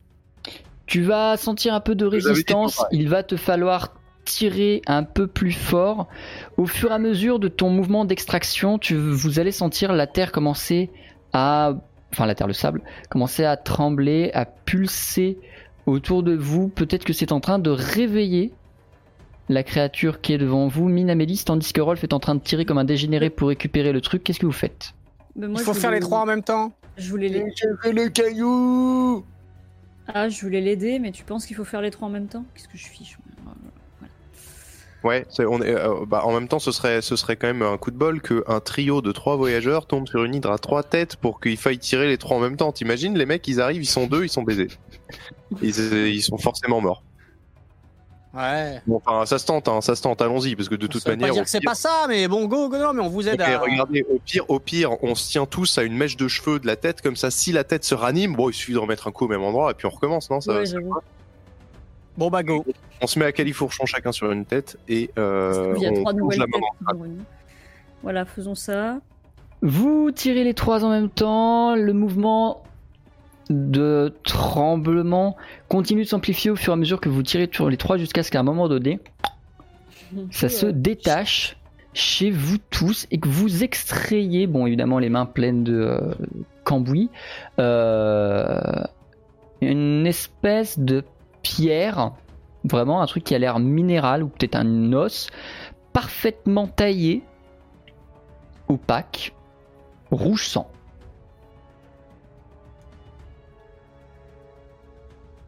Tu 0.86 1.04
vas 1.04 1.38
sentir 1.38 1.74
un 1.74 1.80
peu 1.80 1.96
de 1.96 2.06
résistance, 2.06 2.76
tout, 2.76 2.82
ouais. 2.82 2.88
il 2.92 3.08
va 3.08 3.24
te 3.24 3.38
falloir 3.38 3.94
tirer 4.26 4.82
un 4.88 5.04
peu 5.04 5.28
plus 5.28 5.54
fort. 5.54 6.10
Au 6.58 6.66
fur 6.66 6.92
et 6.92 6.94
à 6.94 7.00
mesure 7.00 7.40
de 7.40 7.48
ton 7.48 7.70
mouvement 7.70 8.04
d'extraction, 8.04 8.78
tu, 8.78 8.96
vous 8.96 9.40
allez 9.40 9.52
sentir 9.54 9.94
la 9.94 10.06
terre 10.08 10.32
commencer 10.34 10.90
à... 11.32 11.74
Enfin 12.12 12.26
la 12.26 12.36
terre, 12.36 12.48
le 12.48 12.54
sable, 12.54 12.82
commencer 13.10 13.46
à 13.46 13.56
trembler, 13.58 14.32
à 14.34 14.46
pulser 14.46 15.40
autour 15.86 16.24
de 16.24 16.36
vous. 16.36 16.68
Peut-être 16.68 17.04
que 17.06 17.14
c'est 17.14 17.32
en 17.32 17.40
train 17.40 17.60
de 17.60 17.70
réveiller 17.70 18.52
la 19.50 19.64
créature 19.64 20.22
qui 20.22 20.34
est 20.34 20.38
devant 20.38 20.68
vous, 20.68 20.88
Minamélis, 20.88 21.44
tandis 21.46 21.74
que 21.74 21.82
Rolf 21.82 22.04
est 22.04 22.14
en 22.14 22.20
train 22.20 22.36
de 22.36 22.42
tirer 22.42 22.66
comme 22.66 22.78
un 22.78 22.86
dégénéré 22.86 23.30
pour 23.30 23.50
récupérer 23.50 23.92
le 23.92 24.02
truc. 24.02 24.24
Qu'est-ce 24.24 24.40
que 24.40 24.46
vous 24.46 24.52
faites? 24.52 24.94
Bah, 25.36 25.48
moi, 25.48 25.62
il 25.62 25.66
faut 25.66 25.74
faire 25.74 25.92
les 25.92 26.00
trois 26.00 26.22
en 26.22 26.26
même 26.26 26.44
temps. 26.44 26.74
Je 26.98 27.10
voulais 27.10 27.30
les- 27.30 27.44
le 27.92 28.08
caillou 28.10 29.26
Ah, 30.14 30.28
je 30.28 30.42
voulais 30.42 30.62
l'aider, 30.62 31.00
mais 31.00 31.12
tu 31.12 31.24
penses 31.24 31.46
qu'il 31.46 31.56
faut 31.56 31.64
faire 31.64 31.82
les 31.82 31.90
trois 31.90 32.08
en 32.08 32.12
même 32.12 32.28
temps? 32.28 32.44
Qu'est-ce 32.54 32.68
que 32.68 32.78
je 32.78 32.86
fiche 32.86 33.18
moi? 33.44 33.54
Ouais, 35.04 35.26
on 35.40 35.62
est, 35.62 35.76
euh, 35.76 36.06
bah, 36.08 36.22
en 36.24 36.34
même 36.34 36.48
temps, 36.48 36.60
ce 36.60 36.72
serait, 36.72 37.02
ce 37.02 37.18
serait 37.18 37.36
quand 37.36 37.48
même 37.48 37.62
un 37.62 37.78
coup 37.78 37.92
de 37.92 37.98
bol 37.98 38.22
qu'un 38.22 38.60
trio 38.62 39.02
de 39.02 39.12
trois 39.12 39.36
voyageurs 39.36 39.86
tombe 39.86 40.08
sur 40.08 40.24
une 40.24 40.36
hydre 40.36 40.52
à 40.52 40.58
trois 40.58 40.82
têtes 40.82 41.18
pour 41.18 41.42
qu'il 41.42 41.58
faille 41.58 41.78
tirer 41.78 42.08
les 42.08 42.18
trois 42.18 42.38
en 42.38 42.40
même 42.40 42.56
temps. 42.56 42.72
T'imagines, 42.72 43.18
les 43.18 43.26
mecs, 43.26 43.46
ils 43.50 43.60
arrivent, 43.60 43.84
ils 43.84 43.86
sont 43.86 44.08
deux, 44.08 44.24
ils 44.24 44.30
sont 44.30 44.44
baisés. 44.44 44.70
Ils, 45.62 45.80
euh, 45.80 46.10
ils 46.10 46.22
sont 46.24 46.38
forcément 46.38 46.82
morts. 46.82 47.04
Ouais. 48.34 48.82
Bon, 48.88 49.00
enfin, 49.06 49.28
ça 49.28 49.38
se 49.38 49.46
tente, 49.46 49.68
hein, 49.68 49.80
ça 49.82 49.96
se 49.96 50.02
tente, 50.02 50.20
allons-y, 50.22 50.56
parce 50.56 50.68
que 50.68 50.74
de 50.74 50.88
toute 50.88 51.06
manière. 51.08 51.28
pas 51.28 51.34
dire 51.36 51.44
que 51.44 51.50
c'est 51.50 51.62
pas 51.64 51.76
ça, 51.76 52.06
mais 52.08 52.28
bon, 52.28 52.46
go, 52.48 52.68
go, 52.68 52.78
non, 52.78 52.92
mais 52.92 53.02
on 53.02 53.10
vous 53.10 53.28
aide 53.28 53.40
Ok, 53.40 53.48
à. 53.48 53.60
regardez, 53.60 54.04
au 54.10 54.18
pire, 54.18 54.50
au 54.50 54.60
pire, 54.60 55.04
on 55.04 55.14
se 55.14 55.30
tient 55.30 55.46
tous 55.46 55.78
à 55.78 55.84
une 55.84 55.96
mèche 55.96 56.18
de 56.18 56.28
cheveux 56.28 56.60
de 56.60 56.66
la 56.66 56.76
tête, 56.76 57.02
comme 57.02 57.16
ça, 57.16 57.30
si 57.30 57.52
la 57.52 57.64
tête 57.64 57.84
se 57.84 57.94
ranime, 57.94 58.36
bon, 58.36 58.50
il 58.50 58.54
suffit 58.54 58.74
de 58.74 58.80
remettre 58.80 59.08
un 59.08 59.12
coup 59.12 59.26
au 59.26 59.28
même 59.28 59.44
endroit 59.44 59.70
et 59.70 59.74
puis 59.76 59.86
on 59.86 59.92
recommence, 59.92 60.32
non 60.32 60.42
ça, 60.42 60.56
Ouais, 60.56 60.66
ça-. 60.66 60.78
Bon 62.18 62.30
bah 62.30 62.44
go. 62.44 62.64
On 63.02 63.08
se 63.08 63.18
met 63.18 63.26
à 63.26 63.32
califourchon 63.32 63.86
chacun 63.86 64.12
sur 64.12 64.32
une 64.32 64.46
tête 64.46 64.78
et 64.88 65.10
euh, 65.18 65.74
Il 65.78 65.84
y 65.84 65.88
a 65.88 65.92
on 65.92 65.96
trois 65.96 66.14
nouvelles 66.14 66.40
la 66.40 66.46
têtes. 66.46 67.10
Voilà, 68.04 68.26
faisons 68.26 68.56
ça. 68.56 69.00
Vous 69.62 70.12
tirez 70.12 70.44
les 70.44 70.54
trois 70.54 70.84
en 70.84 70.90
même 70.90 71.10
temps, 71.10 71.76
le 71.76 71.94
mouvement 71.94 72.64
de 73.50 74.14
tremblement 74.24 75.36
continue 75.68 76.04
de 76.04 76.08
s'amplifier 76.08 76.52
au 76.52 76.56
fur 76.56 76.74
et 76.74 76.76
à 76.76 76.78
mesure 76.78 77.02
que 77.02 77.10
vous 77.10 77.24
tirez 77.24 77.50
sur 77.52 77.70
les 77.70 77.78
trois 77.78 77.98
jusqu'à 77.98 78.24
ce 78.24 78.32
qu'à 78.32 78.40
un 78.40 78.44
moment 78.44 78.68
donné, 78.68 79.00
ça 80.32 80.50
se 80.50 80.66
détache 80.66 81.58
chez 81.94 82.32
vous 82.32 82.58
tous 82.70 83.08
et 83.12 83.20
que 83.20 83.28
vous 83.28 83.64
extrayez, 83.64 84.48
bon 84.48 84.66
évidemment 84.66 85.00
les 85.00 85.10
mains 85.10 85.26
pleines 85.26 85.64
de 85.64 85.74
euh, 85.74 86.14
cambouis, 86.64 87.10
euh, 87.60 88.60
une 89.62 90.08
espèce 90.08 90.80
de 90.80 91.04
pierre 91.44 92.14
Vraiment 92.64 93.02
un 93.02 93.06
truc 93.08 93.26
qui 93.26 93.36
a 93.36 93.40
l'air 93.40 93.60
minéral 93.60 94.24
ou 94.24 94.30
peut-être 94.30 94.56
un 94.56 94.94
os 94.94 95.30
parfaitement 95.92 96.68
taillé, 96.68 97.24
opaque, 98.70 99.36
rouge 100.12 100.48
sang. 100.48 100.70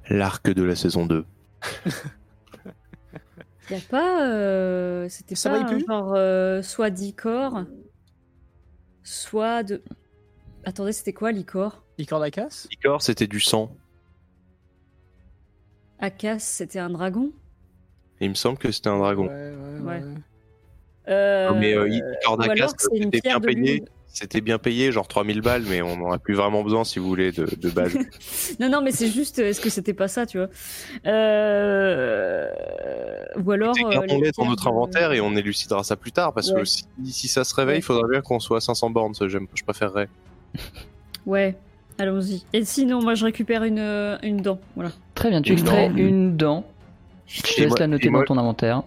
L'arc 0.09 0.49
de 0.49 0.63
la 0.63 0.75
saison 0.75 1.05
2. 1.05 1.25
Y 3.71 3.73
a 3.73 3.79
pas. 3.89 4.27
euh, 4.27 5.09
C'était 5.09 5.33
Ça 5.33 5.49
pas 5.49 5.57
un 5.61 5.79
genre 5.79 6.13
euh, 6.15 6.61
soit 6.61 6.91
d'icor, 6.91 7.63
soit 9.03 9.63
de. 9.63 9.81
Attendez, 10.65 10.91
c'était 10.93 11.13
quoi 11.13 11.31
l'icor? 11.31 11.83
Licor 11.97 12.19
d'Acas 12.19 12.67
Icor, 12.71 13.01
c'était 13.01 13.25
du 13.25 13.39
sang. 13.39 13.75
Akas, 15.99 16.39
c'était 16.39 16.77
un 16.79 16.89
dragon? 16.91 17.31
Il 18.21 18.29
me 18.29 18.35
semble 18.35 18.57
que 18.59 18.71
c'était 18.71 18.89
un 18.89 18.99
dragon. 18.99 19.27
Ouais, 19.27 19.51
ouais, 19.55 19.79
Ouais. 19.79 20.03
ouais. 20.03 20.13
Euh, 21.07 21.53
mais 21.55 21.73
euh, 21.73 21.87
Icor 21.89 22.37
ou 22.37 22.41
alors 22.41 22.47
d'Acas, 22.47 22.73
c'est 22.77 22.97
une 22.97 23.03
c'était 23.05 23.21
pierre 23.21 23.39
bien 23.39 23.39
de 23.39 23.45
payé. 23.59 23.73
lune. 23.79 23.85
C'était 24.18 24.39
bien 24.39 24.57
payé, 24.57 24.93
genre 24.93 25.09
3000 25.09 25.41
balles, 25.41 25.63
mais 25.70 25.82
on 25.82 25.97
n'en 25.97 26.09
a 26.13 26.18
plus 26.18 26.36
vraiment 26.36 26.63
besoin 26.63 26.86
si 26.86 26.99
vous 26.99 27.07
voulez 27.07 27.34
de, 27.34 27.45
de 27.57 27.70
base. 27.70 27.93
Non, 28.61 28.70
non, 28.70 28.82
mais 28.82 28.91
c'est 28.91 29.09
juste, 29.09 29.39
est-ce 29.39 29.59
que 29.59 29.70
c'était 29.70 29.93
pas 29.93 30.07
ça, 30.07 30.26
tu 30.26 30.38
vois? 30.38 30.47
Euh, 31.05 32.47
Ou 33.43 33.51
alors. 33.51 33.76
Euh, 33.78 33.89
gardons-les 33.89 34.22
les 34.28 34.32
dans 34.32 34.45
notre 34.45 34.68
inventaire 34.68 35.11
et 35.11 35.20
on 35.22 35.36
élucidera 35.36 35.84
ça 35.84 35.95
plus 35.95 36.11
tard, 36.13 36.34
parce 36.34 36.49
Ouais. 36.51 36.61
que 36.61 36.66
si, 36.66 36.86
si 37.05 37.28
ça 37.28 37.43
se 37.43 37.53
réveille, 37.55 37.76
Ouais. 37.76 37.80
il 37.80 37.84
faudra 37.84 38.07
bien 38.09 38.22
qu'on 38.22 38.39
soit 38.39 38.57
à 38.57 38.61
500 38.61 38.89
bornes, 38.91 39.13
je 39.20 39.63
préférerais. 39.63 40.07
Ouais, 41.26 41.57
allons-y. 41.97 42.43
Et 42.53 42.63
sinon, 42.66 43.01
moi, 43.01 43.16
je 43.16 43.26
récupère 43.26 43.63
une, 43.63 43.80
euh, 43.80 44.16
une 44.22 44.38
dent. 44.38 44.59
Voilà. 44.76 44.91
Très 45.16 45.30
bien, 45.32 45.41
tu 45.41 45.53
extrais 45.53 45.88
une 45.88 46.38
dent. 46.38 46.68
Je 47.26 47.41
te 47.41 47.61
laisse 47.61 47.80
la 47.80 47.88
noter 47.88 48.11
dans 48.11 48.24
ton 48.24 48.38
inventaire. 48.38 48.84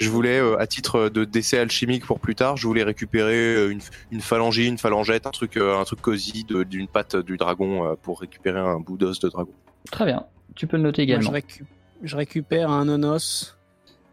Je 0.00 0.08
voulais, 0.08 0.38
euh, 0.40 0.58
à 0.58 0.66
titre 0.66 1.10
de 1.10 1.24
décès 1.24 1.58
alchimique 1.58 2.06
pour 2.06 2.20
plus 2.20 2.34
tard, 2.34 2.56
je 2.56 2.66
voulais 2.66 2.82
récupérer 2.82 3.54
euh, 3.54 3.70
une, 3.70 3.80
une 4.10 4.20
phalangie, 4.22 4.66
une 4.66 4.78
phalangette, 4.78 5.26
un 5.26 5.30
truc, 5.30 5.58
euh, 5.58 5.78
un 5.78 5.84
truc 5.84 6.00
cosy 6.00 6.44
d'une 6.44 6.88
patte 6.88 7.16
du 7.16 7.36
dragon 7.36 7.84
euh, 7.86 7.94
pour 8.00 8.20
récupérer 8.20 8.58
un 8.58 8.80
bout 8.80 8.96
d'os 8.96 9.20
de 9.20 9.28
dragon. 9.28 9.52
Très 9.92 10.06
bien, 10.06 10.24
tu 10.56 10.66
peux 10.66 10.78
le 10.78 10.84
noter 10.84 11.06
Moi, 11.06 11.16
je, 11.20 11.20
également. 11.28 11.38
récu- 11.38 11.64
je 12.02 12.16
récupère 12.16 12.70
un 12.70 12.86
nonos 12.86 13.56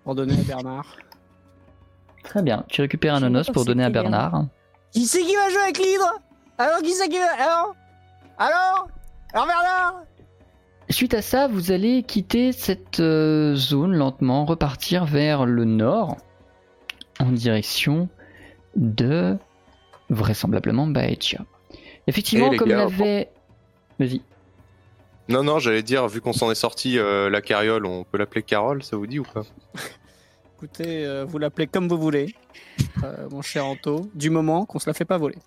pour 0.04 0.14
donner 0.16 0.34
à 0.34 0.44
Bernard. 0.44 0.98
Très 2.24 2.42
bien, 2.42 2.66
tu 2.68 2.82
récupères 2.82 3.16
un 3.16 3.20
Je 3.20 3.26
nonos 3.26 3.50
pour 3.54 3.64
donner 3.64 3.86
à 3.86 3.90
Bernard. 3.90 4.46
Qui 4.92 5.06
c'est 5.06 5.22
qui 5.22 5.36
va 5.36 5.50
jouer 5.50 5.62
avec 5.62 5.78
l'hydre? 5.78 6.20
Alors, 6.58 6.80
qui 6.82 6.92
c'est 6.92 7.08
qui 7.08 7.18
va. 7.18 7.32
Alors? 7.42 7.76
Alors? 8.38 8.88
Alors, 9.34 9.48
Bernard? 9.48 10.02
Suite 10.90 11.14
à 11.14 11.22
ça, 11.22 11.48
vous 11.48 11.72
allez 11.72 12.04
quitter 12.04 12.52
cette 12.54 13.02
euh, 13.02 13.56
zone 13.56 13.94
lentement, 13.94 14.46
repartir 14.46 15.06
vers 15.06 15.46
le 15.46 15.66
nord, 15.66 16.18
en 17.20 17.32
direction 17.32 18.08
de 18.76 19.38
vraisemblablement 20.10 20.88
Baetia. 20.88 21.40
Effectivement, 22.08 22.52
Eh, 22.54 22.58
comme 22.58 22.70
gars, 22.70 22.78
l'avait. 22.78 23.30
Vas-y. 24.00 24.22
Non, 25.30 25.44
non, 25.44 25.60
j'allais 25.60 25.84
dire, 25.84 26.08
vu 26.08 26.22
qu'on 26.22 26.32
s'en 26.32 26.50
est 26.52 26.56
sorti 26.56 26.98
euh, 26.98 27.30
la 27.30 27.42
carriole, 27.42 27.86
on 27.86 28.06
peut 28.06 28.18
l'appeler 28.18 28.44
Carole, 28.44 28.82
ça 28.82 28.96
vous 28.96 29.08
dit 29.08 29.20
ou 29.20 29.24
pas? 29.24 29.42
Écoutez, 30.56 31.06
euh, 31.06 31.26
vous 31.26 31.38
l'appelez 31.38 31.68
comme 31.68 31.90
vous 31.90 31.98
voulez, 31.98 32.34
euh, 33.04 33.28
mon 33.30 33.42
cher 33.42 33.66
Anto, 33.66 34.10
du 34.16 34.30
moment 34.30 34.66
qu'on 34.66 34.80
se 34.80 34.90
la 34.90 34.94
fait 34.94 35.06
pas 35.06 35.18
voler. 35.18 35.38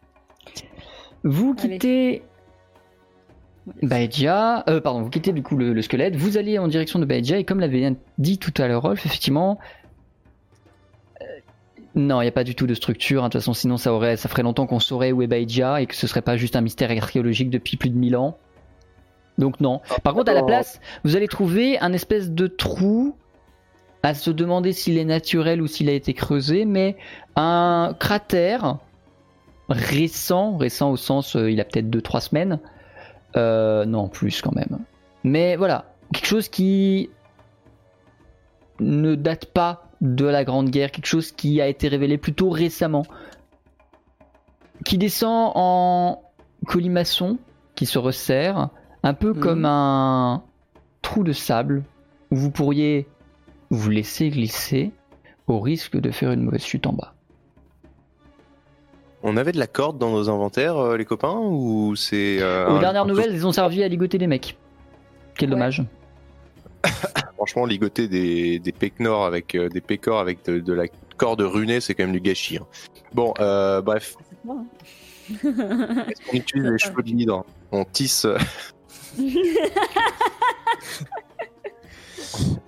Vous 1.24 1.56
Allez. 1.62 2.22
Baedia, 3.82 4.64
euh, 4.68 4.80
pardon, 4.80 5.02
vous 5.02 5.10
quittez 5.10 5.32
du 5.32 5.42
coup 5.42 5.56
le, 5.56 5.72
le 5.72 5.82
squelette, 5.82 6.16
vous 6.16 6.38
allez 6.38 6.58
en 6.58 6.68
direction 6.68 6.98
de 6.98 7.04
Baedia 7.04 7.38
et 7.38 7.44
comme 7.44 7.60
l'avait 7.60 7.94
dit 8.18 8.38
tout 8.38 8.54
à 8.58 8.66
l'heure 8.66 8.82
Rolf, 8.82 9.04
effectivement, 9.06 9.58
euh, 11.20 11.24
non, 11.94 12.20
il 12.20 12.24
n'y 12.24 12.28
a 12.28 12.32
pas 12.32 12.44
du 12.44 12.54
tout 12.54 12.66
de 12.66 12.74
structure. 12.74 13.22
hein, 13.22 13.28
De 13.28 13.32
toute 13.32 13.40
façon, 13.40 13.52
sinon 13.54 13.76
ça 13.76 13.92
aurait, 13.92 14.16
ça 14.16 14.28
ferait 14.28 14.42
longtemps 14.42 14.66
qu'on 14.66 14.80
saurait 14.80 15.12
où 15.12 15.22
est 15.22 15.26
Baedia 15.26 15.80
et 15.82 15.86
que 15.86 15.94
ce 15.94 16.06
serait 16.06 16.22
pas 16.22 16.36
juste 16.36 16.56
un 16.56 16.60
mystère 16.62 16.90
archéologique 16.90 17.50
depuis 17.50 17.76
plus 17.76 17.90
de 17.90 17.96
1000 17.96 18.16
ans. 18.16 18.38
Donc 19.38 19.60
non. 19.60 19.80
Par 20.02 20.14
contre, 20.14 20.30
à 20.30 20.34
la 20.34 20.42
place, 20.42 20.80
vous 21.04 21.16
allez 21.16 21.28
trouver 21.28 21.78
un 21.78 21.92
espèce 21.92 22.30
de 22.30 22.46
trou 22.46 23.14
à 24.02 24.14
se 24.14 24.30
demander 24.30 24.72
s'il 24.72 24.98
est 24.98 25.04
naturel 25.04 25.60
ou 25.62 25.66
s'il 25.66 25.88
a 25.88 25.92
été 25.92 26.14
creusé, 26.14 26.64
mais 26.64 26.96
un 27.36 27.94
cratère 27.98 28.78
récent, 29.68 30.56
récent 30.56 30.90
au 30.90 30.96
sens 30.96 31.36
euh, 31.36 31.50
il 31.50 31.60
a 31.60 31.64
peut-être 31.64 31.88
2-3 31.88 32.20
semaines, 32.20 32.58
Euh, 33.36 33.84
non 33.84 34.08
plus 34.08 34.42
quand 34.42 34.54
même. 34.54 34.78
Mais 35.24 35.56
voilà, 35.56 35.84
quelque 36.12 36.26
chose 36.26 36.48
qui 36.48 37.10
ne 38.80 39.14
date 39.14 39.46
pas 39.46 39.84
de 40.00 40.24
la 40.24 40.44
Grande 40.44 40.70
Guerre, 40.70 40.90
quelque 40.90 41.06
chose 41.06 41.30
qui 41.32 41.60
a 41.60 41.68
été 41.68 41.88
révélé 41.88 42.18
plutôt 42.18 42.50
récemment, 42.50 43.04
qui 44.84 44.98
descend 44.98 45.52
en 45.54 46.22
colimaçon, 46.66 47.38
qui 47.74 47.86
se 47.86 47.98
resserre, 47.98 48.70
un 49.02 49.14
peu 49.14 49.32
Mhm. 49.34 49.40
comme 49.40 49.64
un 49.66 50.42
trou 51.02 51.22
de 51.22 51.32
sable 51.32 51.84
où 52.30 52.36
vous 52.36 52.50
pourriez 52.50 53.06
vous 53.70 53.90
laisser 53.90 54.30
glisser 54.30 54.90
au 55.46 55.60
risque 55.60 55.96
de 55.98 56.10
faire 56.10 56.32
une 56.32 56.42
mauvaise 56.42 56.64
chute 56.64 56.86
en 56.86 56.92
bas. 56.92 57.14
On 59.22 59.36
avait 59.36 59.52
de 59.52 59.58
la 59.58 59.66
corde 59.66 59.98
dans 59.98 60.10
nos 60.10 60.30
inventaires, 60.30 60.76
euh, 60.78 60.96
les 60.96 61.04
copains, 61.04 61.36
ou 61.38 61.94
c'est... 61.94 62.38
euh, 62.40 62.68
Aux 62.68 62.76
un- 62.76 62.80
dernières 62.80 63.02
un- 63.02 63.06
nouvelles, 63.06 63.32
ils 63.34 63.46
ont 63.46 63.52
servi 63.52 63.82
à 63.82 63.88
ligoter 63.88 64.16
des 64.18 64.26
mecs. 64.26 64.56
Quel 65.36 65.48
Ouais. 65.50 65.56
dommage. 65.56 65.82
Franchement, 67.36 67.66
ligoter 67.66 68.08
des, 68.08 68.58
des 68.58 68.72
pécnors 68.72 69.24
avec 69.26 69.54
euh, 69.54 69.68
des 69.68 69.80
pécores 69.82 70.20
avec 70.20 70.44
de, 70.46 70.58
de 70.60 70.72
la 70.72 70.84
corde 71.18 71.42
runée, 71.42 71.80
c'est 71.80 71.94
quand 71.94 72.04
même 72.04 72.12
du 72.12 72.20
gâchis. 72.20 72.56
hein. 72.58 72.66
Bon, 73.12 73.34
euh, 73.40 73.82
bref, 73.82 74.14
hein. 74.48 74.64
est-ce 75.30 76.30
qu'on 76.30 76.36
utilise 76.36 76.66
les 76.70 76.78
cheveux 76.78 77.02
de 77.02 77.08
l'hydre? 77.08 77.44
On 77.72 77.84
tisse... 77.84 78.24
euh, 78.24 78.38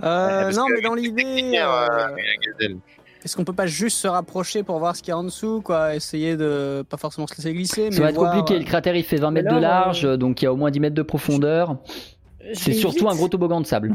parce 0.00 0.56
non, 0.56 0.66
que 0.66 0.72
mais 0.74 0.80
dans 0.82 0.94
l'idée, 0.94 1.22
technique, 1.22 1.54
euh, 1.56 1.86
euh, 1.90 2.08
la 2.16 2.52
gazelle. 2.52 2.76
Est-ce 3.24 3.36
qu'on 3.36 3.44
peut 3.44 3.52
pas 3.52 3.66
juste 3.66 3.98
se 3.98 4.08
rapprocher 4.08 4.62
pour 4.62 4.78
voir 4.78 4.96
ce 4.96 5.02
qu'il 5.02 5.10
y 5.10 5.12
a 5.12 5.18
en 5.18 5.24
dessous, 5.24 5.60
quoi 5.62 5.94
Essayer 5.94 6.36
de 6.36 6.84
pas 6.88 6.96
forcément 6.96 7.26
se 7.26 7.36
laisser 7.36 7.52
glisser, 7.52 7.84
mais 7.90 7.96
Ça 7.96 8.02
va 8.02 8.08
être 8.10 8.14
voir, 8.16 8.34
compliqué. 8.34 8.54
euh, 8.54 8.58
Le 8.58 8.64
cratère 8.64 8.96
il 8.96 9.04
fait 9.04 9.16
20 9.16 9.30
mètres 9.30 9.54
de 9.54 9.60
large, 9.60 10.04
euh, 10.04 10.16
donc 10.16 10.42
il 10.42 10.46
y 10.46 10.48
a 10.48 10.52
au 10.52 10.56
moins 10.56 10.70
10 10.70 10.80
mètres 10.80 10.94
de 10.96 11.02
profondeur. 11.02 11.76
C'est 12.54 12.72
surtout 12.72 13.04
vite. 13.04 13.08
un 13.12 13.16
gros 13.16 13.28
toboggan 13.28 13.60
de 13.60 13.66
sable. 13.66 13.94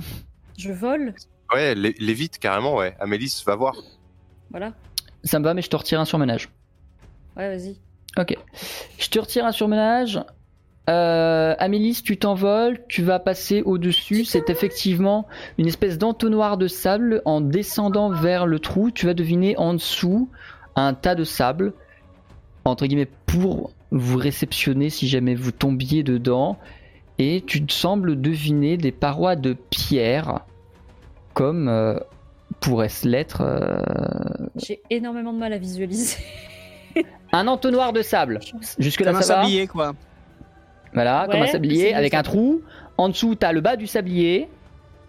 Je 0.58 0.72
vole, 0.72 1.14
Ouais, 1.54 1.76
les, 1.76 1.96
les 1.98 2.14
vite, 2.14 2.40
carrément, 2.40 2.76
ouais. 2.76 2.96
Amélis, 3.00 3.44
va 3.46 3.56
voir. 3.56 3.76
voilà. 4.52 4.74
Ça 5.24 5.40
me 5.40 5.44
va, 5.46 5.54
mais 5.54 5.62
je 5.62 5.70
te 5.70 5.76
retire 5.76 6.00
un 6.00 6.06
surmenage. 6.06 6.50
Ouais, 7.36 7.50
vas-y. 7.56 7.78
Ok. 8.18 8.36
Je 8.98 9.10
te 9.10 9.20
retire 9.20 9.46
un 9.46 9.52
surmenage. 9.52 10.20
Euh, 10.90 11.54
Amélis, 11.60 12.02
tu 12.04 12.18
t'envoles, 12.18 12.80
tu 12.88 13.04
vas 13.04 13.20
passer 13.20 13.62
au-dessus. 13.62 14.24
C'est 14.24 14.50
effectivement 14.50 15.28
une 15.58 15.68
espèce 15.68 15.98
d'entonnoir 15.98 16.58
de 16.58 16.68
sable. 16.68 17.22
En 17.26 17.42
descendant 17.42 18.10
vers 18.10 18.46
le 18.46 18.60
trou, 18.60 18.92
tu 18.92 19.06
vas 19.06 19.14
deviner 19.14 19.58
en 19.58 19.74
dessous 19.74 20.30
un 20.76 20.94
tas 20.94 21.16
de 21.16 21.24
sable, 21.24 21.74
entre 22.64 22.86
guillemets, 22.86 23.10
pour 23.26 23.72
vous 23.92 24.18
réceptionner 24.18 24.90
si 24.90 25.08
jamais 25.08 25.36
vous 25.36 25.52
tombiez 25.52 26.04
dedans. 26.04 26.58
Et 27.20 27.44
tu 27.46 27.66
te 27.66 27.74
sembles 27.74 28.22
deviner 28.22 28.78
des 28.78 28.92
parois 28.92 29.36
de 29.36 29.54
pierre, 29.54 30.42
comme 31.34 31.68
euh, 31.68 32.00
pourrait-ce 32.60 33.08
l'être 33.08 33.42
euh, 33.42 33.80
J'ai 34.56 34.82
énormément 34.90 35.34
de 35.34 35.40
mal 35.40 35.52
à 35.52 35.58
visualiser. 35.58 36.18
un 37.34 37.48
entonnoir 37.48 37.92
de 37.92 38.04
sable. 38.04 38.40
Jusque-là, 38.80 39.12
un 39.12 39.22
ça 39.22 39.36
va 39.36 39.42
sablier, 39.42 39.68
quoi. 39.68 39.94
Voilà, 40.94 41.24
Ouais, 41.26 41.32
comme 41.32 41.42
un 41.42 41.48
sablier 41.48 41.94
avec 41.94 42.14
un 42.14 42.24
trou. 42.24 42.62
En 42.98 43.10
dessous, 43.10 43.36
t'as 43.36 43.52
le 43.52 43.62
bas 43.62 43.76
du 43.76 43.88
sablier. 43.88 44.48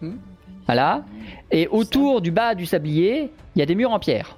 Hmm. 0.02 0.16
Voilà. 0.66 1.04
Et 1.50 1.66
autour 1.68 2.20
du 2.20 2.30
bas 2.30 2.54
du 2.54 2.66
sablier, 2.66 3.30
il 3.54 3.58
y 3.58 3.62
a 3.62 3.66
des 3.66 3.74
murs 3.74 3.90
en 3.92 3.98
pierre. 3.98 4.36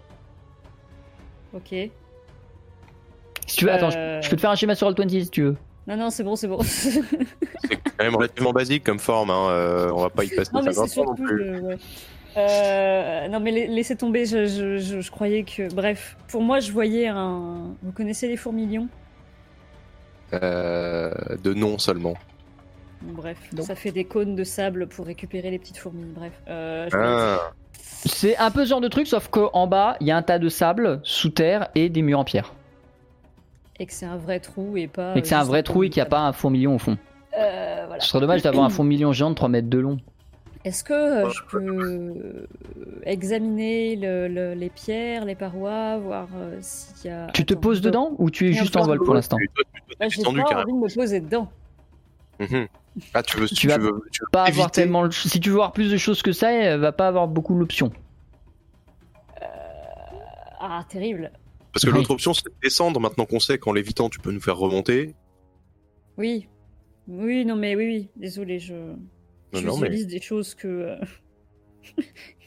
Ok. 1.54 1.74
Si 3.46 3.56
tu 3.56 3.64
veux, 3.64 3.72
attends, 3.72 3.90
je, 3.90 3.98
Euh. 3.98 4.22
je 4.22 4.30
peux 4.30 4.36
te 4.36 4.40
faire 4.40 4.50
un 4.50 4.54
schéma 4.54 4.74
sur 4.76 4.88
Roll20 4.90 5.08
si 5.24 5.30
tu 5.30 5.42
veux. 5.42 5.56
Non, 5.88 5.96
non, 5.96 6.10
c'est 6.10 6.22
bon, 6.22 6.36
c'est 6.36 6.46
bon. 6.46 6.60
C'est 6.62 7.00
quand 7.82 8.04
même 8.04 8.14
relativement 8.14 8.52
basique 8.52 8.84
comme 8.84 9.00
forme, 9.00 9.30
hein. 9.30 9.48
euh, 9.50 9.90
on 9.92 10.02
va 10.02 10.10
pas 10.10 10.24
y 10.24 10.28
passer 10.28 10.50
non, 10.54 10.62
mais 10.62 10.72
50 10.72 10.88
c'est 10.88 10.94
surtout. 10.94 11.22
ouais. 11.24 11.76
Euh, 12.36 13.26
non, 13.28 13.40
mais 13.40 13.50
la- 13.50 13.66
laissez 13.66 13.96
tomber, 13.96 14.24
je, 14.24 14.46
je, 14.46 14.78
je, 14.78 15.00
je 15.00 15.10
croyais 15.10 15.42
que. 15.42 15.72
Bref, 15.74 16.16
pour 16.28 16.42
moi, 16.42 16.60
je 16.60 16.70
voyais 16.70 17.08
un. 17.08 17.74
Vous 17.82 17.90
connaissez 17.92 18.28
les 18.28 18.36
fourmilions? 18.36 18.86
De 20.32 21.54
nom 21.54 21.78
seulement. 21.78 22.14
Bon, 23.02 23.14
Bref, 23.14 23.38
ça 23.60 23.74
fait 23.74 23.92
des 23.92 24.04
cônes 24.04 24.36
de 24.36 24.44
sable 24.44 24.86
pour 24.86 25.06
récupérer 25.06 25.50
les 25.50 25.58
petites 25.58 25.78
fourmis. 25.78 26.04
Bref. 26.14 26.32
Euh, 26.48 26.88
Ah, 26.92 27.52
C'est 28.04 28.36
un 28.36 28.50
peu 28.50 28.64
ce 28.64 28.70
genre 28.70 28.80
de 28.80 28.88
truc, 28.88 29.06
sauf 29.06 29.28
qu'en 29.28 29.66
bas, 29.66 29.96
il 30.00 30.06
y 30.06 30.10
a 30.10 30.16
un 30.16 30.22
tas 30.22 30.38
de 30.38 30.48
sable 30.48 31.00
sous 31.02 31.30
terre 31.30 31.68
et 31.74 31.88
des 31.88 32.02
murs 32.02 32.18
en 32.18 32.24
pierre. 32.24 32.52
Et 33.78 33.86
que 33.86 33.92
c'est 33.94 34.04
un 34.06 34.18
vrai 34.18 34.40
trou 34.40 34.76
et 34.76 34.86
pas. 34.86 35.14
Et 35.16 35.22
que 35.22 35.26
c'est 35.28 35.34
un 35.34 35.44
vrai 35.44 35.62
trou 35.62 35.82
et 35.84 35.88
qu'il 35.88 36.00
n'y 36.02 36.06
a 36.06 36.10
pas 36.10 36.20
un 36.20 36.32
fourmilion 36.32 36.74
au 36.74 36.78
fond. 36.78 36.98
Euh, 37.38 37.84
voilà. 37.86 38.00
Ce 38.02 38.08
serait 38.08 38.20
dommage 38.20 38.42
d'avoir 38.42 38.66
un 38.66 38.68
fourmilion 38.70 39.12
géant 39.12 39.30
de 39.30 39.34
3 39.34 39.48
mètres 39.48 39.70
de 39.70 39.78
long. 39.78 39.96
Est-ce 40.64 40.84
que 40.84 40.92
euh, 40.92 41.30
je 41.30 41.40
peux 41.48 41.58
euh, 41.64 42.46
examiner 43.04 43.96
le- 43.96 44.28
le- 44.28 44.52
les 44.54 44.68
pierres, 44.68 45.24
les 45.24 45.34
parois, 45.34 45.96
voir 45.98 46.28
euh, 46.36 46.58
s'il 46.60 47.10
y 47.10 47.14
a. 47.14 47.28
Tu 47.32 47.46
te 47.46 47.54
Attends, 47.54 47.60
poses 47.60 47.80
dedans 47.80 48.14
ou 48.18 48.30
tu 48.30 48.48
es 48.48 48.52
juste 48.52 48.76
en 48.76 48.82
vol 48.84 48.98
pour 49.02 49.14
l'instant 49.14 49.38
Bah, 49.98 50.08
J'ai 50.08 50.18
descendu, 50.18 50.38
pas 50.42 50.48
carrément. 50.50 50.62
envie 50.62 50.72
de 50.72 50.84
me 50.90 50.94
poser 50.94 51.20
dedans. 51.20 51.50
Mhm. 52.40 52.66
Ah, 53.14 53.22
tu 53.22 53.38
veux, 53.38 53.46
Tu 53.48 53.54
tu, 53.54 53.68
vas 53.68 53.78
veux, 53.78 54.02
tu 54.12 54.20
veux 54.22 54.28
Pas 54.32 54.44
avoir 54.44 54.70
tellement. 54.70 55.02
le- 55.02 55.10
Si 55.12 55.40
tu 55.40 55.48
veux 55.48 55.54
voir 55.56 55.72
plus 55.72 55.90
de 55.90 55.96
choses 55.96 56.20
que 56.22 56.32
ça, 56.32 56.52
elle 56.52 56.80
va 56.80 56.92
pas 56.92 57.08
avoir 57.08 57.26
beaucoup 57.28 57.54
l'option. 57.54 57.90
Ah, 60.60 60.84
terrible. 60.88 61.30
Parce 61.72 61.84
que 61.84 61.90
Oui. 61.90 61.96
l'autre 61.96 62.10
option, 62.10 62.34
c'est 62.34 62.44
de 62.44 62.52
descendre. 62.62 63.00
Maintenant 63.00 63.24
qu'on 63.24 63.40
sait 63.40 63.58
qu'en 63.58 63.72
l'évitant, 63.72 64.10
tu 64.10 64.18
peux 64.18 64.32
nous 64.32 64.40
faire 64.40 64.56
remonter. 64.58 65.14
Oui. 66.18 66.48
Oui, 67.08 67.44
non, 67.46 67.56
mais 67.56 67.74
oui, 67.76 67.86
oui. 67.86 68.08
Désolé, 68.16 68.58
je. 68.58 68.74
Non, 69.52 69.60
je 69.60 69.66
non, 69.66 69.76
mais 69.78 69.88
visualise 69.88 70.06
des 70.06 70.20
choses 70.20 70.54
que. 70.54 70.68
euh, 70.68 70.96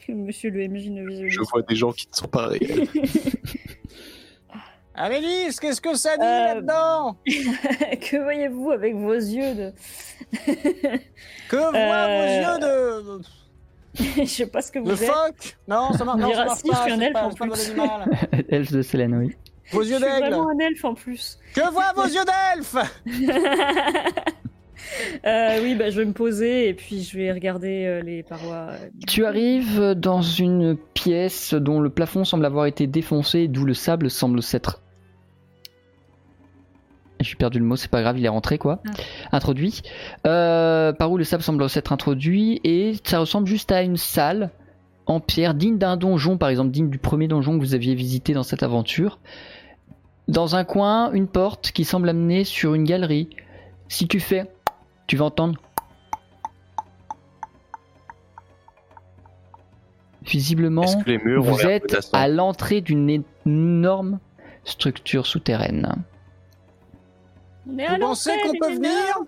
que 0.06 0.12
Monsieur 0.12 0.50
le 0.50 0.68
MJ 0.68 0.88
ne 0.90 1.06
visualise 1.08 1.32
je 1.34 1.40
vois 1.40 1.62
des 1.62 1.74
gens 1.76 1.92
qui 1.92 2.08
ne 2.10 2.14
sont 2.16 2.28
pas 2.28 2.46
réels. 2.48 2.88
Amélis, 4.96 5.56
qu'est-ce 5.60 5.80
que 5.80 5.96
ça 5.96 6.16
dit 6.16 6.22
Euh, 6.22 6.54
là-dedans? 6.54 7.16
que 7.26 8.22
voyez-vous 8.22 8.70
avec 8.70 8.94
vos 8.94 9.12
yeux 9.12 9.52
de. 9.54 9.72
Que 11.48 11.56
voient 11.56 11.72
Euh, 11.74 12.20
vos 12.20 12.26
yeux 12.44 12.58
de. 13.18 13.22
je 14.22 14.24
sais 14.24 14.46
pas 14.46 14.62
ce 14.62 14.70
que 14.70 14.78
vous 14.78 14.92
êtes. 14.92 14.98
phoque 15.10 15.56
Non, 15.66 15.92
ça 15.92 16.04
marche, 16.04 16.20
On 16.22 16.28
non, 16.28 16.32
ça 16.34 16.44
marche 16.44 16.60
si, 16.60 16.68
je 16.68 16.72
pas. 16.72 16.82
suis 16.84 16.92
un 16.92 17.00
elfe 17.00 17.12
pas- 17.12 17.24
en 17.26 17.34
pas 17.34 17.46
plus. 17.48 17.74
l'animal. 17.76 18.08
Elfe 18.48 18.70
de 18.72 18.82
oui. 19.16 19.34
Vos 19.72 19.82
Je 19.82 19.88
yeux 19.88 19.96
suis 19.96 20.04
d'aigle 20.04 20.20
vraiment 20.28 20.48
un 20.50 20.58
elfe 20.60 20.84
en 20.84 20.94
plus. 20.94 21.38
Que 21.54 21.68
voient 21.72 21.92
vos 21.96 22.04
yeux 22.06 22.24
d'elfe? 22.24 22.76
Euh, 25.26 25.60
oui, 25.62 25.74
bah, 25.74 25.90
je 25.90 26.00
vais 26.00 26.04
me 26.04 26.12
poser 26.12 26.68
et 26.68 26.74
puis 26.74 27.02
je 27.02 27.16
vais 27.16 27.32
regarder 27.32 27.84
euh, 27.86 28.02
les 28.02 28.22
parois. 28.22 28.72
Tu 29.06 29.24
arrives 29.24 29.92
dans 29.96 30.22
une 30.22 30.76
pièce 30.94 31.54
dont 31.54 31.80
le 31.80 31.90
plafond 31.90 32.24
semble 32.24 32.44
avoir 32.44 32.66
été 32.66 32.86
défoncé, 32.86 33.48
d'où 33.48 33.64
le 33.64 33.74
sable 33.74 34.10
semble 34.10 34.42
s'être. 34.42 34.80
J'ai 37.20 37.36
perdu 37.36 37.58
le 37.58 37.64
mot, 37.64 37.76
c'est 37.76 37.90
pas 37.90 38.02
grave, 38.02 38.18
il 38.18 38.24
est 38.24 38.28
rentré 38.28 38.58
quoi. 38.58 38.82
Introduit. 39.32 39.82
Euh, 40.26 40.92
par 40.92 41.10
où 41.10 41.16
le 41.16 41.24
sable 41.24 41.42
semble 41.42 41.68
s'être 41.70 41.92
introduit 41.92 42.60
et 42.64 42.94
ça 43.04 43.18
ressemble 43.18 43.46
juste 43.46 43.72
à 43.72 43.82
une 43.82 43.96
salle 43.96 44.50
en 45.06 45.20
pierre 45.20 45.54
digne 45.54 45.78
d'un 45.78 45.96
donjon, 45.96 46.38
par 46.38 46.48
exemple, 46.48 46.70
digne 46.70 46.90
du 46.90 46.98
premier 46.98 47.28
donjon 47.28 47.58
que 47.58 47.64
vous 47.64 47.74
aviez 47.74 47.94
visité 47.94 48.32
dans 48.32 48.42
cette 48.42 48.62
aventure. 48.62 49.18
Dans 50.28 50.56
un 50.56 50.64
coin, 50.64 51.12
une 51.12 51.28
porte 51.28 51.72
qui 51.72 51.84
semble 51.84 52.08
amener 52.08 52.44
sur 52.44 52.74
une 52.74 52.84
galerie. 52.84 53.28
Si 53.88 54.08
tu 54.08 54.20
fais, 54.20 54.50
tu 55.06 55.16
vas 55.16 55.26
entendre 55.26 55.60
Visiblement, 60.22 60.84
vous 61.38 61.60
êtes 61.66 62.08
à 62.14 62.28
l'entrée 62.28 62.80
d'une 62.80 63.22
énorme 63.44 64.18
structure 64.64 65.26
souterraine. 65.26 65.84
À 65.86 65.96
Vous 67.66 67.98
pensez 68.00 68.30
qu'on 68.42 68.58
peut 68.58 68.72
venir 68.74 69.18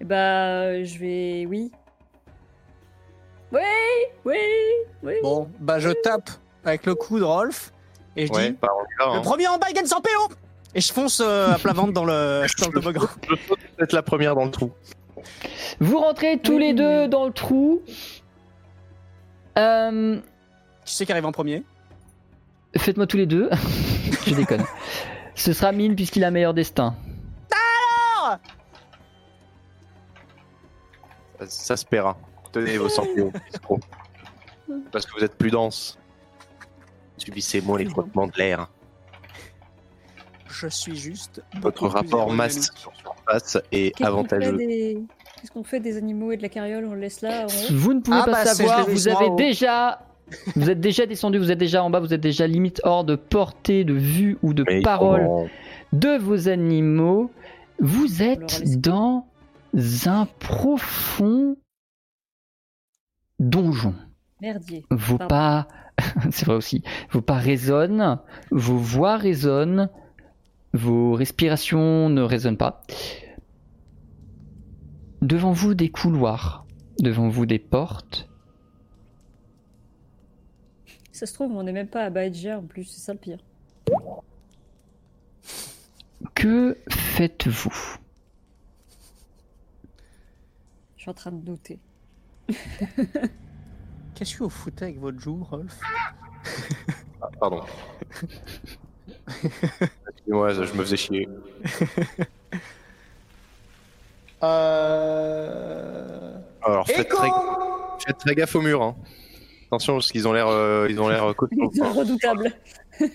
Eh 0.00 0.04
Bah, 0.04 0.82
je 0.82 0.98
vais. 0.98 1.46
Oui. 1.46 1.70
Oui, 3.52 3.60
oui, 4.24 4.36
oui. 5.02 5.14
Bon, 5.22 5.48
bah 5.58 5.78
je 5.80 5.90
tape 5.90 6.30
avec 6.64 6.86
le 6.86 6.94
coup 6.94 7.18
de 7.18 7.24
Rolf 7.24 7.72
et 8.16 8.26
je 8.26 8.32
Ouais, 8.32 8.50
dis 8.50 8.58
bah, 8.60 8.68
Le 9.00 9.04
hein. 9.18 9.20
premier 9.22 9.48
en 9.48 9.58
bas, 9.58 9.66
il 9.70 9.74
gagne 9.74 9.86
100 9.86 10.00
PO 10.00 10.34
Et 10.74 10.80
je 10.80 10.92
fonce 10.92 11.20
euh, 11.20 11.52
à 11.52 11.58
plat 11.58 11.72
ventre 11.72 11.92
dans 11.92 12.04
le, 12.04 12.46
dans 12.60 12.66
le 12.66 12.72
toboggan. 12.72 13.08
Je 13.28 13.34
saute 13.46 13.58
peut-être 13.76 13.92
la 13.92 14.02
première 14.02 14.34
dans 14.34 14.44
le 14.44 14.50
trou. 14.50 14.72
Vous 15.80 15.98
rentrez 15.98 16.38
tous 16.38 16.58
les 16.58 16.72
deux 16.74 17.08
dans 17.08 17.26
le 17.26 17.32
trou. 17.32 17.82
Euh, 19.58 20.18
Qui 20.84 20.94
c'est 20.94 21.06
qui 21.06 21.12
arrive 21.12 21.26
en 21.26 21.32
premier 21.32 21.64
Faites-moi 22.76 23.06
tous 23.06 23.16
les 23.16 23.26
deux. 23.26 23.50
Je 24.26 24.34
déconne. 24.34 24.64
Ce 25.34 25.52
sera 25.52 25.72
Mine 25.72 25.96
puisqu'il 25.96 26.22
a 26.24 26.30
meilleur 26.30 26.54
destin. 26.54 26.94
Ça, 31.40 31.46
ça 31.46 31.76
se 31.76 31.84
paiera. 31.84 32.16
Tenez 32.52 32.78
vos 32.78 32.88
100 32.88 33.02
kilos, 33.14 33.32
escrocs. 33.52 33.80
Parce 34.92 35.06
que 35.06 35.12
vous 35.18 35.24
êtes 35.24 35.36
plus 35.36 35.50
dense. 35.50 35.98
Subissez 37.16 37.60
moins 37.60 37.78
les 37.78 37.86
frottements 37.86 38.26
de 38.26 38.36
l'air. 38.36 38.68
Je 40.52 40.66
suis 40.68 40.96
juste. 40.96 41.42
Votre 41.60 41.86
rapport 41.88 42.32
masse 42.32 42.70
sur 42.76 42.92
surface 42.94 43.58
est 43.72 43.94
Qu'est-ce 43.96 44.10
qu'on 44.10 44.24
fait 44.24 44.34
avantageux. 44.34 44.56
des- 44.56 44.98
Qu'est-ce 45.40 45.52
qu'on 45.52 45.64
fait 45.64 45.80
des 45.80 45.96
animaux 45.96 46.32
et 46.32 46.36
de 46.36 46.42
la 46.42 46.48
carriole? 46.48 46.84
On 46.86 46.94
le 46.94 47.00
laisse 47.00 47.20
là 47.22 47.46
Vous 47.70 47.94
ne 47.94 48.00
pouvez 48.00 48.18
Ah 48.20 48.24
pas 48.24 48.32
bah, 48.32 48.44
savoir. 48.44 48.86
Vous 48.88 49.08
avez 49.08 49.26
haut. 49.26 49.36
déjà, 49.36 50.02
vous 50.56 50.68
êtes 50.68 50.80
déjà 50.80 51.06
descendu. 51.06 51.38
Vous 51.38 51.50
êtes 51.50 51.58
déjà 51.58 51.82
en 51.82 51.88
bas. 51.90 52.00
Vous 52.00 52.12
êtes 52.12 52.20
déjà 52.20 52.46
limite 52.46 52.80
hors 52.84 53.04
de 53.04 53.16
portée 53.16 53.84
de 53.84 53.94
vue 53.94 54.36
ou 54.42 54.52
de 54.52 54.64
Mais 54.68 54.82
parole 54.82 55.20
comment- 55.22 55.46
de 55.92 56.18
vos 56.18 56.48
animaux. 56.48 57.30
Vous 57.78 58.22
êtes 58.22 58.78
dans 58.80 59.26
un 60.06 60.26
profond 60.40 61.56
donjon. 63.38 63.94
Merdier. 64.42 64.84
vos 64.90 65.18
Pardon. 65.18 65.28
pas, 65.34 65.68
c'est 66.30 66.46
vrai 66.46 66.54
aussi, 66.56 66.82
vos 67.10 67.20
pas 67.20 67.34
résonnent, 67.36 68.18
vos 68.50 68.76
voix 68.78 69.16
résonnent, 69.16 69.90
vos 70.72 71.14
respirations 71.14 72.08
ne 72.08 72.22
résonnent 72.22 72.56
pas. 72.56 72.82
Devant 75.22 75.52
vous 75.52 75.74
des 75.74 75.90
couloirs, 75.90 76.66
devant 76.98 77.28
vous 77.28 77.46
des 77.46 77.58
portes. 77.58 78.28
Ça 81.12 81.26
se 81.26 81.34
trouve, 81.34 81.52
on 81.52 81.62
n'est 81.62 81.72
même 81.72 81.88
pas 81.88 82.04
à 82.04 82.10
Baedja 82.10 82.58
en 82.58 82.62
plus, 82.62 82.84
c'est 82.84 83.00
ça 83.00 83.12
le 83.12 83.18
pire. 83.18 83.38
Que 86.34 86.78
faites-vous? 86.88 87.96
Je 90.96 91.02
suis 91.02 91.10
en 91.10 91.14
train 91.14 91.32
de 91.32 91.44
douter. 91.44 91.78
Qu'est-ce 94.14 94.36
que 94.36 94.44
vous 94.44 94.50
foutez 94.50 94.84
avec 94.84 94.98
votre 94.98 95.18
joue, 95.18 95.42
Rolf? 95.42 95.78
Ah, 97.20 97.28
pardon. 97.38 97.62
Excusez-moi, 100.26 100.52
je 100.52 100.60
me 100.60 100.84
faisais 100.84 100.96
chier. 100.96 101.28
Euh. 104.42 106.32
Alors 106.62 106.86
faites 106.86 107.10
très, 107.10 107.28
faites 108.06 108.16
très 108.16 108.34
gaffe 108.34 108.56
au 108.56 108.62
mur. 108.62 108.82
Hein. 108.82 108.96
Attention 109.66 109.94
parce 109.94 110.10
qu'ils 110.10 110.26
ont 110.26 110.32
l'air, 110.32 110.48
euh, 110.48 110.86
ils 110.88 111.00
ont 111.00 111.08
l'air 111.08 111.24
euh, 111.24 111.32
costauds. 111.34 111.70
Ils 111.74 111.78
sont 111.78 111.92
redoutables. 111.92 112.52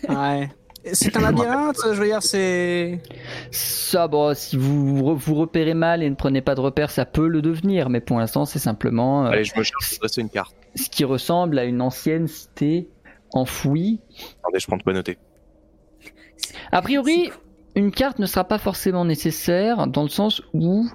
Ouais. 0.08 0.50
C'est 0.94 1.18
un 1.18 1.22
labyrinthe, 1.22 1.78
je 1.84 2.00
veux 2.00 2.06
dire, 2.06 2.22
c'est. 2.22 3.02
Ça, 3.50 4.08
bon, 4.08 4.36
si 4.36 4.56
vous 4.56 5.16
vous 5.16 5.36
repérez 5.36 5.74
mal 5.74 6.04
et 6.04 6.10
ne 6.10 6.16
prenez 6.16 6.42
pas 6.42 6.54
de 6.54 6.62
repères, 6.62 6.92
ça 6.92 7.06
peut 7.06 7.28
le 7.28 7.42
devenir, 7.42 7.90
mais 7.90 8.02
pour 8.02 8.20
l'instant, 8.20 8.46
c'est 8.46 8.60
simplement 8.60 9.26
euh, 9.26 9.32
Allez, 9.32 9.44
je 9.44 9.54
me 9.58 9.64
dresser 10.00 10.22
une 10.22 10.30
carte. 10.30 10.56
ce 10.76 10.88
qui 10.90 11.04
ressemble 11.04 11.58
à 11.58 11.64
une 11.66 11.82
ancienne 11.82 12.28
cité 12.28 12.88
enfouie 13.32 14.00
Attendez, 14.44 14.60
je 14.60 14.68
prends 14.68 14.78
de 14.78 14.84
quoi 14.84 14.94
noter. 14.94 15.18
A 16.72 16.82
priori, 16.82 17.32
une 17.76 17.92
carte 17.92 18.20
ne 18.20 18.26
sera 18.26 18.44
pas 18.44 18.58
forcément 18.58 19.06
nécessaire 19.06 19.88
dans 19.88 20.04
le 20.04 20.10
sens 20.10 20.42
où 20.54 20.88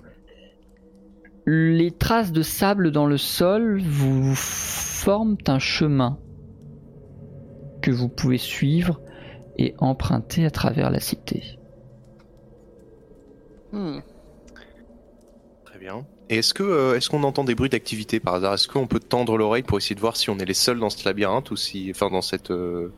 les 1.46 1.90
traces 1.90 2.32
de 2.32 2.42
sable 2.42 2.90
dans 2.90 3.06
le 3.06 3.16
sol 3.16 3.80
vous 3.82 4.34
forment 4.34 5.38
un 5.46 5.58
chemin 5.58 6.18
que 7.82 7.90
vous 7.90 8.08
pouvez 8.08 8.38
suivre 8.38 9.00
et 9.58 9.74
emprunter 9.78 10.44
à 10.44 10.50
travers 10.50 10.90
la 10.90 11.00
cité. 11.00 11.58
Hmm. 13.72 14.00
Très 15.64 15.78
bien. 15.78 16.06
Et 16.28 16.38
est-ce 16.38 16.54
que, 16.54 16.62
euh, 16.62 16.96
est-ce 16.96 17.10
qu'on 17.10 17.24
entend 17.24 17.44
des 17.44 17.54
bruits 17.54 17.70
d'activité 17.70 18.20
par 18.20 18.34
hasard? 18.34 18.54
Est-ce 18.54 18.68
qu'on 18.68 18.86
peut 18.86 19.00
tendre 19.00 19.36
l'oreille 19.36 19.62
pour 19.62 19.78
essayer 19.78 19.96
de 19.96 20.00
voir 20.00 20.16
si 20.16 20.30
on 20.30 20.38
est 20.38 20.44
les 20.44 20.54
seuls 20.54 20.78
dans 20.78 20.90
ce 20.90 21.04
labyrinthe 21.04 21.50
ou 21.50 21.56
si, 21.56 21.90
enfin, 21.90 22.10
dans 22.10 22.22
cette, 22.22 22.50
euh, 22.50 22.92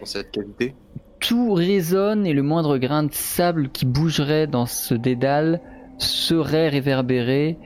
dans 0.00 0.06
cette 0.06 0.30
cavité? 0.30 0.74
Tout 1.20 1.52
résonne 1.52 2.26
et 2.26 2.32
le 2.32 2.42
moindre 2.42 2.78
grain 2.78 3.02
de 3.02 3.12
sable 3.12 3.70
qui 3.70 3.84
bougerait 3.86 4.46
dans 4.46 4.66
ce 4.66 4.94
dédale 4.94 5.60
serait 5.98 6.68
réverbéré. 6.68 7.58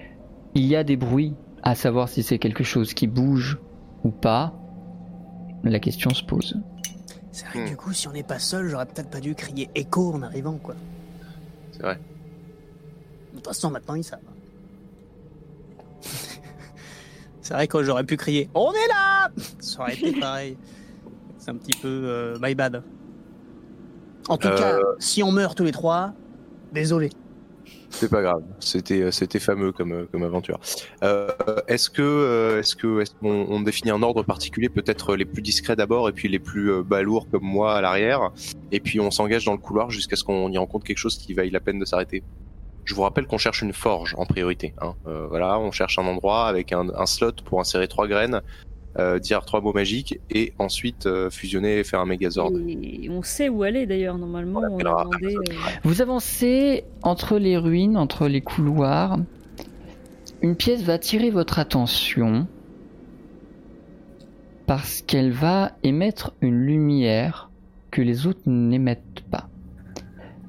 Il 0.54 0.64
y 0.64 0.74
a 0.76 0.84
des 0.84 0.96
bruits, 0.96 1.34
à 1.62 1.74
savoir 1.74 2.08
si 2.08 2.22
c'est 2.22 2.38
quelque 2.38 2.64
chose 2.64 2.94
qui 2.94 3.06
bouge 3.06 3.58
ou 4.04 4.10
pas. 4.10 4.54
La 5.64 5.78
question 5.78 6.10
se 6.10 6.24
pose. 6.24 6.58
C'est 7.30 7.46
vrai 7.46 7.58
que 7.60 7.64
Hmm. 7.64 7.68
du 7.68 7.76
coup, 7.76 7.92
si 7.92 8.08
on 8.08 8.12
n'est 8.12 8.22
pas 8.22 8.38
seul, 8.38 8.68
j'aurais 8.68 8.86
peut-être 8.86 9.10
pas 9.10 9.20
dû 9.20 9.34
crier 9.34 9.70
écho 9.74 10.12
en 10.14 10.22
arrivant, 10.22 10.58
quoi. 10.58 10.74
C'est 11.72 11.82
vrai. 11.82 11.98
De 13.32 13.36
toute 13.38 13.46
façon, 13.46 13.70
maintenant, 13.70 13.94
ils 13.94 14.04
savent. 14.04 14.18
C'est 17.40 17.54
vrai 17.54 17.66
que 17.68 17.82
j'aurais 17.82 18.04
pu 18.04 18.16
crier 18.16 18.48
On 18.54 18.70
est 18.72 18.88
là 18.88 19.30
Ça 19.60 19.80
aurait 19.82 19.94
été 19.94 20.12
pareil. 20.20 20.56
C'est 21.38 21.50
un 21.50 21.56
petit 21.56 21.78
peu 21.80 21.88
euh, 21.88 22.38
my 22.40 22.54
bad. 22.54 22.82
En 24.28 24.36
tout 24.38 24.48
Euh. 24.48 24.56
cas, 24.58 24.78
si 24.98 25.22
on 25.22 25.32
meurt 25.32 25.56
tous 25.56 25.64
les 25.64 25.72
trois, 25.72 26.12
désolé. 26.72 27.10
C'est 27.90 28.08
pas 28.08 28.22
grave, 28.22 28.42
c'était 28.58 29.12
c'était 29.12 29.38
fameux 29.38 29.70
comme 29.70 30.06
comme 30.10 30.22
aventure. 30.22 30.58
Euh, 31.04 31.28
est-ce 31.68 31.90
que 31.90 32.00
euh, 32.02 32.58
est-ce 32.60 32.74
que 32.74 33.00
est-ce 33.02 33.10
qu'on 33.20 33.46
on 33.50 33.60
définit 33.60 33.90
un 33.90 34.02
ordre 34.02 34.22
particulier, 34.22 34.70
peut-être 34.70 35.14
les 35.14 35.26
plus 35.26 35.42
discrets 35.42 35.76
d'abord 35.76 36.08
et 36.08 36.12
puis 36.12 36.28
les 36.28 36.38
plus 36.38 36.70
euh, 36.72 36.82
balourds 36.82 37.28
comme 37.30 37.44
moi 37.44 37.74
à 37.74 37.80
l'arrière, 37.82 38.30
et 38.72 38.80
puis 38.80 38.98
on 38.98 39.10
s'engage 39.10 39.44
dans 39.44 39.52
le 39.52 39.58
couloir 39.58 39.90
jusqu'à 39.90 40.16
ce 40.16 40.24
qu'on 40.24 40.50
y 40.50 40.56
rencontre 40.56 40.86
quelque 40.86 40.96
chose 40.98 41.18
qui 41.18 41.34
vaille 41.34 41.50
la 41.50 41.60
peine 41.60 41.78
de 41.78 41.84
s'arrêter. 41.84 42.22
Je 42.84 42.94
vous 42.94 43.02
rappelle 43.02 43.26
qu'on 43.26 43.38
cherche 43.38 43.60
une 43.62 43.74
forge 43.74 44.14
en 44.16 44.24
priorité. 44.24 44.72
Hein. 44.80 44.94
Euh, 45.06 45.26
voilà, 45.28 45.58
on 45.60 45.70
cherche 45.70 45.98
un 45.98 46.06
endroit 46.06 46.46
avec 46.48 46.72
un, 46.72 46.88
un 46.96 47.06
slot 47.06 47.32
pour 47.44 47.60
insérer 47.60 47.88
trois 47.88 48.08
graines, 48.08 48.40
euh, 48.98 49.18
dire 49.18 49.44
trois 49.44 49.60
mots 49.60 49.72
magiques 49.72 50.20
et 50.30 50.52
ensuite 50.58 51.06
euh, 51.06 51.30
fusionner 51.30 51.78
et 51.78 51.84
faire 51.84 52.00
un 52.00 52.06
Megazord. 52.06 52.52
Et 52.68 53.08
on 53.10 53.22
sait 53.22 53.48
où 53.48 53.62
aller 53.62 53.86
d'ailleurs, 53.86 54.18
normalement. 54.18 54.60
On 54.60 54.74
On, 54.74 54.78
a 54.78 54.82
l'appellera 54.82 55.04
demandé. 55.04 55.36
euh, 55.36 55.54
Vous 55.84 56.02
avancez 56.02 56.84
entre 57.02 57.38
les 57.38 57.56
ruines, 57.56 57.96
entre 57.96 58.28
les 58.28 58.40
couloirs. 58.42 59.18
Une 60.42 60.56
pièce 60.56 60.82
va 60.82 60.94
attirer 60.94 61.30
votre 61.30 61.58
attention 61.58 62.46
parce 64.66 65.02
qu'elle 65.02 65.32
va 65.32 65.72
émettre 65.82 66.32
une 66.40 66.64
lumière 66.64 67.50
que 67.90 68.00
les 68.02 68.26
autres 68.26 68.40
n'émettent 68.46 69.22
pas. 69.30 69.48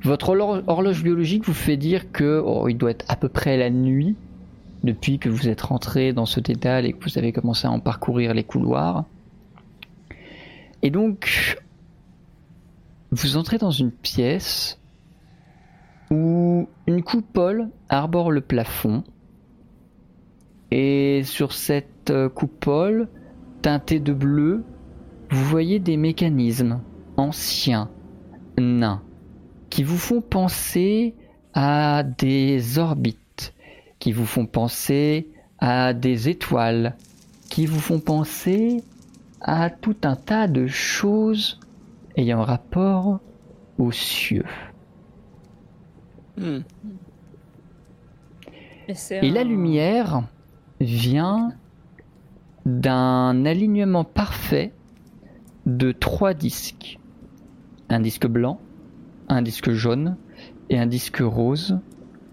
Votre 0.03 0.29
horlo- 0.35 0.63
horloge 0.67 1.03
biologique 1.03 1.45
vous 1.45 1.53
fait 1.53 1.77
dire 1.77 2.11
que 2.11 2.41
oh, 2.45 2.67
il 2.67 2.77
doit 2.77 2.91
être 2.91 3.05
à 3.07 3.15
peu 3.15 3.29
près 3.29 3.57
la 3.57 3.69
nuit 3.69 4.15
depuis 4.83 5.19
que 5.19 5.29
vous 5.29 5.47
êtes 5.47 5.61
rentré 5.61 6.13
dans 6.13 6.25
ce 6.25 6.39
dédale 6.39 6.85
et 6.85 6.93
que 6.93 7.03
vous 7.03 7.17
avez 7.17 7.31
commencé 7.31 7.67
à 7.67 7.71
en 7.71 7.79
parcourir 7.79 8.33
les 8.33 8.43
couloirs. 8.43 9.05
Et 10.81 10.89
donc, 10.89 11.57
vous 13.11 13.37
entrez 13.37 13.57
dans 13.57 13.71
une 13.71 13.91
pièce 13.91 14.79
où 16.11 16.67
une 16.87 17.03
coupole 17.03 17.69
arbore 17.89 18.31
le 18.31 18.41
plafond. 18.41 19.03
Et 20.71 21.21
sur 21.23 21.53
cette 21.53 22.09
euh, 22.09 22.29
coupole, 22.29 23.07
teintée 23.61 23.99
de 23.99 24.13
bleu, 24.13 24.63
vous 25.29 25.45
voyez 25.45 25.79
des 25.79 25.97
mécanismes 25.97 26.81
anciens, 27.17 27.89
nains, 28.57 29.01
qui 29.69 29.83
vous 29.83 29.97
font 29.97 30.21
penser 30.21 31.15
à 31.53 32.03
des 32.03 32.79
orbites, 32.79 33.19
qui 34.03 34.11
vous 34.11 34.25
font 34.25 34.45
penser 34.45 35.29
à 35.59 35.93
des 35.93 36.27
étoiles, 36.27 36.97
qui 37.49 37.65
vous 37.65 37.79
font 37.79 38.01
penser 38.01 38.83
à 39.39 39.69
tout 39.69 39.95
un 40.03 40.17
tas 40.17 40.49
de 40.49 40.67
choses 40.67 41.57
ayant 42.17 42.41
rapport 42.41 43.21
aux 43.77 43.93
cieux. 43.93 44.43
Hmm. 46.35 46.63
et 48.89 49.29
la 49.29 49.45
lumière 49.45 50.23
vient 50.81 51.53
d'un 52.65 53.45
alignement 53.45 54.03
parfait 54.03 54.73
de 55.65 55.93
trois 55.93 56.33
disques. 56.33 56.99
Un 57.87 58.01
disque 58.01 58.27
blanc, 58.27 58.59
un 59.29 59.41
disque 59.41 59.71
jaune 59.71 60.17
et 60.69 60.77
un 60.77 60.87
disque 60.87 61.21
rose 61.21 61.79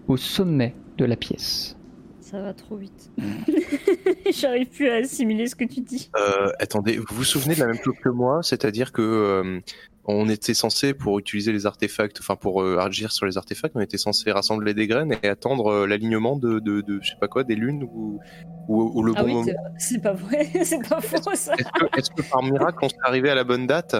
au 0.09 0.17
sommet 0.17 0.75
de 1.01 1.05
la 1.07 1.15
pièce. 1.15 1.75
Ça 2.21 2.39
va 2.41 2.53
trop 2.53 2.77
vite. 2.77 3.09
J'arrive 4.31 4.67
plus 4.69 4.89
à 4.89 4.95
assimiler 4.95 5.47
ce 5.47 5.55
que 5.55 5.65
tu 5.65 5.81
dis. 5.81 6.09
Euh, 6.17 6.49
attendez, 6.59 6.97
vous 6.97 7.05
vous 7.15 7.23
souvenez 7.23 7.55
de 7.55 7.59
la 7.59 7.67
même 7.67 7.81
chose 7.83 7.95
que 8.03 8.09
moi, 8.09 8.41
c'est-à-dire 8.43 8.91
que 8.91 9.01
euh, 9.01 9.59
on 10.05 10.29
était 10.29 10.53
censé 10.53 10.93
pour 10.93 11.17
utiliser 11.19 11.51
les 11.51 11.65
artefacts, 11.65 12.19
enfin 12.19 12.35
pour 12.35 12.61
euh, 12.61 12.77
agir 12.77 13.11
sur 13.11 13.25
les 13.25 13.37
artefacts, 13.37 13.75
on 13.75 13.81
était 13.81 13.97
censé 13.97 14.31
rassembler 14.31 14.73
des 14.73 14.87
graines 14.87 15.17
et 15.23 15.27
attendre 15.27 15.67
euh, 15.71 15.87
l'alignement 15.87 16.37
de, 16.37 16.59
de, 16.59 16.81
de 16.81 16.99
je 17.01 17.09
sais 17.09 17.15
pas 17.19 17.27
quoi, 17.27 17.43
des 17.43 17.55
lunes 17.55 17.83
ou, 17.91 18.19
ou, 18.67 18.91
ou 18.95 19.03
le 19.03 19.13
Ah 19.15 19.21
bon 19.23 19.25
oui, 19.27 19.33
moment? 19.33 19.51
c'est- 19.77 19.99
pas 20.01 20.13
vrai, 20.13 20.47
c'est 20.63 20.87
pas 20.87 21.01
faux 21.01 21.35
ça. 21.35 21.53
Est-ce 21.55 21.69
que, 21.79 21.99
est-ce 21.99 22.09
que 22.11 22.21
par 22.29 22.43
miracle 22.43 22.77
on 22.81 22.89
serait 22.89 22.99
arrivé 23.07 23.29
à 23.29 23.35
la 23.35 23.43
bonne 23.43 23.67
date? 23.67 23.95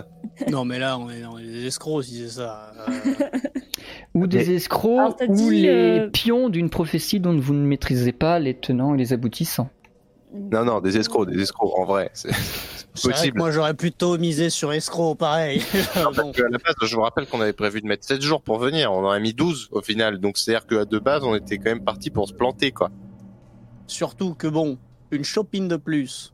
Non, 0.50 0.64
mais 0.64 0.80
là, 0.80 0.98
on 0.98 1.10
est, 1.10 1.26
on 1.26 1.38
est 1.38 1.46
des 1.48 1.66
escrocs 1.66 2.06
si 2.06 2.20
c'est 2.20 2.30
ça. 2.30 2.72
Ou 4.14 4.28
des 4.28 4.38
Mais- 4.40 4.56
escrocs, 4.56 5.00
Alors, 5.00 5.16
ou 5.30 5.36
dit, 5.36 5.62
les 5.62 5.70
euh, 6.00 6.08
pions 6.10 6.50
d'une 6.50 6.70
prophétie 6.70 7.20
dont 7.20 7.38
vous 7.40 7.54
ne 7.54 7.66
maîtrisez 7.66 8.12
pas 8.12 8.40
les 8.40 8.54
tenants 8.54 8.94
et 8.94 8.98
les 8.98 9.14
aboutissants. 9.14 9.70
Non, 10.34 10.64
non, 10.66 10.80
des 10.82 10.98
escrocs, 10.98 11.30
des 11.30 11.42
escrocs, 11.42 11.78
en 11.78 11.86
vrai. 11.86 12.10
C'est 12.14 12.32
c'est 12.94 13.04
vrai 13.08 13.14
que 13.14 13.18
possible. 13.20 13.38
moi, 13.38 13.52
j'aurais 13.52 13.74
plutôt 13.74 14.18
misé 14.18 14.50
sur 14.50 14.72
escroc, 14.74 15.16
pareil. 15.16 15.62
Parce 15.94 16.16
Bon. 16.18 16.32
que 16.34 16.42
à 16.42 16.50
la 16.50 16.58
base, 16.58 16.76
je 16.84 16.94
vous 16.96 17.02
rappelle 17.02 17.26
qu'on 17.26 17.40
avait 17.42 17.54
prévu 17.54 17.82
de 17.82 17.88
mettre 17.88 18.06
7 18.06 18.22
jours 18.22 18.42
pour 18.42 18.58
venir, 18.60 18.92
on 18.92 19.06
en 19.06 19.10
a 19.12 19.20
mis 19.20 19.34
12 19.34 19.70
au 19.72 19.82
final, 19.82 20.20
donc 20.20 20.38
c'est-à-dire 20.38 20.68
qu'à 20.68 20.84
de 20.86 21.00
base, 21.00 21.24
on 21.24 21.36
était 21.36 21.58
quand 21.58 21.70
même 21.70 21.84
parti 21.84 22.10
pour 22.10 22.28
se 22.28 22.34
planter, 22.34 22.72
quoi. 22.72 22.90
Surtout 23.88 24.34
que 24.34 24.48
bon, 24.48 24.78
une 25.12 25.24
shopping 25.24 25.68
de 25.68 25.76
plus. 25.78 26.34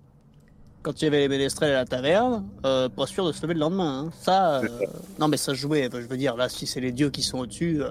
Quand 0.87 1.01
il 1.01 1.03
y 1.03 1.07
avait 1.09 1.19
les 1.19 1.27
ménestrels 1.27 1.71
à 1.71 1.79
la 1.79 1.85
taverne, 1.85 2.47
euh, 2.65 2.87
pas 2.87 3.05
sûr 3.07 3.27
de 3.27 3.33
se 3.33 3.41
lever 3.41 3.55
le 3.55 3.59
lendemain. 3.59 4.05
hein. 4.05 4.11
Ça, 4.21 4.61
euh, 4.61 4.67
non 5.19 5.27
mais 5.27 5.35
ça 5.35 5.51
se 5.51 5.55
jouait. 5.57 5.89
Je 5.91 5.97
veux 6.07 6.15
dire, 6.15 6.37
là, 6.37 6.47
si 6.47 6.65
c'est 6.65 6.79
les 6.79 6.93
dieux 6.93 7.09
qui 7.09 7.21
sont 7.23 7.39
au-dessus, 7.39 7.83
euh... 7.83 7.89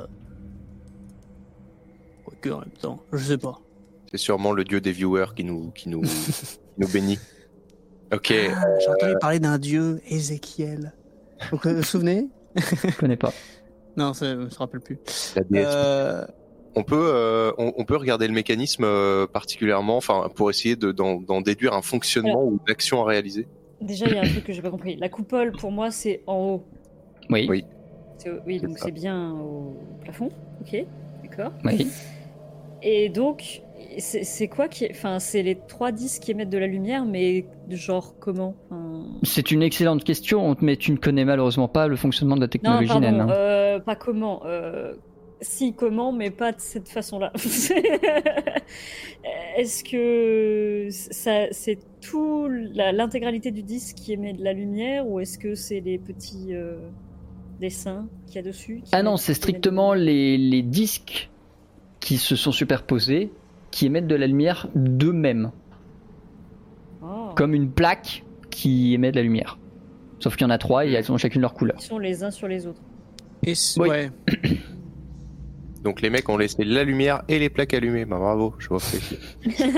que 2.40 2.49
en 2.49 2.61
même 2.61 2.70
temps, 2.80 3.03
je 3.12 3.18
sais 3.22 3.36
pas. 3.36 3.61
C'est 4.11 4.16
sûrement 4.16 4.53
le 4.53 4.64
dieu 4.64 4.80
des 4.80 4.92
viewers 4.92 5.26
qui 5.36 5.44
nous, 5.44 5.72
qui 5.72 5.90
nous, 5.90 6.01
qui 6.01 6.59
nous 6.78 6.88
bénit. 6.88 7.18
Ok, 8.14 8.32
Ah, 8.32 8.64
J'ai 8.80 8.88
entendu 8.88 9.14
parler 9.20 9.40
d'un 9.40 9.59
dieu, 9.59 10.01
Ézéchiel. 10.09 10.94
Vous 11.53 11.59
vous 11.62 11.82
souvenez? 11.82 12.28
Je 12.57 12.97
connais 12.97 13.18
pas. 13.18 13.34
Non, 13.99 14.14
ça, 14.14 14.24
je 14.30 14.36
me 14.36 14.49
rappelle 14.57 14.80
plus. 14.80 14.99
la 15.34 15.42
déesse 15.42 15.66
Euh, 15.68 16.24
On 16.78 16.82
peut, 16.82 16.94
euh, 17.14 17.52
on, 17.58 17.72
on 17.76 17.84
peut 17.84 17.96
regarder 17.96 18.28
le 18.28 18.34
mécanisme 18.34 18.84
euh, 18.84 19.26
particulièrement, 19.26 19.96
enfin, 19.96 20.28
pour 20.34 20.50
essayer 20.50 20.76
de- 20.76 20.92
d'en 20.92 21.40
déduire 21.40 21.72
un 21.72 21.82
fonctionnement 21.82 22.44
ou 22.44 22.52
une 22.64 22.70
action 22.72 23.02
à 23.02 23.06
réaliser. 23.06 23.48
Déjà, 23.80 24.06
il 24.06 24.14
y 24.14 24.18
a 24.18 24.22
un 24.22 24.26
truc 24.28 24.44
que 24.44 24.52
j'ai 24.52 24.62
pas 24.62 24.70
compris. 24.70 24.96
La 24.96 25.08
coupole, 25.08 25.52
pour 25.52 25.70
moi, 25.72 25.90
c'est 25.90 26.22
en 26.26 26.36
haut. 26.36 26.64
Oui, 27.30 27.46
Oui. 27.48 27.64
Oui, 28.46 28.60
donc 28.60 28.78
c'est 28.78 28.90
bien 28.92 29.32
au 29.32 29.76
plafond. 30.02 30.28
Ok, 30.60 30.84
d'accord. 31.22 31.52
oui. 31.64 31.86
Et 32.82 33.08
donc, 33.08 33.62
c'est 33.98 34.48
quoi 34.48 34.68
qui. 34.68 34.86
Enfin, 34.90 35.18
c'est 35.18 35.42
les 35.42 35.54
trois 35.56 35.92
disques 35.92 36.22
qui 36.22 36.30
émettent 36.30 36.50
de 36.50 36.58
la 36.58 36.66
lumière, 36.66 37.04
mais 37.04 37.46
genre 37.70 38.14
comment 38.20 38.54
Enfin, 38.70 39.04
C'est 39.22 39.50
une 39.50 39.62
excellente 39.62 40.04
question, 40.04 40.54
mais 40.60 40.76
tu 40.76 40.92
ne 40.92 40.96
connais 40.96 41.24
malheureusement 41.24 41.68
pas 41.68 41.88
le 41.88 41.96
fonctionnement 41.96 42.36
de 42.36 42.40
la 42.40 42.46
Non, 42.46 42.50
technologie 42.50 42.86
pardon, 42.88 43.00
naine. 43.00 43.20
hein. 43.20 43.28
euh, 43.30 43.80
pas 43.80 43.96
comment. 43.96 44.42
euh, 44.46 44.94
Si, 45.43 45.74
comment, 45.74 46.12
mais 46.12 46.30
pas 46.30 46.53
de 46.53 46.61
cette 46.61 46.89
façon-là. 46.89 47.30
Est-ce 49.57 49.84
que 49.84 50.89
ça, 50.91 51.47
c'est 51.51 51.78
tout 52.01 52.47
la- 52.49 52.93
l'intégralité 52.93 53.51
du 53.51 53.62
disque 53.62 53.97
qui 53.97 54.12
émet 54.12 54.32
de 54.32 54.43
la 54.45 54.53
lumière, 54.53 55.07
ou 55.07 55.20
est-ce 55.20 55.39
que 55.39 55.55
c'est 55.55 55.80
les 55.80 55.99
petits 55.99 56.55
euh, 56.55 56.76
dessins 57.61 58.09
qu'il 58.26 58.37
y 58.37 58.39
a 58.39 58.43
dessus 58.43 58.82
Ah 58.93 59.03
non, 59.03 59.16
c'est 59.16 59.34
strictement 59.34 59.95
les, 59.95 60.37
les 60.39 60.62
disques 60.62 61.30
qui 62.01 62.18
se 62.18 62.37
sont 62.37 62.53
superposés 62.53 63.30
qui 63.70 63.87
émettent 63.87 64.07
de 64.07 64.14
la 64.14 64.26
lumière 64.26 64.68
d'eux-mêmes, 64.74 65.51
Ah. 67.03 67.32
comme 67.37 67.55
une 67.55 67.70
plaque 67.70 68.24
qui 68.51 68.95
émet 68.95 69.11
de 69.11 69.16
la 69.16 69.22
lumière. 69.22 69.59
Sauf 70.20 70.37
qu'il 70.37 70.45
y 70.47 70.47
en 70.47 70.51
a 70.51 70.59
trois 70.59 70.87
et 70.87 70.93
elles 70.93 71.11
ont 71.12 71.18
chacune 71.18 71.43
leur 71.43 71.53
couleur. 71.55 71.76
Ils 71.80 71.84
sont 71.84 71.99
les 71.99 72.22
uns 72.22 72.30
sur 72.30 72.49
les 72.49 72.66
autres. 72.66 72.80
et 73.45 73.53
Oui. 73.78 73.89
ouais. 73.89 74.11
Donc 75.87 76.01
les 76.03 76.11
mecs 76.11 76.28
ont 76.28 76.37
laissé 76.37 76.64
la 76.64 76.82
lumière 76.82 77.22
et 77.28 77.39
les 77.39 77.49
plaques 77.49 77.72
allumées. 77.72 78.05
Bah 78.07 78.18
bravo, 78.18 78.55
je 78.59 78.68
vous 78.70 78.80
félicite. 78.80 79.20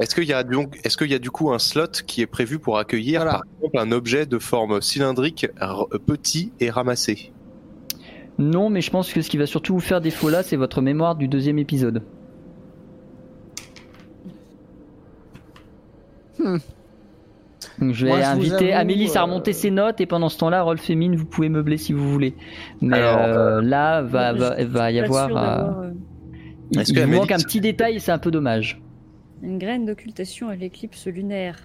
Est-ce 0.00 0.16
qu'il 0.16 0.24
y 0.24 0.32
a 0.32 0.42
donc, 0.42 0.80
est-ce 0.82 0.96
qu'il 0.96 1.10
y 1.12 1.14
a 1.14 1.20
du 1.20 1.30
coup 1.30 1.52
un 1.52 1.60
slot 1.60 1.86
qui 2.08 2.22
est 2.22 2.26
prévu 2.26 2.58
pour 2.58 2.76
accueillir 2.78 3.20
Voilà. 3.22 3.38
par 3.38 3.42
exemple 3.56 3.78
un 3.78 3.92
objet 3.92 4.26
de 4.26 4.40
forme 4.40 4.80
cylindrique 4.80 5.46
r- 5.60 5.86
petit 6.00 6.50
et 6.58 6.70
ramassé? 6.70 7.32
Non, 8.36 8.68
mais 8.68 8.80
je 8.80 8.90
pense 8.90 9.12
que 9.12 9.22
ce 9.22 9.30
qui 9.30 9.36
va 9.36 9.46
surtout 9.46 9.74
vous 9.74 9.80
faire 9.80 10.00
défaut 10.00 10.28
là, 10.28 10.42
c'est 10.42 10.56
votre 10.56 10.80
mémoire 10.82 11.14
du 11.14 11.28
deuxième 11.28 11.58
épisode. 11.60 12.02
Hmm. 16.40 16.56
Donc 17.80 17.92
je 17.92 18.04
vais 18.06 18.10
Moi, 18.10 18.20
je 18.20 18.26
vous 18.26 18.30
inviter 18.32 18.72
avoue, 18.72 18.80
Amélie 18.80 19.06
à 19.14 19.20
euh, 19.20 19.22
remonter 19.24 19.52
ses 19.52 19.70
notes 19.70 20.00
et 20.00 20.06
pendant 20.06 20.28
ce 20.28 20.38
temps-là, 20.38 20.62
Rolf 20.62 20.88
et 20.90 20.94
Mine, 20.96 21.14
vous 21.16 21.26
pouvez 21.26 21.48
meubler 21.48 21.76
si 21.78 21.92
vous 21.92 22.10
voulez. 22.10 22.34
Mais 22.80 22.98
Alors, 22.98 23.18
euh, 23.18 23.60
là, 23.62 24.02
va, 24.02 24.32
va, 24.32 24.90
y 24.90 24.98
avoir. 25.00 25.28
euh, 25.36 25.82
euh, 25.84 25.92
il 26.70 26.82
il 26.88 27.00
vous 27.04 27.10
manque 27.12 27.30
un 27.30 27.38
petit 27.38 27.60
détail 27.60 27.96
et 27.96 27.98
c'est 28.00 28.12
un 28.12 28.18
peu 28.18 28.30
dommage. 28.30 28.82
Une 29.42 29.58
graine 29.58 29.86
d'occultation 29.86 30.48
à 30.48 30.56
l'éclipse 30.56 31.06
lunaire, 31.06 31.56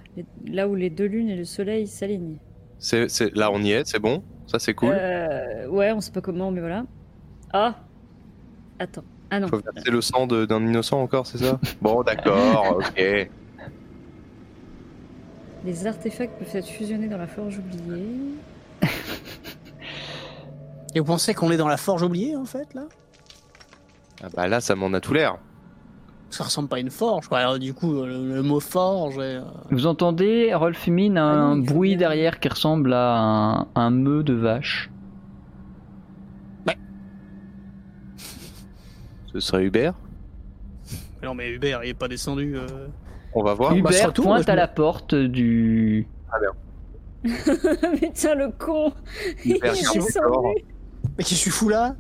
là 0.46 0.68
où 0.68 0.76
les 0.76 0.92
deux 0.92 1.06
lunes 1.08 1.30
et 1.30 1.36
le 1.36 1.46
soleil 1.46 1.88
s'alignent. 1.88 2.38
c'est, 2.78 3.10
c'est- 3.10 3.36
Là, 3.36 3.50
on 3.52 3.62
y 3.64 3.72
est, 3.72 3.82
c'est 3.88 4.00
bon? 4.00 4.24
Ça, 4.46 4.60
c'est 4.60 4.76
cool? 4.76 4.94
Euh, 4.94 5.68
ouais, 5.68 5.92
on 5.92 6.00
sait 6.00 6.12
pas 6.12 6.22
comment, 6.22 6.52
mais 6.52 6.60
voilà. 6.60 6.86
Ah 7.52 7.76
Attends. 8.78 9.04
Ah 9.32 9.40
non. 9.40 9.48
Faut 9.48 9.60
verser 9.74 9.90
le 9.90 10.02
sang 10.02 10.28
de- 10.28 10.46
d'un 10.46 10.62
innocent 10.66 11.02
encore, 11.02 11.26
c'est 11.26 11.40
ça? 11.40 11.60
Bon, 11.82 12.04
d'accord, 12.04 12.78
ok. 12.78 13.30
Les 15.66 15.88
artefacts 15.88 16.38
peuvent 16.40 16.56
être 16.56 16.68
fusionnés 16.68 17.08
dans 17.08 17.18
la 17.18 17.28
forge 17.28 17.60
oubliée. 17.60 18.06
Et 20.96 21.00
vous 21.00 21.06
pensez 21.06 21.34
qu'on 21.34 21.52
est 21.52 21.58
dans 21.58 21.68
la 21.68 21.78
forge 21.78 22.04
oubliée 22.04 22.36
en 22.36 22.46
fait 22.46 22.74
là? 22.74 22.84
Ah 24.24 24.28
bah 24.36 24.48
là, 24.48 24.62
ça 24.62 24.76
m'en 24.76 24.94
a 24.94 25.00
tout 25.02 25.14
l'air. 25.14 25.38
Ça 26.30 26.44
ressemble 26.46 26.68
pas 26.70 26.78
à 26.78 26.80
une 26.80 26.90
forge. 26.90 27.28
quoi. 27.28 27.40
Alors, 27.40 27.60
du 27.60 27.74
coup, 27.74 27.94
le, 28.04 28.34
le 28.36 28.42
mot 28.42 28.60
forge. 28.60 29.18
est, 29.18 29.38
euh, 29.38 29.42
Vous 29.72 29.86
entendez, 29.86 30.54
Rolf 30.54 30.88
mine 30.88 31.18
Ah 31.18 31.24
un 31.24 31.56
non, 31.58 31.66
faut 31.66 31.74
bruit 31.74 31.90
bien. 31.92 31.98
derrière 32.00 32.40
qui 32.40 32.48
ressemble 32.50 32.94
à 32.94 33.18
un, 33.20 33.68
un 33.76 33.90
meuh 33.92 34.24
de 34.24 34.34
vache. 34.34 34.90
Ce 39.34 39.40
serait 39.40 39.64
Hubert? 39.64 39.96
mais 41.22 41.28
Non, 41.28 41.34
mais 41.34 41.50
Hubert, 41.50 41.84
il 41.84 41.90
est 41.90 41.94
pas 41.96 42.08
descendu. 42.08 42.56
euh. 42.56 42.88
On 43.36 43.44
va 43.44 43.54
voir. 43.54 43.72
bah, 43.72 43.78
Hubert 43.78 44.06
moi, 44.06 44.14
pointe 44.14 44.44
je 44.46 44.52
à 44.52 44.56
la 44.56 44.68
porte 44.68 45.16
du... 45.16 46.08
Putain, 47.24 48.36
le 48.36 48.52
con 48.52 48.92
Il 49.46 49.58
Hubert, 49.58 49.74
est 49.74 49.78
descendu. 49.78 50.00
Mais 51.18 51.24
qui 51.24 51.36
je 51.36 51.40
suis 51.40 51.52
fou 51.52 51.70
là? 51.70 51.96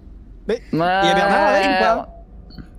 Il 0.48 0.56
y 0.56 0.82
a 0.82 1.14
Bernard 1.14 1.48
avec 1.50 1.66
ou 1.66 1.84
pas? 1.84 2.10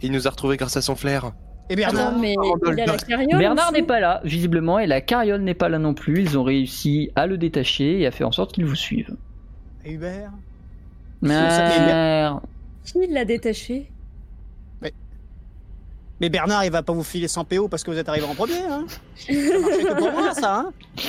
Il 0.03 0.13
nous 0.13 0.27
a 0.27 0.31
retrouvés 0.31 0.57
grâce 0.57 0.77
à 0.77 0.83
son 0.83 0.97
flair. 0.97 1.33
Et 1.71 1.77
Bernard 1.77 2.09
Attends, 2.09 2.19
mais 2.19 2.35
il 2.35 2.81
a 2.81 2.87
la 2.87 2.97
carriole 2.99 3.39
Bernard 3.39 3.73
n'est 3.73 3.83
pas 3.83 4.01
là, 4.01 4.21
visiblement, 4.25 4.79
et 4.79 4.87
la 4.87 5.01
carriole 5.01 5.41
n'est 5.41 5.55
pas 5.55 5.71
là 5.71 5.79
non 5.79 5.95
plus. 5.95 6.21
Ils 6.21 6.37
ont 6.39 6.43
réussi 6.43 7.11
à 7.17 7.27
le 7.27 7.39
détacher 7.39 8.01
et 8.01 8.07
à 8.07 8.11
faire 8.11 8.29
en 8.29 8.33
sorte 8.33 8.53
qu'il 8.53 8.67
vous 8.67 8.75
suive. 8.75 9.17
Et 9.85 9.93
Hubert? 9.93 10.31
Merde. 11.23 12.41
Qui 12.85 13.07
l'a 13.07 13.25
détaché? 13.25 13.91
Mais 16.21 16.29
Bernard, 16.29 16.65
il 16.65 16.71
va 16.71 16.83
pas 16.83 16.93
vous 16.93 17.03
filer 17.03 17.29
100 17.29 17.45
PO 17.45 17.69
parce 17.69 17.83
que 17.83 17.91
vous 17.91 17.99
êtes 17.99 18.09
arrivé 18.09 18.27
en 18.27 18.35
premier, 18.35 18.61
hein 18.61 18.85
Ça 19.17 19.33
que 19.33 19.99
pour 19.99 20.13
moi, 20.13 20.33
ça, 20.35 20.57
hein 20.59 20.73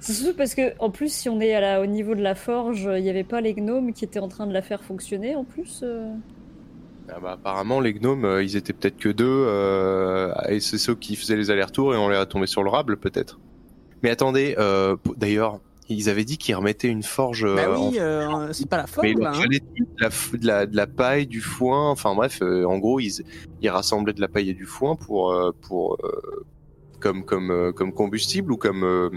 C'est 0.00 0.14
surtout 0.14 0.36
parce 0.36 0.54
que, 0.54 0.72
en 0.80 0.90
plus, 0.90 1.12
si 1.12 1.28
on 1.28 1.40
est 1.40 1.54
à 1.54 1.60
la, 1.60 1.80
au 1.80 1.86
niveau 1.86 2.14
de 2.16 2.22
la 2.22 2.34
forge, 2.34 2.88
il 2.96 3.02
n'y 3.02 3.10
avait 3.10 3.22
pas 3.22 3.40
les 3.40 3.54
gnomes 3.54 3.92
qui 3.92 4.04
étaient 4.04 4.18
en 4.18 4.28
train 4.28 4.48
de 4.48 4.52
la 4.52 4.62
faire 4.62 4.82
fonctionner 4.82 5.36
en 5.36 5.44
plus 5.44 5.82
euh. 5.84 6.12
Ah 7.08 7.20
bah, 7.20 7.32
apparemment, 7.32 7.78
les 7.80 7.92
gnomes, 7.92 8.24
euh, 8.24 8.42
ils 8.42 8.56
étaient 8.56 8.72
peut-être 8.72 8.96
que 8.96 9.10
deux, 9.10 9.26
euh, 9.26 10.32
et 10.48 10.60
c'est 10.60 10.78
ceux 10.78 10.94
qui 10.94 11.14
faisaient 11.14 11.36
les 11.36 11.50
allers-retours 11.50 11.94
et 11.94 11.96
on 11.96 12.08
les 12.08 12.16
a 12.16 12.26
tombés 12.26 12.46
sur 12.46 12.62
le 12.62 12.70
rable, 12.70 12.96
peut-être. 12.96 13.38
Mais 14.02 14.10
attendez, 14.10 14.54
euh, 14.58 14.96
d'ailleurs, 15.16 15.60
ils 15.92 16.08
avaient 16.08 16.24
dit 16.24 16.38
qu'ils 16.38 16.54
remettaient 16.54 16.88
une 16.88 17.02
forge. 17.02 17.44
euh, 17.44 17.54
Bah 17.56 17.78
en- 17.78 17.88
oui, 17.90 17.98
euh, 17.98 18.52
c'est 18.52 18.68
pas 18.68 18.76
la 18.78 18.86
forge, 18.86 19.06
Mais 19.06 19.14
là, 19.14 19.30
leur 19.30 19.34
hein 19.40 19.44
de 19.50 19.58
la, 20.00 20.08
de, 20.08 20.46
la, 20.46 20.66
de 20.66 20.76
la 20.76 20.86
paille, 20.86 21.26
du 21.26 21.40
foin, 21.40 21.90
enfin 21.90 22.14
bref, 22.14 22.38
euh, 22.42 22.64
en 22.64 22.78
gros, 22.78 23.00
ils, 23.00 23.22
ils 23.60 23.68
rassemblaient 23.68 24.12
de 24.12 24.20
la 24.20 24.28
paille 24.28 24.50
et 24.50 24.54
du 24.54 24.66
foin 24.66 24.96
pour, 24.96 25.32
euh, 25.32 25.52
pour 25.62 25.96
euh, 26.04 26.44
comme, 27.00 27.24
comme, 27.24 27.50
euh, 27.50 27.72
comme 27.72 27.92
combustible 27.92 28.52
ou 28.52 28.56
comme, 28.56 28.84
euh, 28.84 29.08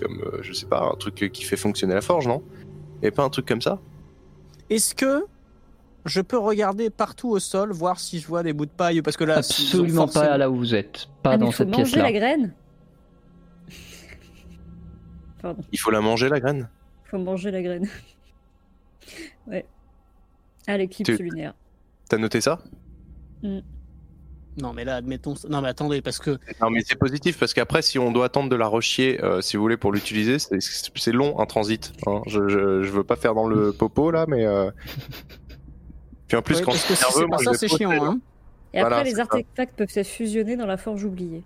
comme 0.00 0.20
euh, 0.24 0.38
je 0.42 0.52
sais 0.52 0.66
pas, 0.66 0.90
un 0.92 0.96
truc 0.96 1.30
qui 1.32 1.44
fait 1.44 1.56
fonctionner 1.56 1.94
la 1.94 2.00
forge, 2.02 2.26
non? 2.28 2.42
Et 3.02 3.10
pas 3.10 3.22
un 3.24 3.30
truc 3.30 3.46
comme 3.46 3.62
ça? 3.62 3.78
Est-ce 4.68 4.94
que 4.94 5.24
je 6.06 6.20
peux 6.20 6.38
regarder 6.38 6.90
partout 6.90 7.28
au 7.30 7.38
sol, 7.38 7.72
voir 7.72 8.00
si 8.00 8.20
je 8.20 8.26
vois 8.26 8.42
des 8.42 8.52
bouts 8.52 8.66
de 8.66 8.70
paille? 8.70 9.02
Parce 9.02 9.16
que 9.16 9.24
là, 9.24 9.36
Absolument 9.38 10.06
forcément- 10.06 10.24
pas 10.26 10.38
là 10.38 10.50
où 10.50 10.56
vous 10.56 10.74
êtes. 10.74 11.08
Pas 11.22 11.32
Ah, 11.32 11.36
dans 11.36 11.46
il 11.46 11.52
faut 11.52 11.58
cette 11.58 11.68
manger 11.68 11.82
pièce-là. 11.84 12.02
la 12.02 12.12
graine 12.12 12.54
Pardon, 15.42 15.62
Il 15.72 15.78
faut 15.78 15.90
la 15.90 16.00
manger, 16.00 16.28
la 16.28 16.40
graine? 16.40 16.68
Faut 17.04 17.18
manger 17.18 17.50
la 17.50 17.62
graine. 17.62 17.88
ouais. 19.46 19.66
Ah, 20.66 20.76
l'éclipse 20.76 21.16
Tu- 21.16 21.22
lunaire. 21.22 21.54
T'as 22.08 22.18
noté 22.18 22.40
ça? 22.40 22.58
Non, 23.42 24.72
mais 24.74 24.84
là, 24.84 24.96
admettons. 24.96 25.34
Non, 25.48 25.62
mais 25.62 25.68
attendez, 25.68 26.02
parce 26.02 26.18
que. 26.18 26.32
Non, 26.60 26.70
mais 26.70 26.82
c'est 26.84 26.96
positif 26.98 27.38
parce 27.38 27.54
qu'après, 27.54 27.82
si 27.82 27.98
on 27.98 28.10
doit 28.12 28.26
attendre 28.26 28.48
de 28.50 28.56
la 28.56 28.66
rechier, 28.66 29.22
euh, 29.24 29.40
si 29.40 29.56
vous 29.56 29.62
voulez, 29.62 29.76
pour 29.76 29.92
l'utiliser, 29.92 30.38
c'est- 30.38 31.12
long 31.12 31.38
un 31.40 31.46
transit. 31.46 31.92
hein. 32.06 32.20
Je, 32.26 32.48
je, 32.48 32.82
je 32.82 32.90
veux 32.90 33.04
pas 33.04 33.16
faire 33.16 33.34
dans 33.34 33.46
le 33.48 33.72
popo 33.72 34.10
là, 34.10 34.26
mais. 34.28 34.44
euh, 34.44 34.70
Puis 36.28 36.36
en 36.36 36.42
plus, 36.42 36.56
Ouais, 36.58 36.62
quand 36.62 36.72
si 36.72 36.92
nerveux, 36.92 37.10
c'est 37.12 37.26
moi, 37.26 37.38
pas 37.38 37.42
je 37.44 37.50
ça, 37.50 37.54
c'est 37.54 37.68
chiant, 37.68 37.90
hein 37.90 38.20
Et 38.72 38.80
Voilà, 38.80 38.98
après, 38.98 39.10
les 39.10 39.16
ça. 39.16 39.22
artefacts 39.22 39.74
peuvent 39.76 39.88
être 39.94 40.06
fusionnés 40.06 40.56
dans 40.56 40.66
la 40.66 40.76
forge 40.76 41.02
oubliée. 41.04 41.42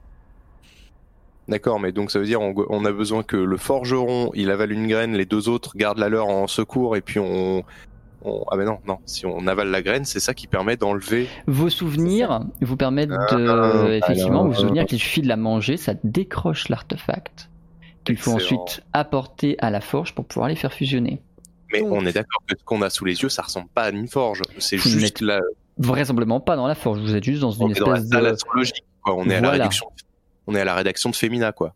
D'accord, 1.49 1.78
mais 1.78 1.92
donc 1.92 2.11
ça 2.11 2.18
veut 2.18 2.24
dire 2.24 2.40
on, 2.40 2.55
on 2.70 2.84
a 2.86 2.92
besoin 2.92 3.22
que 3.22 3.36
le 3.36 3.57
forgeron 3.59 4.30
il 4.34 4.51
avale 4.51 4.72
une 4.72 4.86
graine, 4.86 5.12
les 5.14 5.26
deux 5.26 5.49
autres 5.49 5.76
gardent 5.76 5.99
la 5.99 6.09
leur 6.09 6.26
en 6.28 6.47
secours 6.47 6.97
et 6.97 7.03
puis 7.03 7.18
on, 7.18 7.62
on- 8.24 8.45
ah 8.51 8.57
mais 8.57 8.64
non 8.64 8.78
non 8.86 8.97
si 9.05 9.26
on 9.26 9.47
avale 9.47 9.68
la 9.68 9.82
graine 9.82 10.07
c'est 10.07 10.20
ça 10.20 10.32
qui 10.32 10.47
permet 10.47 10.76
d'enlever. 10.78 11.28
Vos 11.47 11.68
souvenirs 11.68 12.40
vous 12.62 12.76
permettent 12.78 13.11
de, 13.11 13.16
Ah, 13.18 13.88
effectivement, 13.95 14.40
alors, 14.40 14.47
vous 14.49 14.55
souvenir 14.55 14.84
euh, 14.84 14.86
qu'il 14.86 14.99
suffit 14.99 15.20
de 15.20 15.28
la 15.28 15.36
manger, 15.36 15.76
ça 15.76 15.92
décroche 16.03 16.70
l'artefact 16.70 17.51
qu'il 18.05 18.16
faut 18.16 18.32
ensuite 18.32 18.82
apporter 18.95 19.57
à 19.61 19.70
la 19.70 19.80
forge 19.82 20.14
pour 20.14 20.24
pouvoir 20.24 20.49
les 20.49 20.57
faire 20.57 20.72
fusionner. 20.72 21.20
mais 21.72 21.80
Donc- 21.80 21.92
on 21.92 22.07
est 22.07 22.12
d'accord 22.14 22.42
que 22.47 22.57
ce 22.59 22.64
qu'on 22.64 22.80
a 22.80 22.88
sous 22.88 23.05
les 23.05 23.22
yeux 23.22 23.28
ça 23.28 23.42
ressemble 23.42 23.68
pas 23.74 23.82
à 23.84 23.90
une 23.90 24.09
forge. 24.09 24.40
C'est 24.59 24.78
juste 24.78 25.20
là 25.20 25.40
Vraisemblablement 25.76 26.40
pas 26.40 26.57
dans 26.57 26.66
la 26.68 26.74
forge, 26.76 27.01
vous 27.01 27.14
êtes 27.16 27.24
juste 27.24 27.40
dans 27.42 27.51
on 27.61 27.66
une 27.68 27.76
est 27.76 27.80
dans 27.80 27.90
la 27.90 27.99
espèce 27.99 28.11
de... 28.22 28.26
astrologique 28.28 28.84
quoi. 29.03 29.14
On 29.16 29.28
est 29.28 29.34
à 29.34 29.40
la 29.42 29.49
Voilà. 29.49 29.68
On 30.47 30.55
est 30.55 30.61
à 30.61 30.64
la 30.64 30.74
rédaction 30.74 31.11
de 31.11 31.16
Femina 31.16 31.53
quoi 31.53 31.74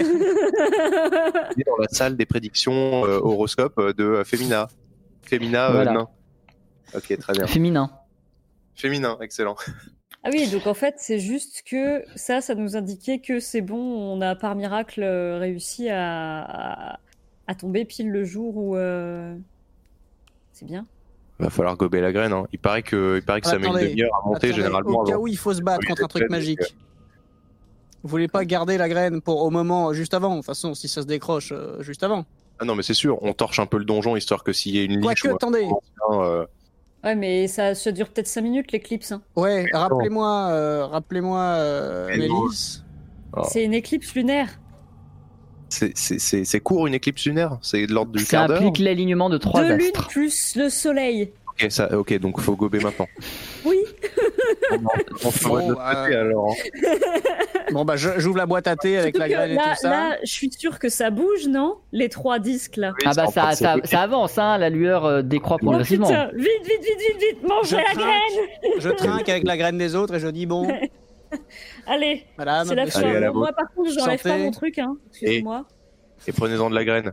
est 0.00 1.66
dans 1.66 1.76
la 1.78 1.88
salle 1.90 2.16
des 2.16 2.26
prédictions 2.26 3.04
euh, 3.04 3.18
horoscope 3.22 3.78
euh, 3.78 3.92
de 3.92 4.04
euh, 4.04 4.24
Femina 4.24 4.68
Femina 5.22 5.68
euh, 5.68 5.72
Voilà. 5.74 5.92
nain 5.92 6.08
ok 6.94 7.18
très 7.18 7.32
bien 7.34 7.46
Féminin. 7.46 7.90
féminin 8.74 9.18
excellent 9.20 9.56
Ah 10.24 10.30
oui, 10.32 10.48
donc 10.50 10.66
en 10.68 10.74
fait, 10.74 10.94
c'est 10.98 11.18
juste 11.18 11.62
que 11.66 12.04
ça, 12.14 12.40
ça 12.40 12.54
nous 12.54 12.76
indiquait 12.76 13.18
que 13.18 13.40
c'est 13.40 13.60
bon, 13.60 13.76
on 13.78 14.20
a 14.20 14.36
par 14.36 14.54
miracle 14.54 15.02
réussi 15.02 15.88
à, 15.88 16.42
à, 16.94 17.00
à 17.48 17.54
tomber 17.56 17.84
pile 17.84 18.08
le 18.10 18.24
jour 18.24 18.56
où. 18.56 18.76
euh, 18.76 19.34
C'est 20.52 20.64
bien. 20.64 20.86
Va 21.44 21.50
falloir 21.50 21.76
gober 21.76 22.00
la 22.00 22.12
graine 22.12 22.32
hein. 22.32 22.46
il 22.52 22.58
paraît 22.58 22.82
que 22.82 23.16
il 23.18 23.24
paraît 23.24 23.40
que 23.40 23.46
ça 23.48 23.58
met 23.58 23.66
une 23.66 23.72
demi-heure 23.88 24.10
à 24.22 24.26
monter 24.28 24.48
Attendez, 24.48 24.62
généralement 24.62 25.00
Au 25.00 25.04
cas 25.04 25.12
avant. 25.14 25.22
où 25.22 25.28
il 25.28 25.36
faut 25.36 25.52
se 25.54 25.60
battre 25.62 25.86
contre 25.86 26.04
un 26.04 26.08
truc 26.08 26.30
magique. 26.30 26.60
Vous 28.02 28.08
voulez 28.08 28.28
pas 28.28 28.44
garder 28.44 28.78
la 28.78 28.88
graine 28.88 29.20
pour 29.20 29.42
au 29.42 29.50
moment 29.50 29.92
juste 29.92 30.12
avant 30.14 30.30
De 30.30 30.36
toute 30.36 30.46
façon, 30.46 30.74
si 30.74 30.88
ça 30.88 31.02
se 31.02 31.06
décroche 31.06 31.52
euh, 31.52 31.80
juste 31.82 32.02
avant. 32.02 32.24
Ah 32.58 32.64
non, 32.64 32.74
mais 32.74 32.82
c'est 32.82 32.94
sûr, 32.94 33.18
on 33.22 33.32
torche 33.32 33.58
un 33.60 33.66
peu 33.66 33.78
le 33.78 33.84
donjon 33.84 34.16
histoire 34.16 34.42
que 34.44 34.52
s'il 34.52 34.76
y 34.76 34.80
a 34.80 34.82
une 34.82 35.00
Quoique, 35.00 35.28
attendez. 35.28 35.68
euh, 36.10 36.44
Ouais, 37.04 37.14
mais 37.16 37.48
ça, 37.48 37.74
ça 37.74 37.90
dure 37.90 38.08
peut-être 38.08 38.28
5 38.28 38.42
minutes 38.42 38.70
l'éclipse. 38.72 39.10
hein. 39.12 39.22
Ouais, 39.34 39.66
rappelez-moi, 39.72 40.48
euh, 40.50 40.86
rappelez-moi, 40.86 41.40
euh. 41.40 42.28
Oh. 43.36 43.42
C'est 43.48 43.64
une 43.64 43.74
éclipse 43.74 44.14
lunaire. 44.14 44.60
C'est- 45.72 46.60
court 46.60 46.86
une 46.86 46.94
éclipse 46.94 47.24
lunaire? 47.26 47.58
C'est 47.62 47.86
de 47.86 47.92
l'ordre 47.92 48.12
du 48.12 48.24
Ça 48.24 48.30
quart 48.38 48.48
d'heure? 48.48 48.58
implique 48.58 48.78
l'alignement 48.78 49.30
de 49.30 49.38
trois 49.38 49.62
Deux 49.62 49.74
lunes 49.76 49.86
astres. 49.86 50.08
plus 50.08 50.54
le 50.56 50.68
soleil. 50.68 51.30
ok, 51.48 51.70
ça, 51.70 51.96
ok, 51.98 52.18
donc 52.18 52.40
faut 52.40 52.56
gober 52.56 52.80
maintenant. 52.80 53.08
Oui. 53.64 53.78
on 55.24 55.30
ferait 55.30 55.66
notre 55.66 55.80
bah, 55.80 56.02
côté, 56.04 56.16
alors. 56.16 56.50
hein. 56.50 56.88
Bon 57.72 57.84
bah, 57.84 57.96
je- 57.96 58.18
j'ouvre 58.18 58.36
la 58.38 58.46
boîte 58.46 58.66
à 58.66 58.74
thé 58.76 58.98
avec 58.98 59.14
Surtout 59.14 59.30
la 59.30 59.34
graine 59.36 59.50
et 59.52 59.54
là, 59.54 59.62
tout 59.70 59.82
ça. 59.82 59.90
là, 59.90 60.16
je 60.24 60.30
suis 60.32 60.50
sûre 60.52 60.78
que 60.78 60.88
ça 60.88 61.10
bouge, 61.10 61.46
non? 61.48 61.76
Les 61.92 62.08
trois 62.08 62.38
disques 62.38 62.76
là. 62.76 62.92
Oui, 62.98 63.04
Ah 63.06 63.12
bah 63.14 63.26
ça, 63.32 63.52
ça, 63.52 63.76
ça 63.84 64.00
avance, 64.02 64.36
hein, 64.36 64.58
la 64.58 64.68
lueur 64.68 65.04
euh, 65.06 65.22
décroît 65.22 65.56
Oh 65.60 65.66
progressivement. 65.66 66.08
putain, 66.08 66.30
vite, 66.34 66.46
vite, 66.64 66.82
vite, 66.82 66.98
vite, 66.98 67.20
vite, 67.38 67.48
mangez 67.48 67.68
Je 67.70 67.76
la 67.76 67.84
trinque. 67.84 67.96
graine 67.98 68.72
Je 68.80 68.88
trinque 68.90 69.28
avec 69.28 69.44
la 69.44 69.56
graine 69.56 69.78
des 69.78 69.94
autres 69.94 70.14
et 70.14 70.20
je 70.20 70.28
dis 70.28 70.44
bon, 70.46 70.66
Allez, 71.86 72.24
madame, 72.38 72.66
c'est 72.66 72.74
la 72.74 72.86
fin. 72.86 73.00
Allez, 73.00 73.20
la 73.20 73.32
moi, 73.32 73.52
par 73.52 73.72
contre, 73.74 73.90
j'enlève 73.90 74.20
Santé. 74.20 74.28
pas 74.28 74.38
mon 74.38 74.50
truc, 74.50 74.78
hein. 74.78 74.96
Excusez-moi. 75.08 75.66
Et 76.26 76.32
prenez-en 76.32 76.70
de 76.70 76.74
la 76.74 76.84
graine. 76.84 77.12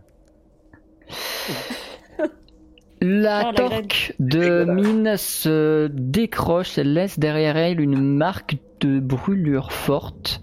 La 3.01 3.43
la 3.43 3.53
torque 3.53 4.13
de 4.20 4.65
mine 4.65 5.15
se 5.15 5.88
décroche, 5.88 6.78
elle 6.78 6.93
laisse 6.93 7.17
derrière 7.17 7.55
elle 7.55 7.80
une 7.80 8.17
marque 8.17 8.57
de 8.82 8.99
brûlure 8.99 9.72
forte, 9.72 10.41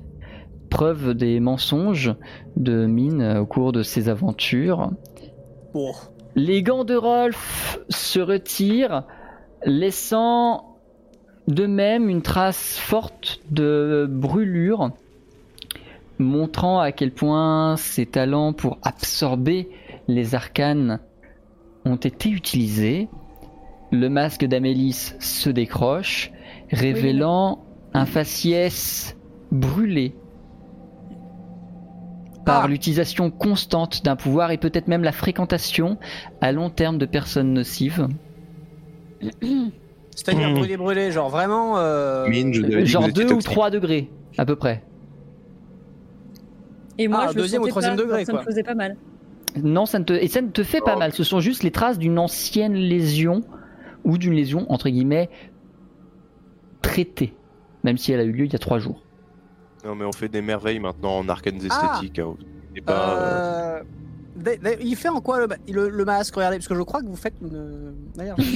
preuve 0.70 1.12
des 1.14 1.38
mensonges 1.38 2.14
de 2.56 2.86
mine 2.86 3.36
au 3.38 3.46
cours 3.46 3.72
de 3.72 3.82
ses 3.82 4.08
aventures. 4.08 4.90
Bon. 5.74 5.92
Les 6.34 6.62
gants 6.62 6.84
de 6.84 6.94
Rolf 6.94 7.78
se 7.90 8.20
retirent, 8.20 9.04
laissant 9.64 10.65
de 11.48 11.66
même 11.66 12.08
une 12.08 12.22
trace 12.22 12.78
forte 12.78 13.40
de 13.50 14.06
brûlure, 14.10 14.90
montrant 16.18 16.80
à 16.80 16.92
quel 16.92 17.12
point 17.12 17.76
ses 17.76 18.06
talents 18.06 18.52
pour 18.52 18.78
absorber 18.82 19.68
les 20.08 20.34
arcanes 20.34 21.00
ont 21.84 21.96
été 21.96 22.30
utilisés. 22.30 23.08
Le 23.92 24.08
masque 24.08 24.44
d'Amélis 24.44 25.14
se 25.20 25.50
décroche, 25.50 26.32
révélant 26.70 27.64
un 27.94 28.06
faciès 28.06 29.16
brûlé 29.52 30.14
par 32.44 32.64
Ah. 32.64 32.68
l'utilisation 32.68 33.30
constante 33.30 34.04
d'un 34.04 34.16
pouvoir 34.16 34.50
et 34.50 34.58
peut-être 34.58 34.88
même 34.88 35.04
la 35.04 35.12
fréquentation 35.12 35.98
à 36.40 36.52
long 36.52 36.70
terme 36.70 36.98
de 36.98 37.06
personnes 37.06 37.52
nocives. 37.52 38.08
C'est-à-dire 40.16 40.48
Mmh. 40.50 40.54
brûler, 40.54 40.76
brûler, 40.76 41.12
genre 41.12 41.28
vraiment. 41.28 41.78
euh, 41.78 42.26
Mine, 42.28 42.52
je 42.52 42.62
devais- 42.62 42.76
dit 42.78 42.82
que 42.82 42.88
Genre 42.88 43.02
vous 43.04 43.10
étiez 43.10 43.24
2 43.24 43.30
ou 43.30 43.34
toxique. 43.36 43.52
3 43.52 43.70
degrés, 43.70 44.10
à 44.38 44.44
peu 44.44 44.56
près. 44.56 44.82
Et 46.98 47.06
moi, 47.08 47.24
Ah, 47.24 47.28
je 47.32 47.36
deuxième 47.38 47.60
ou 47.60 47.64
sentais 47.64 47.70
troisième 47.70 47.96
pas, 47.96 48.02
degré, 48.02 48.24
ça 48.24 48.32
quoi. 48.32 48.40
me 48.40 48.46
faisait 48.46 48.62
pas 48.64 48.74
mal. 48.74 48.96
Non, 49.62 49.84
ça 49.86 49.98
ne 49.98 50.04
te, 50.04 50.12
et 50.14 50.28
ça 50.28 50.40
ne 50.40 50.48
te 50.48 50.62
fait 50.62 50.80
pas 50.80 50.94
Oh. 50.96 50.98
mal. 50.98 51.12
Ce 51.12 51.22
sont 51.24 51.40
juste 51.40 51.62
les 51.62 51.70
traces 51.70 51.98
d'une 51.98 52.18
ancienne 52.18 52.74
lésion 52.74 53.42
ou 54.04 54.18
d'une 54.18 54.32
lésion 54.34 54.64
entre 54.72 54.88
guillemets 54.88 55.28
traitée, 56.82 57.34
même 57.84 57.96
si 57.98 58.12
elle 58.12 58.20
a 58.20 58.24
eu 58.24 58.32
lieu 58.32 58.44
il 58.46 58.52
y 58.52 58.56
a 58.56 58.58
trois 58.58 58.78
jours. 58.78 59.02
Non, 59.84 59.94
mais 59.94 60.04
on 60.04 60.12
fait 60.12 60.28
des 60.28 60.40
merveilles 60.42 60.78
maintenant 60.80 61.18
en 61.18 61.28
arcanes 61.28 61.58
Ah. 61.70 61.92
esthétiques. 61.94 62.18
hein. 62.18 62.34
Et 62.74 62.80
pas, 62.80 62.92
euh, 62.92 63.16
Euh, 63.18 63.78
d'a- 63.80 63.84
il 64.82 64.96
fait 64.96 65.08
en 65.08 65.20
quoi 65.20 65.38
le, 65.40 65.48
le- 65.72 65.88
le 65.88 66.04
masque? 66.04 66.34
Regardez, 66.36 66.56
parce 66.58 66.68
que 66.68 66.74
je 66.74 66.82
crois 66.82 67.00
que 67.00 67.06
vous 67.06 67.16
faites 67.16 67.34
une. 67.42 67.94
D'ailleurs, 68.14 68.36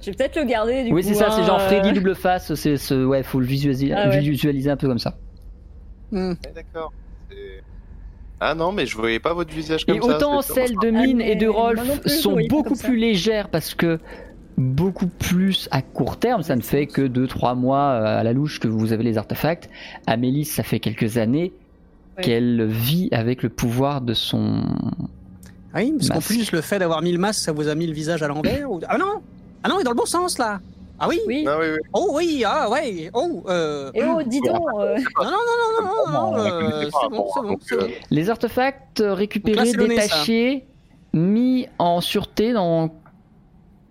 Je 0.00 0.10
vais 0.10 0.16
peut-être 0.16 0.36
le 0.36 0.44
garder 0.44 0.84
du 0.84 0.92
oui, 0.92 1.02
coup. 1.02 1.08
c'est 1.08 1.14
ça, 1.14 1.30
c'est 1.30 1.42
genre 1.44 1.56
hein, 1.56 1.66
Freddy 1.66 1.88
euh, 1.88 1.92
double 1.92 2.14
face. 2.14 2.54
C'est 2.54 2.76
ce, 2.76 3.04
ouais, 3.04 3.22
faut 3.22 3.40
le 3.40 3.46
visualiser, 3.46 3.92
Ah 3.92 4.08
ouais. 4.08 4.20
visualiser 4.20 4.70
un 4.70 4.76
peu 4.76 4.86
comme 4.86 4.98
ça. 4.98 5.16
Hmm. 6.12 6.30
ouais, 6.32 6.52
D'accord. 6.54 6.92
Ah 8.38 8.54
non, 8.54 8.70
mais 8.70 8.84
je 8.86 8.96
voyais 8.96 9.18
pas 9.18 9.32
votre 9.32 9.52
visage 9.52 9.84
comme 9.86 9.96
Et 9.96 10.00
ça. 10.00 10.16
autant 10.16 10.42
c'est- 10.42 10.52
celles 10.52 10.76
de 10.76 10.88
Ah, 10.88 11.02
Mine 11.06 11.20
et 11.22 11.34
de 11.36 11.48
Rolf 11.48 12.00
plus, 12.02 12.10
sont 12.20 12.36
beaucoup 12.48 12.76
plus 12.76 12.96
légères 12.96 13.48
parce 13.48 13.74
que 13.74 13.98
beaucoup 14.58 15.06
plus 15.08 15.68
à 15.72 15.80
court 15.82 16.18
terme, 16.18 16.42
ça 16.42 16.54
ne 16.54 16.60
fait 16.60 16.86
que 16.86 17.02
2-3 17.02 17.56
mois 17.56 17.78
euh, 17.92 18.20
à 18.20 18.22
la 18.22 18.32
louche 18.34 18.60
que 18.60 18.68
vous 18.68 18.92
avez 18.92 19.02
les 19.04 19.16
artefacts. 19.18 19.68
Amélie, 20.06 20.44
ça 20.44 20.62
fait 20.62 20.80
quelques 20.80 21.16
années 21.16 21.52
Ouais. 22.16 22.22
qu'elle 22.22 22.64
vit 22.66 23.08
avec 23.12 23.42
le 23.42 23.48
pouvoir 23.48 24.00
de 24.00 24.14
son... 24.14 24.62
Ah 25.74 25.80
oui, 25.80 25.92
parce 25.98 26.08
qu'en 26.08 26.20
plus, 26.20 26.52
le 26.52 26.60
fait 26.62 26.78
d'avoir 26.78 27.02
mis 27.02 27.12
le 27.12 27.18
masque, 27.18 27.40
ça 27.40 27.52
vous 27.52 27.68
a 27.68 27.74
mis 27.74 27.86
le 27.86 27.92
visage 27.92 28.22
à 28.22 28.28
l'envers 28.28 28.70
ou... 28.70 28.80
Ah 28.88 28.96
non 28.96 29.20
Ah 29.62 29.68
non, 29.68 29.76
il 29.78 29.80
est 29.82 29.84
dans 29.84 29.90
le 29.90 29.96
bon 29.96 30.06
sens 30.06 30.38
là 30.38 30.60
Ah 30.98 31.08
oui 31.08 31.20
Oui. 31.26 31.44
Ah 31.46 31.58
oui, 31.60 31.66
oui. 31.72 31.78
Oh 31.92 32.10
oui, 32.14 32.42
ah 32.46 32.70
ouais 32.70 33.10
Oh 33.12 33.44
euh... 33.48 33.90
Et 33.94 34.02
oh, 34.02 34.22
dis 34.26 34.40
donc. 34.40 34.62
euh, 34.78 34.96
Non, 35.18 35.24
non, 35.24 35.30
non, 35.30 35.82
non, 35.82 36.12
non, 36.12 36.32
non, 36.32 36.38
euh, 36.38 36.82
c'est 36.84 37.10
bon, 37.10 37.26
c'est 37.34 37.40
bon, 37.42 37.48
donc, 37.48 37.60
c'est 37.66 37.76
bon. 37.78 37.86
Les 38.10 38.30
artefacts 38.30 39.02
récupérés, 39.04 39.72
là, 39.72 39.82
nez, 39.82 39.88
détachés, 39.88 40.64
mis 41.12 41.66
en 41.78 42.00
sûreté 42.00 42.54
dans 42.54 42.94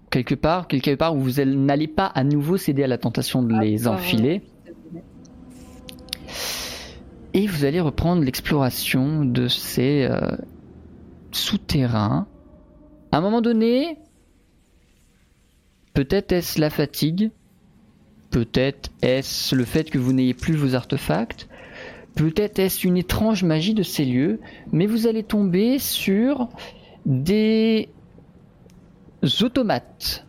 quelque 0.09 0.33
part, 0.35 0.67
quelque 0.67 0.95
part 0.95 1.15
où 1.15 1.19
vous 1.19 1.43
n'allez 1.43 1.87
pas 1.87 2.05
à 2.07 2.23
nouveau 2.23 2.57
céder 2.57 2.83
à 2.83 2.87
la 2.87 2.97
tentation 2.97 3.43
de 3.43 3.53
Ah, 3.53 3.61
les 3.63 3.87
enfiler. 3.87 4.41
Et 7.35 7.47
vous 7.47 7.65
allez 7.65 7.81
reprendre 7.81 8.23
l'exploration 8.23 9.25
de 9.25 9.49
ces 9.49 10.07
euh, 10.09 10.37
souterrains. 11.33 12.27
À 13.11 13.17
un 13.17 13.21
moment 13.21 13.41
donné, 13.41 13.97
peut-être 15.93 16.31
est-ce 16.31 16.61
la 16.61 16.69
fatigue, 16.69 17.31
peut-être 18.29 18.89
est-ce 19.01 19.53
le 19.53 19.65
fait 19.65 19.89
que 19.89 19.97
vous 19.97 20.13
n'ayez 20.13 20.33
plus 20.33 20.55
vos 20.55 20.75
artefacts, 20.75 21.49
peut-être 22.15 22.57
est-ce 22.59 22.87
une 22.87 22.95
étrange 22.95 23.43
magie 23.43 23.73
de 23.73 23.83
ces 23.83 24.05
lieux, 24.05 24.39
mais 24.71 24.85
vous 24.85 25.05
allez 25.05 25.23
tomber 25.23 25.77
sur 25.77 26.47
des 27.05 27.89
automates 29.41 30.25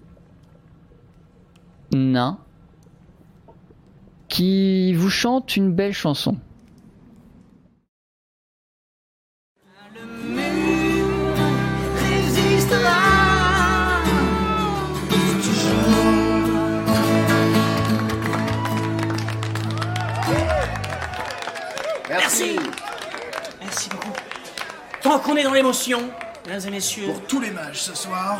nains 1.93 2.41
qui 4.27 4.93
vous 4.93 5.09
chantent 5.09 5.57
une 5.57 5.73
belle 5.73 5.93
chanson. 5.93 6.37
Merci 22.19 22.59
Merci 23.61 23.89
beaucoup. 23.89 24.13
Tant 25.03 25.19
qu'on 25.19 25.37
est 25.37 25.45
dans 25.45 25.53
l'émotion, 25.53 26.11
mesdames 26.47 26.69
et 26.69 26.71
messieurs, 26.71 27.07
Pour 27.07 27.27
tous 27.27 27.41
les 27.41 27.51
mages 27.51 27.81
ce 27.81 27.95
soir, 27.95 28.39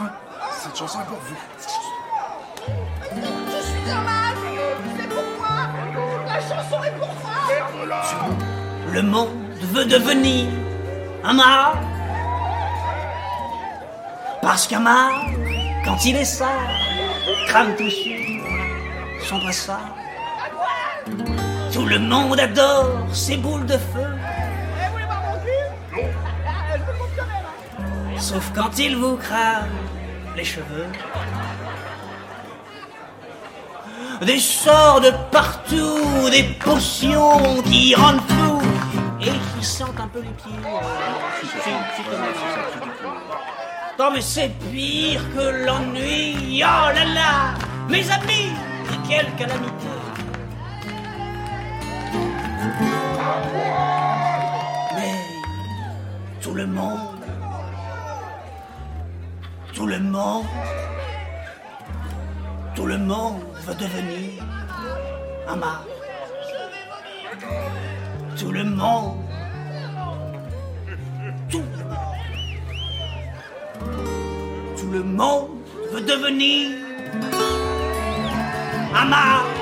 cette 0.63 0.77
chanson 0.77 1.01
est 1.01 1.05
pour 1.05 1.19
vous. 1.19 1.37
Je 3.13 3.63
suis 3.63 3.91
un 3.91 4.01
mage 4.03 4.37
C'est 4.99 5.09
pour 5.09 5.23
moi 5.39 5.49
La 6.27 6.41
chanson 6.41 6.85
est 6.85 6.99
pour 6.99 7.09
moi 7.09 7.27
le 8.97 9.03
monde 9.03 9.29
veut 9.61 9.85
devenir 9.85 10.49
un 11.23 11.35
mât. 11.35 11.75
Parce 14.41 14.67
qu'un 14.67 14.81
mât, 14.81 15.11
quand 15.85 16.05
il 16.05 16.17
est 16.17 16.25
sale, 16.25 16.49
crame 17.47 17.77
tout 17.77 17.91
sur 17.91 19.29
son 19.29 19.39
brassard. 19.39 19.95
Tout 21.73 21.85
le 21.85 21.99
monde 21.99 22.41
adore 22.41 23.07
ses 23.13 23.37
boules 23.37 23.67
de 23.67 23.77
feu. 23.77 24.07
Eh, 28.15 28.19
Sauf 28.19 28.51
quand 28.55 28.79
il 28.79 28.97
vous 28.97 29.17
crame 29.17 29.69
les 30.37 30.45
cheveux. 30.45 30.87
Des 34.23 34.39
sorts 34.39 35.01
de 35.01 35.11
partout, 35.31 36.31
des 36.31 36.45
potions 36.45 37.63
qui 37.63 37.95
rendent 37.95 38.21
fou 38.29 38.63
et 39.21 39.25
qui 39.31 39.65
sentent 39.65 40.01
un 40.01 40.09
peu 40.09 40.21
les 40.21 40.29
pieds. 40.29 40.53
Non 43.99 44.11
mais 44.13 44.21
c'est 44.21 44.51
pire 44.71 45.23
que 45.35 45.65
l'ennui. 45.67 46.63
Oh 46.63 46.93
là 46.95 47.05
là, 47.15 47.55
mes 47.89 48.11
amis, 48.11 48.53
quelle 49.09 49.31
calamité. 49.37 49.96
Mais 54.95 55.15
tout 56.41 56.55
le 56.55 56.67
monde 56.67 57.17
tout 59.77 59.87
le 59.87 59.99
monde, 59.99 60.47
tout 62.75 62.87
le 62.87 62.97
monde 62.97 63.43
veut 63.67 63.75
devenir 63.75 64.43
un 65.47 65.57
mât. 65.57 65.85
Tout 68.39 68.53
le 68.53 68.65
monde, 68.65 69.19
tout, 71.51 71.63
tout 74.79 74.91
le 74.91 75.03
monde 75.03 75.51
veut 75.93 76.01
devenir 76.01 76.71
un 78.95 79.05
mât. 79.05 79.56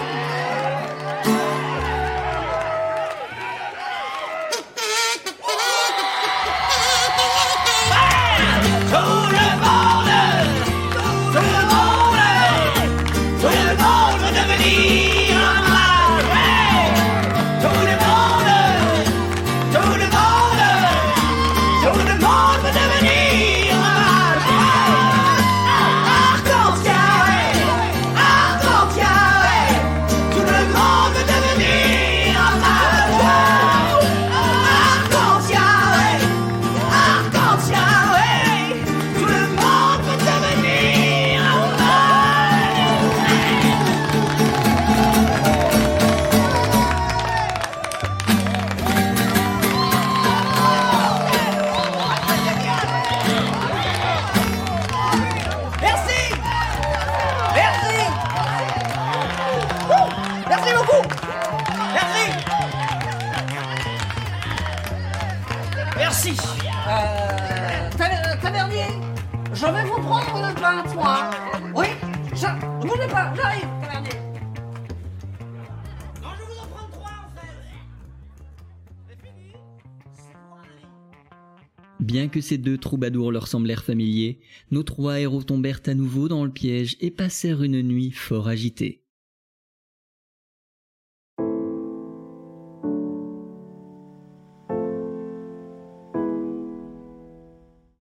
Que 82.33 82.41
ces 82.41 82.59
deux 82.59 82.79
troubadours 82.79 83.33
leur 83.33 83.47
semblèrent 83.47 83.85
familiers, 83.85 84.41
nos 84.71 84.83
trois 84.83 85.21
héros 85.21 85.43
tombèrent 85.43 85.83
à 85.87 85.95
nouveau 85.95 86.29
dans 86.29 86.45
le 86.45 86.51
piège 86.51 86.97
et 87.01 87.11
passèrent 87.11 87.63
une 87.63 87.83
nuit 87.83 88.11
fort 88.11 88.49
agitée. 88.49 89.04